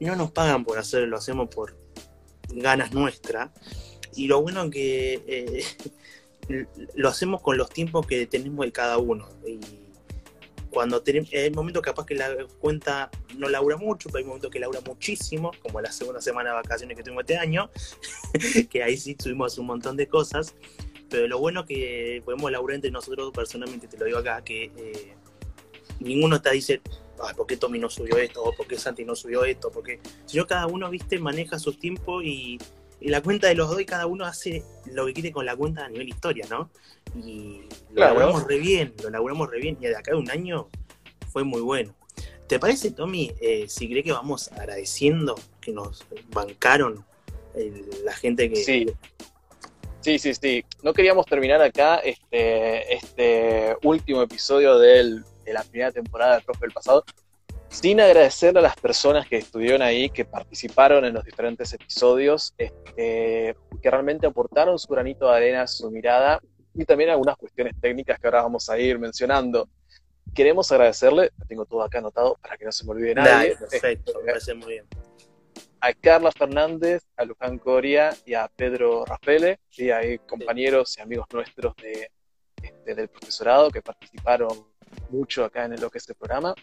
No 0.00 0.14
nos 0.14 0.30
pagan 0.30 0.64
por 0.64 0.78
hacerlo, 0.78 1.08
lo 1.08 1.16
hacemos 1.16 1.48
por 1.48 1.76
ganas 2.48 2.92
nuestras. 2.92 3.50
Y 4.18 4.26
lo 4.26 4.42
bueno 4.42 4.68
que 4.68 5.22
eh, 5.28 5.64
lo 6.96 7.08
hacemos 7.08 7.40
con 7.40 7.56
los 7.56 7.70
tiempos 7.70 8.04
que 8.04 8.26
tenemos 8.26 8.66
de 8.66 8.72
cada 8.72 8.98
uno. 8.98 9.28
Y 9.46 9.60
cuando 10.70 11.00
tenemos, 11.02 11.32
hay 11.32 11.52
momentos 11.52 11.82
capaz 11.82 12.04
que 12.04 12.16
la 12.16 12.34
cuenta 12.58 13.12
no 13.36 13.48
labura 13.48 13.76
mucho, 13.76 14.08
pero 14.08 14.18
hay 14.18 14.24
momentos 14.24 14.50
que 14.50 14.58
labura 14.58 14.80
muchísimo, 14.80 15.52
como 15.62 15.80
la 15.80 15.92
segunda 15.92 16.20
semana 16.20 16.50
de 16.50 16.56
vacaciones 16.56 16.96
que 16.96 17.04
tuvimos 17.04 17.22
este 17.22 17.38
año, 17.38 17.70
que 18.70 18.82
ahí 18.82 18.96
sí 18.96 19.14
tuvimos 19.14 19.56
un 19.56 19.66
montón 19.66 19.96
de 19.96 20.08
cosas. 20.08 20.56
Pero 21.08 21.28
lo 21.28 21.38
bueno 21.38 21.64
que 21.64 22.20
podemos 22.24 22.50
laburar 22.50 22.74
entre 22.74 22.90
nosotros, 22.90 23.30
personalmente 23.32 23.86
te 23.86 23.98
lo 23.98 24.04
digo 24.04 24.18
acá, 24.18 24.42
que 24.42 24.64
eh, 24.64 25.14
ninguno 26.00 26.42
te 26.42 26.50
dice, 26.50 26.82
¿por 27.36 27.46
qué 27.46 27.56
Tommy 27.56 27.78
no 27.78 27.88
subió 27.88 28.16
esto? 28.18 28.42
¿O 28.42 28.52
por 28.52 28.66
qué 28.66 28.76
Santi 28.78 29.04
no 29.04 29.14
subió 29.14 29.44
esto? 29.44 29.70
Porque 29.70 30.00
si 30.26 30.38
yo 30.38 30.46
cada 30.48 30.66
uno, 30.66 30.90
viste, 30.90 31.20
maneja 31.20 31.60
su 31.60 31.72
tiempo 31.72 32.20
y, 32.20 32.58
la 33.00 33.22
cuenta 33.22 33.46
de 33.46 33.54
los 33.54 33.70
dos 33.70 33.80
y 33.80 33.84
cada 33.84 34.06
uno 34.06 34.24
hace 34.24 34.64
lo 34.86 35.06
que 35.06 35.14
quiere 35.14 35.32
con 35.32 35.46
la 35.46 35.56
cuenta 35.56 35.84
a 35.84 35.88
nivel 35.88 36.08
historia, 36.08 36.46
¿no? 36.50 36.70
Y 37.16 37.62
lo 37.92 38.04
laburamos 38.04 38.44
re 38.46 38.58
bien, 38.58 38.94
lo 39.02 39.10
laburamos 39.10 39.50
re 39.50 39.60
bien. 39.60 39.78
Y 39.80 39.86
de 39.86 39.96
acá 39.96 40.12
de 40.12 40.18
un 40.18 40.30
año 40.30 40.68
fue 41.32 41.44
muy 41.44 41.60
bueno. 41.60 41.94
¿Te 42.46 42.58
parece, 42.58 42.90
Tommy, 42.90 43.32
eh, 43.40 43.66
si 43.68 43.88
cree 43.88 44.02
que 44.02 44.12
vamos 44.12 44.50
agradeciendo 44.52 45.34
que 45.60 45.72
nos 45.72 46.06
bancaron 46.32 47.04
la 48.04 48.12
gente 48.12 48.48
que... 48.48 48.56
Sí. 48.56 48.86
Sí, 50.00 50.18
sí, 50.18 50.32
sí. 50.32 50.64
No 50.82 50.94
queríamos 50.94 51.26
terminar 51.26 51.60
acá 51.60 51.96
este, 51.96 52.94
este 52.94 53.76
último 53.82 54.22
episodio 54.22 54.78
del, 54.78 55.24
de 55.44 55.52
la 55.52 55.62
primera 55.64 55.90
temporada 55.90 56.36
de 56.36 56.42
Profe 56.42 56.60
del 56.60 56.72
Pasado 56.72 57.04
sin 57.68 58.00
agradecerle 58.00 58.60
a 58.60 58.62
las 58.62 58.76
personas 58.76 59.28
que 59.28 59.36
estuvieron 59.36 59.82
ahí, 59.82 60.10
que 60.10 60.24
participaron 60.24 61.04
en 61.04 61.14
los 61.14 61.24
diferentes 61.24 61.72
episodios, 61.72 62.54
este, 62.58 63.56
que 63.82 63.90
realmente 63.90 64.26
aportaron 64.26 64.78
su 64.78 64.88
granito 64.88 65.30
de 65.30 65.36
arena, 65.36 65.66
su 65.66 65.90
mirada 65.90 66.40
y 66.74 66.84
también 66.84 67.10
algunas 67.10 67.36
cuestiones 67.36 67.74
técnicas 67.80 68.18
que 68.18 68.26
ahora 68.26 68.42
vamos 68.42 68.68
a 68.68 68.78
ir 68.78 68.98
mencionando. 68.98 69.68
Queremos 70.34 70.70
agradecerle, 70.70 71.30
tengo 71.48 71.64
todo 71.64 71.82
acá 71.82 71.98
anotado 71.98 72.36
para 72.40 72.56
que 72.56 72.64
no 72.64 72.72
se 72.72 72.84
me 72.84 72.92
olvide 72.92 73.14
nada. 73.14 73.44
Perfecto, 73.58 74.12
me 74.20 74.26
parece 74.26 74.54
muy 74.54 74.68
bien 74.68 74.86
a 75.80 75.92
Carla 75.92 76.32
Fernández, 76.32 77.04
a 77.16 77.24
Luján 77.24 77.58
Coria 77.58 78.10
y 78.26 78.34
a 78.34 78.48
Pedro 78.48 79.04
Rafele, 79.04 79.60
y 79.76 79.90
hay 79.90 80.18
compañeros 80.18 80.96
y 80.98 81.00
amigos 81.00 81.26
nuestros 81.32 81.74
de, 81.76 82.10
este, 82.62 82.94
del 82.94 83.08
profesorado 83.08 83.70
que 83.70 83.82
participaron 83.82 84.66
mucho 85.10 85.44
acá 85.44 85.64
en 85.64 85.80
lo 85.80 85.90
que 85.90 85.98
es 85.98 86.08
el 86.08 86.16
programa. 86.16 86.54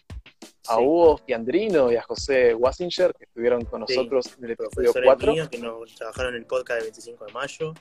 A 0.67 0.79
Hugo 0.79 1.17
Fiandrino 1.17 1.91
y 1.91 1.95
a 1.95 2.01
José 2.03 2.53
Wassinger, 2.55 3.13
que 3.13 3.25
estuvieron 3.25 3.65
con 3.65 3.81
nosotros 3.81 4.35
en 4.37 4.45
el 4.45 4.51
episodio 4.51 4.93
4. 4.93 5.33
Míos 5.33 5.49
que 5.49 5.59
nos 5.59 5.95
trabajaron 5.95 6.33
en 6.33 6.41
el 6.41 6.45
podcast 6.45 6.81
del 6.81 6.83
25 6.85 7.25
de 7.25 7.33
mayo. 7.33 7.73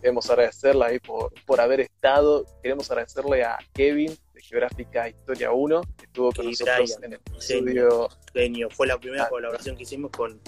Queremos 0.00 0.28
agradecerle 0.28 0.84
ahí 0.84 0.98
por, 0.98 1.32
por 1.46 1.60
haber 1.60 1.80
estado. 1.80 2.44
Queremos 2.62 2.90
agradecerle 2.90 3.44
a 3.44 3.58
Kevin 3.72 4.14
de 4.34 4.42
Geográfica 4.42 5.08
Historia 5.08 5.52
1, 5.52 5.82
que 5.96 6.04
estuvo 6.06 6.32
con 6.32 6.46
nosotros 6.46 6.98
en 6.98 7.04
el 7.04 7.12
episodio. 7.14 8.08
Genio. 8.32 8.68
Fue 8.70 8.86
la 8.86 8.98
primera 8.98 9.24
ah. 9.24 9.28
colaboración 9.30 9.76
que 9.76 9.84
hicimos 9.84 10.10
con, 10.10 10.40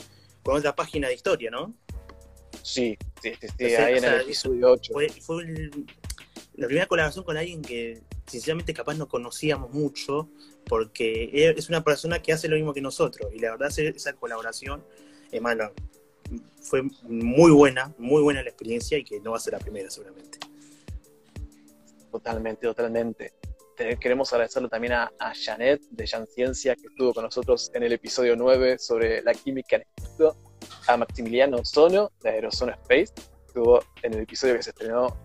con 0.42 0.56
otra 0.56 0.74
página 0.74 1.08
de 1.08 1.14
historia, 1.14 1.50
¿no? 1.50 1.74
Sí, 2.62 2.98
sí, 3.22 3.32
sí, 3.56 3.64
ahí 3.76 3.98
en 3.98 4.04
el 4.04 4.20
episodio 4.22 4.72
8. 4.72 4.92
Fue, 4.92 5.08
fue 5.08 5.44
la 6.54 6.66
primera 6.66 6.86
colaboración 6.86 7.24
con 7.24 7.36
alguien 7.36 7.62
que 7.62 8.02
sinceramente 8.26 8.74
capaz 8.74 8.94
no 8.94 9.08
conocíamos 9.08 9.70
mucho, 9.72 10.28
porque 10.68 11.52
es 11.56 11.68
una 11.68 11.82
persona 11.82 12.20
que 12.20 12.32
hace 12.32 12.48
lo 12.48 12.56
mismo 12.56 12.74
que 12.74 12.80
nosotros, 12.80 13.30
y 13.34 13.38
la 13.38 13.52
verdad 13.52 13.70
esa 13.78 14.12
colaboración, 14.14 14.84
hermano, 15.30 15.72
fue 16.60 16.82
muy 17.02 17.52
buena, 17.52 17.94
muy 17.98 18.22
buena 18.22 18.42
la 18.42 18.48
experiencia 18.48 18.98
y 18.98 19.04
que 19.04 19.20
no 19.20 19.32
va 19.32 19.36
a 19.36 19.40
ser 19.40 19.52
la 19.52 19.58
primera 19.60 19.90
seguramente. 19.90 20.38
Totalmente, 22.10 22.66
totalmente. 22.66 23.34
Queremos 24.00 24.32
agradecerle 24.32 24.68
también 24.68 24.94
a, 24.94 25.12
Janet 25.34 25.82
de 25.90 26.06
Jan 26.06 26.26
Ciencia, 26.26 26.74
que 26.74 26.86
estuvo 26.86 27.12
con 27.12 27.24
nosotros 27.24 27.70
en 27.74 27.82
el 27.82 27.92
episodio 27.92 28.34
9 28.34 28.78
sobre 28.78 29.22
la 29.22 29.34
química 29.34 29.76
en 29.76 29.84
Egipto, 29.96 30.36
a 30.88 30.96
Maximiliano 30.96 31.62
Sono 31.64 32.10
de 32.22 32.30
Aerosono 32.30 32.72
Space, 32.72 33.12
estuvo 33.46 33.80
en 34.02 34.14
el 34.14 34.20
episodio 34.20 34.56
que 34.56 34.62
se 34.62 34.70
estrenó 34.70 35.16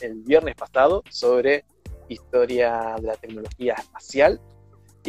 el 0.00 0.22
viernes 0.22 0.54
pasado 0.54 1.02
sobre 1.10 1.64
historia 2.08 2.96
de 3.00 3.06
la 3.06 3.14
tecnología 3.16 3.74
espacial. 3.74 4.40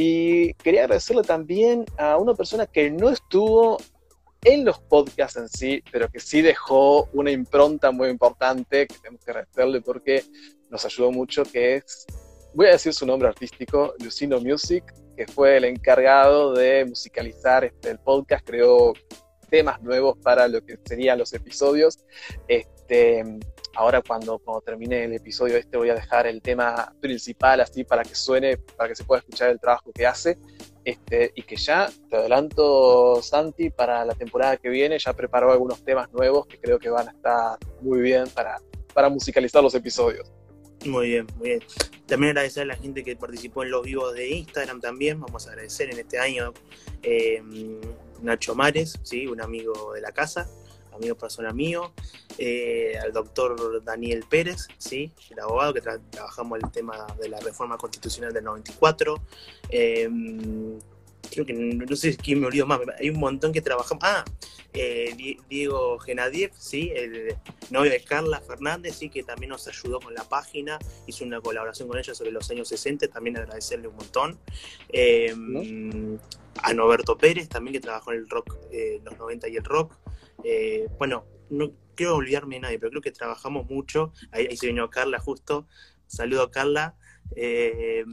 Y 0.02 0.54
quería 0.54 0.84
agradecerle 0.84 1.24
también 1.24 1.84
a 1.97 2.16
una 2.16 2.34
persona 2.34 2.66
que 2.66 2.89
no 2.89 3.10
estuvo 3.10 3.78
en 4.45 4.64
los 4.64 4.80
podcasts 4.80 5.36
en 5.36 5.50
sí, 5.50 5.84
pero 5.91 6.08
que 6.08 6.22
sí 6.22 6.41
dejó 6.41 7.10
una 7.12 7.32
impronta 7.32 7.91
muy 7.91 8.08
importante 8.08 8.88
que 8.88 8.95
tenemos 8.95 9.26
que 9.26 9.32
agradecerle 9.32 9.82
porque 9.82 10.24
nos 10.70 10.86
ayudó 10.86 11.12
mucho, 11.12 11.43
que 11.43 11.76
es, 11.76 12.06
voy 12.54 12.68
a 12.68 12.72
decir 12.72 12.93
su 12.93 13.06
nombre 13.06 13.28
artístico, 13.28 13.93
Lucino 14.00 14.39
Music, 14.39 14.86
que 15.18 15.28
fue 15.28 15.58
el 15.58 15.66
encargado 15.66 16.54
de 16.54 16.86
musicalizar 16.86 17.66
este, 17.66 17.89
el 17.89 18.00
podcast, 18.00 18.47
creó 18.47 18.93
temas 19.50 19.82
nuevos 19.82 20.18
para 20.20 20.47
lo 20.47 20.64
que 20.64 20.80
serían 20.86 21.20
los 21.20 21.34
episodios. 21.34 22.00
Este, 22.47 23.26
ahora 23.76 24.01
cuando, 24.01 24.39
cuando 24.39 24.61
termine 24.61 25.03
el 25.03 25.13
episodio 25.13 25.57
este 25.57 25.78
voy 25.78 25.89
a 25.89 25.95
dejar 25.95 26.28
el 26.28 26.41
tema 26.41 26.93
principal 26.99 27.61
así 27.61 27.84
para 27.84 28.03
que 28.03 28.15
suene, 28.15 28.57
para 28.57 28.89
que 28.89 28.95
se 28.95 29.03
pueda 29.03 29.20
escuchar 29.20 29.49
el 29.49 29.59
trabajo 29.59 29.91
que 29.93 30.05
hace. 30.05 30.38
Este, 30.86 31.32
y 31.36 31.43
que 31.43 31.55
ya, 31.55 31.89
te 32.09 32.15
adelanto, 32.15 33.22
Santi, 33.22 33.70
para 33.70 34.03
la 34.05 34.15
temporada 34.15 34.57
que 34.57 34.70
viene 34.70 34.97
ya 34.97 35.13
preparó 35.13 35.51
algunos 35.51 35.84
temas 35.84 36.11
nuevos 36.11 36.47
que 36.47 36.57
creo 36.57 36.80
que 36.80 36.89
van 36.89 37.09
a 37.09 37.11
estar 37.11 37.57
muy 37.82 37.99
bien 37.99 38.28
para, 38.30 38.59
para 38.93 39.09
musicalizar 39.09 39.61
los 39.61 39.76
episodios. 39.76 40.32
Muy 40.86 41.09
bien, 41.09 41.28
muy 41.38 41.49
bien. 41.49 41.63
También 42.05 42.32
agradecer 42.32 42.63
a 42.63 42.65
la 42.67 42.76
gente 42.76 43.03
que 43.03 43.15
participó 43.15 43.63
en 43.63 43.72
los 43.72 43.84
vivos 43.86 44.13
de 44.13 44.30
Instagram 44.30 44.80
también. 44.80 45.20
Vamos 45.20 45.45
a 45.45 45.51
agradecer 45.51 45.91
en 45.91 45.99
este 45.99 46.17
año 46.17 46.53
eh, 47.03 47.43
Nacho 48.22 48.55
Mares, 48.55 48.97
¿sí? 49.03 49.28
un 49.28 49.41
amigo 49.41 49.93
de 49.93 50.01
la 50.01 50.11
casa, 50.11 50.49
amigo 51.00 51.16
personal 51.16 51.54
mío. 51.54 51.91
Eh, 52.38 52.97
al 53.02 53.12
doctor 53.12 53.84
Daniel 53.84 54.24
Pérez, 54.30 54.68
¿sí? 54.78 55.12
el 55.30 55.39
abogado 55.39 55.74
que 55.74 55.82
trabajamos 55.82 56.60
el 56.62 56.72
tema 56.72 57.06
de 57.20 57.30
la 57.30 57.39
reforma 57.39 57.78
constitucional 57.78 58.32
del 58.32 58.43
94. 58.43 59.16
Creo 61.32 61.45
que 61.45 61.53
no 61.53 61.95
sé 61.95 62.15
quién 62.17 62.39
me 62.39 62.47
olvido 62.47 62.65
más, 62.65 62.80
hay 62.99 63.09
un 63.09 63.20
montón 63.20 63.51
que 63.51 63.61
trabajamos. 63.61 64.03
Ah, 64.05 64.26
eh, 64.74 65.15
Diego 65.49 65.99
Genadiev, 65.99 66.51
¿sí? 66.57 66.91
el 66.95 67.36
novio 67.70 67.91
de 67.91 68.03
Carla 68.03 68.39
Fernández, 68.41 68.95
¿sí? 68.95 69.09
que 69.09 69.24
también 69.24 69.49
nos 69.49 69.67
ayudó 69.67 69.99
con 69.99 70.13
la 70.13 70.24
página, 70.24 70.80
hizo 71.07 71.26
una 71.26 71.41
colaboración 71.41 71.88
con 71.88 71.97
ella 71.97 72.13
sobre 72.13 72.32
los 72.32 72.49
años 72.51 72.67
60, 72.67 73.07
también 73.07 73.38
agradecerle 73.38 73.88
un 73.88 73.95
montón. 73.95 74.39
Em, 74.89 76.17
a 76.61 76.74
Noberto 76.74 77.17
Pérez, 77.17 77.49
también 77.49 77.74
que 77.74 77.80
trabajó 77.80 78.11
en 78.11 78.20
el 78.20 78.30
rock, 78.30 78.57
eh, 78.72 79.01
los 79.03 79.17
90 79.17 79.47
y 79.49 79.55
el 79.57 79.63
rock. 79.63 79.95
bueno, 80.97 81.26
no 81.49 81.72
quiero 81.95 82.15
olvidarme 82.15 82.55
de 82.55 82.61
nadie, 82.61 82.80
pero 82.80 82.91
creo 82.91 83.01
que 83.01 83.11
trabajamos 83.11 83.70
mucho. 83.70 84.13
Ahí, 84.32 84.55
se 84.55 84.67
vino 84.67 84.89
Carla 84.89 85.20
justo. 85.20 85.67
Saludo 86.07 86.43
a 86.43 86.51
Carla. 86.51 86.95
Eh, 87.36 88.05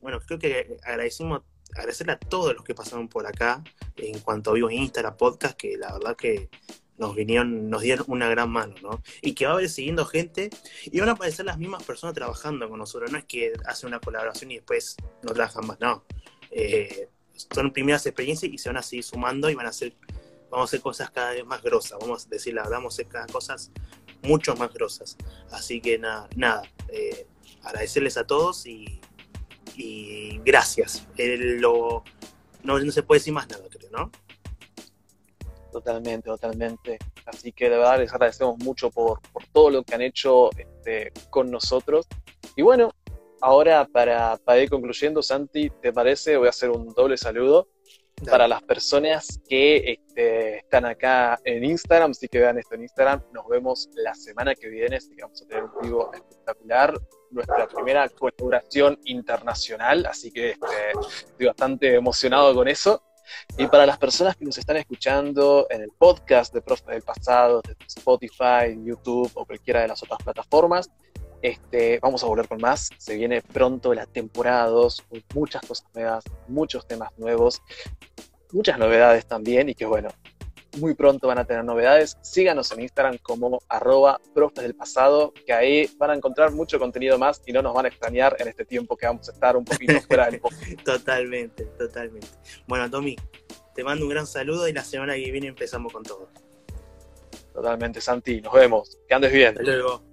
bueno, 0.00 0.20
creo 0.20 0.38
que 0.38 0.76
agradecemos, 0.84 1.42
agradecerle 1.72 2.12
a 2.12 2.18
todos 2.18 2.54
los 2.54 2.64
que 2.64 2.74
pasaron 2.74 3.08
por 3.08 3.26
acá 3.26 3.62
en 3.96 4.18
cuanto 4.20 4.50
a 4.50 4.54
vivo 4.54 4.70
en 4.70 4.78
Instagram, 4.78 5.16
podcast, 5.16 5.56
que 5.56 5.76
la 5.76 5.92
verdad 5.92 6.16
que 6.16 6.48
nos 6.98 7.14
vinieron, 7.14 7.68
nos 7.68 7.82
dieron 7.82 8.06
una 8.08 8.28
gran 8.28 8.50
mano, 8.50 8.74
¿no? 8.82 9.02
Y 9.22 9.34
que 9.34 9.46
va 9.46 9.52
a 9.52 9.54
haber 9.54 9.68
siguiendo 9.68 10.04
gente 10.06 10.50
y 10.84 11.00
van 11.00 11.08
a 11.08 11.12
aparecer 11.12 11.46
las 11.46 11.58
mismas 11.58 11.82
personas 11.82 12.14
trabajando 12.14 12.68
con 12.68 12.78
nosotros. 12.78 13.10
No 13.10 13.18
es 13.18 13.24
que 13.24 13.52
hacen 13.66 13.88
una 13.88 14.00
colaboración 14.00 14.50
y 14.50 14.56
después 14.56 14.96
no 15.22 15.32
trabajan 15.32 15.66
más, 15.66 15.80
no. 15.80 16.04
Eh, 16.50 17.08
son 17.34 17.72
primeras 17.72 18.06
experiencias 18.06 18.52
y 18.52 18.58
se 18.58 18.68
van 18.68 18.76
a 18.76 18.82
seguir 18.82 19.04
sumando 19.04 19.50
y 19.50 19.54
van 19.54 19.66
a 19.66 19.72
ser 19.72 19.94
vamos 20.52 20.68
a 20.68 20.70
hacer 20.70 20.82
cosas 20.82 21.10
cada 21.10 21.32
vez 21.32 21.46
más 21.46 21.62
grosas, 21.62 21.98
vamos 21.98 22.26
a 22.26 22.28
decir 22.28 22.52
la 22.52 22.62
verdad, 22.62 22.76
vamos 22.76 22.92
a 22.92 22.96
hacer 22.96 23.08
cada 23.08 23.26
cosas 23.26 23.70
mucho 24.22 24.54
más 24.54 24.72
grosas. 24.72 25.16
Así 25.50 25.80
que 25.80 25.98
nada, 25.98 26.28
nada 26.36 26.62
eh, 26.88 27.26
agradecerles 27.62 28.18
a 28.18 28.26
todos 28.26 28.66
y, 28.66 29.00
gracias. 30.44 31.06
no, 31.60 32.02
no 32.62 32.92
se 32.92 33.02
puede 33.02 33.20
decir 33.20 33.32
más 33.32 33.48
nada, 33.48 33.64
creo, 33.70 33.90
¿no? 33.90 34.10
Totalmente, 35.72 36.28
totalmente. 36.28 36.98
Así 37.24 37.52
que 37.52 37.70
de 37.70 37.78
verdad 37.78 37.98
les 37.98 38.12
agradecemos 38.12 38.58
mucho 38.58 38.90
por, 38.90 39.20
todo 39.52 39.70
lo 39.70 39.82
que 39.82 39.94
han 39.94 40.02
hecho 40.02 40.50
este, 40.56 41.12
con 41.30 41.50
nosotros. 41.50 42.06
Y 42.56 42.62
bueno, 42.62 42.90
ahora 43.40 43.86
para, 43.86 44.36
para 44.36 44.60
ir 44.62 44.68
concluyendo, 44.68 45.22
Santi, 45.22 45.70
¿te 45.70 45.92
parece? 45.92 46.36
Voy 46.36 46.48
a 46.48 46.50
hacer 46.50 46.70
un 46.70 46.88
doble 46.88 47.16
saludo 47.16 47.68
para 48.30 48.46
las 48.46 48.62
personas 48.62 49.40
que 49.48 49.92
este, 49.92 50.58
están 50.58 50.84
acá 50.86 51.38
en 51.44 51.64
Instagram, 51.64 52.14
sí 52.14 52.28
que 52.28 52.38
vean 52.38 52.58
esto 52.58 52.74
en 52.74 52.82
Instagram, 52.82 53.22
nos 53.32 53.48
vemos 53.48 53.88
la 53.94 54.14
semana 54.14 54.54
que 54.54 54.68
viene, 54.68 54.96
así 54.96 55.14
que 55.14 55.22
vamos 55.22 55.42
a 55.42 55.46
tener 55.46 55.64
un 55.64 55.70
vivo 55.82 56.10
espectacular, 56.12 56.94
nuestra 57.32 57.66
primera 57.66 58.08
colaboración 58.08 58.98
internacional, 59.04 60.06
así 60.06 60.30
que 60.30 60.50
este, 60.50 60.66
estoy 61.26 61.46
bastante 61.46 61.94
emocionado 61.94 62.54
con 62.54 62.68
eso. 62.68 63.02
Y 63.56 63.66
para 63.66 63.86
las 63.86 63.98
personas 63.98 64.36
que 64.36 64.44
nos 64.44 64.58
están 64.58 64.76
escuchando 64.76 65.66
en 65.70 65.82
el 65.82 65.90
podcast 65.96 66.52
de 66.52 66.60
Profe 66.60 66.92
del 66.92 67.02
Pasado, 67.02 67.62
de 67.62 67.76
Spotify, 67.86 68.76
YouTube 68.84 69.30
o 69.34 69.46
cualquiera 69.46 69.80
de 69.80 69.88
las 69.88 70.02
otras 70.02 70.18
plataformas, 70.22 70.90
este, 71.40 71.98
vamos 72.00 72.22
a 72.22 72.26
volver 72.26 72.48
con 72.48 72.60
más. 72.60 72.90
Se 72.98 73.16
viene 73.16 73.42
pronto 73.42 73.94
la 73.94 74.06
temporada 74.06 74.66
2 74.66 75.02
con 75.08 75.24
muchas 75.34 75.62
cosas 75.62 75.86
nuevas, 75.94 76.24
muchos 76.48 76.86
temas 76.86 77.10
nuevos, 77.18 77.62
muchas 78.52 78.78
novedades 78.78 79.26
también 79.26 79.68
y 79.68 79.74
que 79.74 79.86
bueno, 79.86 80.08
muy 80.78 80.94
pronto 80.94 81.28
van 81.28 81.38
a 81.38 81.44
tener 81.44 81.64
novedades. 81.64 82.16
Síganos 82.22 82.70
en 82.72 82.80
Instagram 82.82 83.18
como 83.18 83.60
arroba 83.68 84.20
profes 84.34 84.64
del 84.64 84.74
pasado, 84.74 85.32
que 85.46 85.52
ahí 85.52 85.90
van 85.98 86.10
a 86.10 86.14
encontrar 86.14 86.52
mucho 86.52 86.78
contenido 86.78 87.18
más 87.18 87.42
y 87.46 87.52
no 87.52 87.62
nos 87.62 87.74
van 87.74 87.86
a 87.86 87.88
extrañar 87.88 88.36
en 88.38 88.48
este 88.48 88.64
tiempo 88.64 88.96
que 88.96 89.06
vamos 89.06 89.28
a 89.28 89.32
estar 89.32 89.56
un 89.56 89.64
poquito 89.64 90.00
fuera 90.08 90.30
del 90.30 90.40
podcast. 90.40 90.82
Totalmente, 90.84 91.64
totalmente. 91.78 92.28
Bueno, 92.66 92.90
Tommy, 92.90 93.16
te 93.74 93.84
mando 93.84 94.04
un 94.04 94.10
gran 94.10 94.26
saludo 94.26 94.68
y 94.68 94.72
la 94.72 94.84
semana 94.84 95.14
que 95.14 95.30
viene 95.30 95.48
empezamos 95.48 95.92
con 95.92 96.02
todo. 96.02 96.28
Totalmente, 97.52 98.00
Santi. 98.00 98.40
Nos 98.40 98.52
vemos. 98.52 98.98
Que 99.06 99.14
andes 99.14 99.32
bien. 99.32 99.48
Hasta 99.48 99.62
luego. 99.62 100.11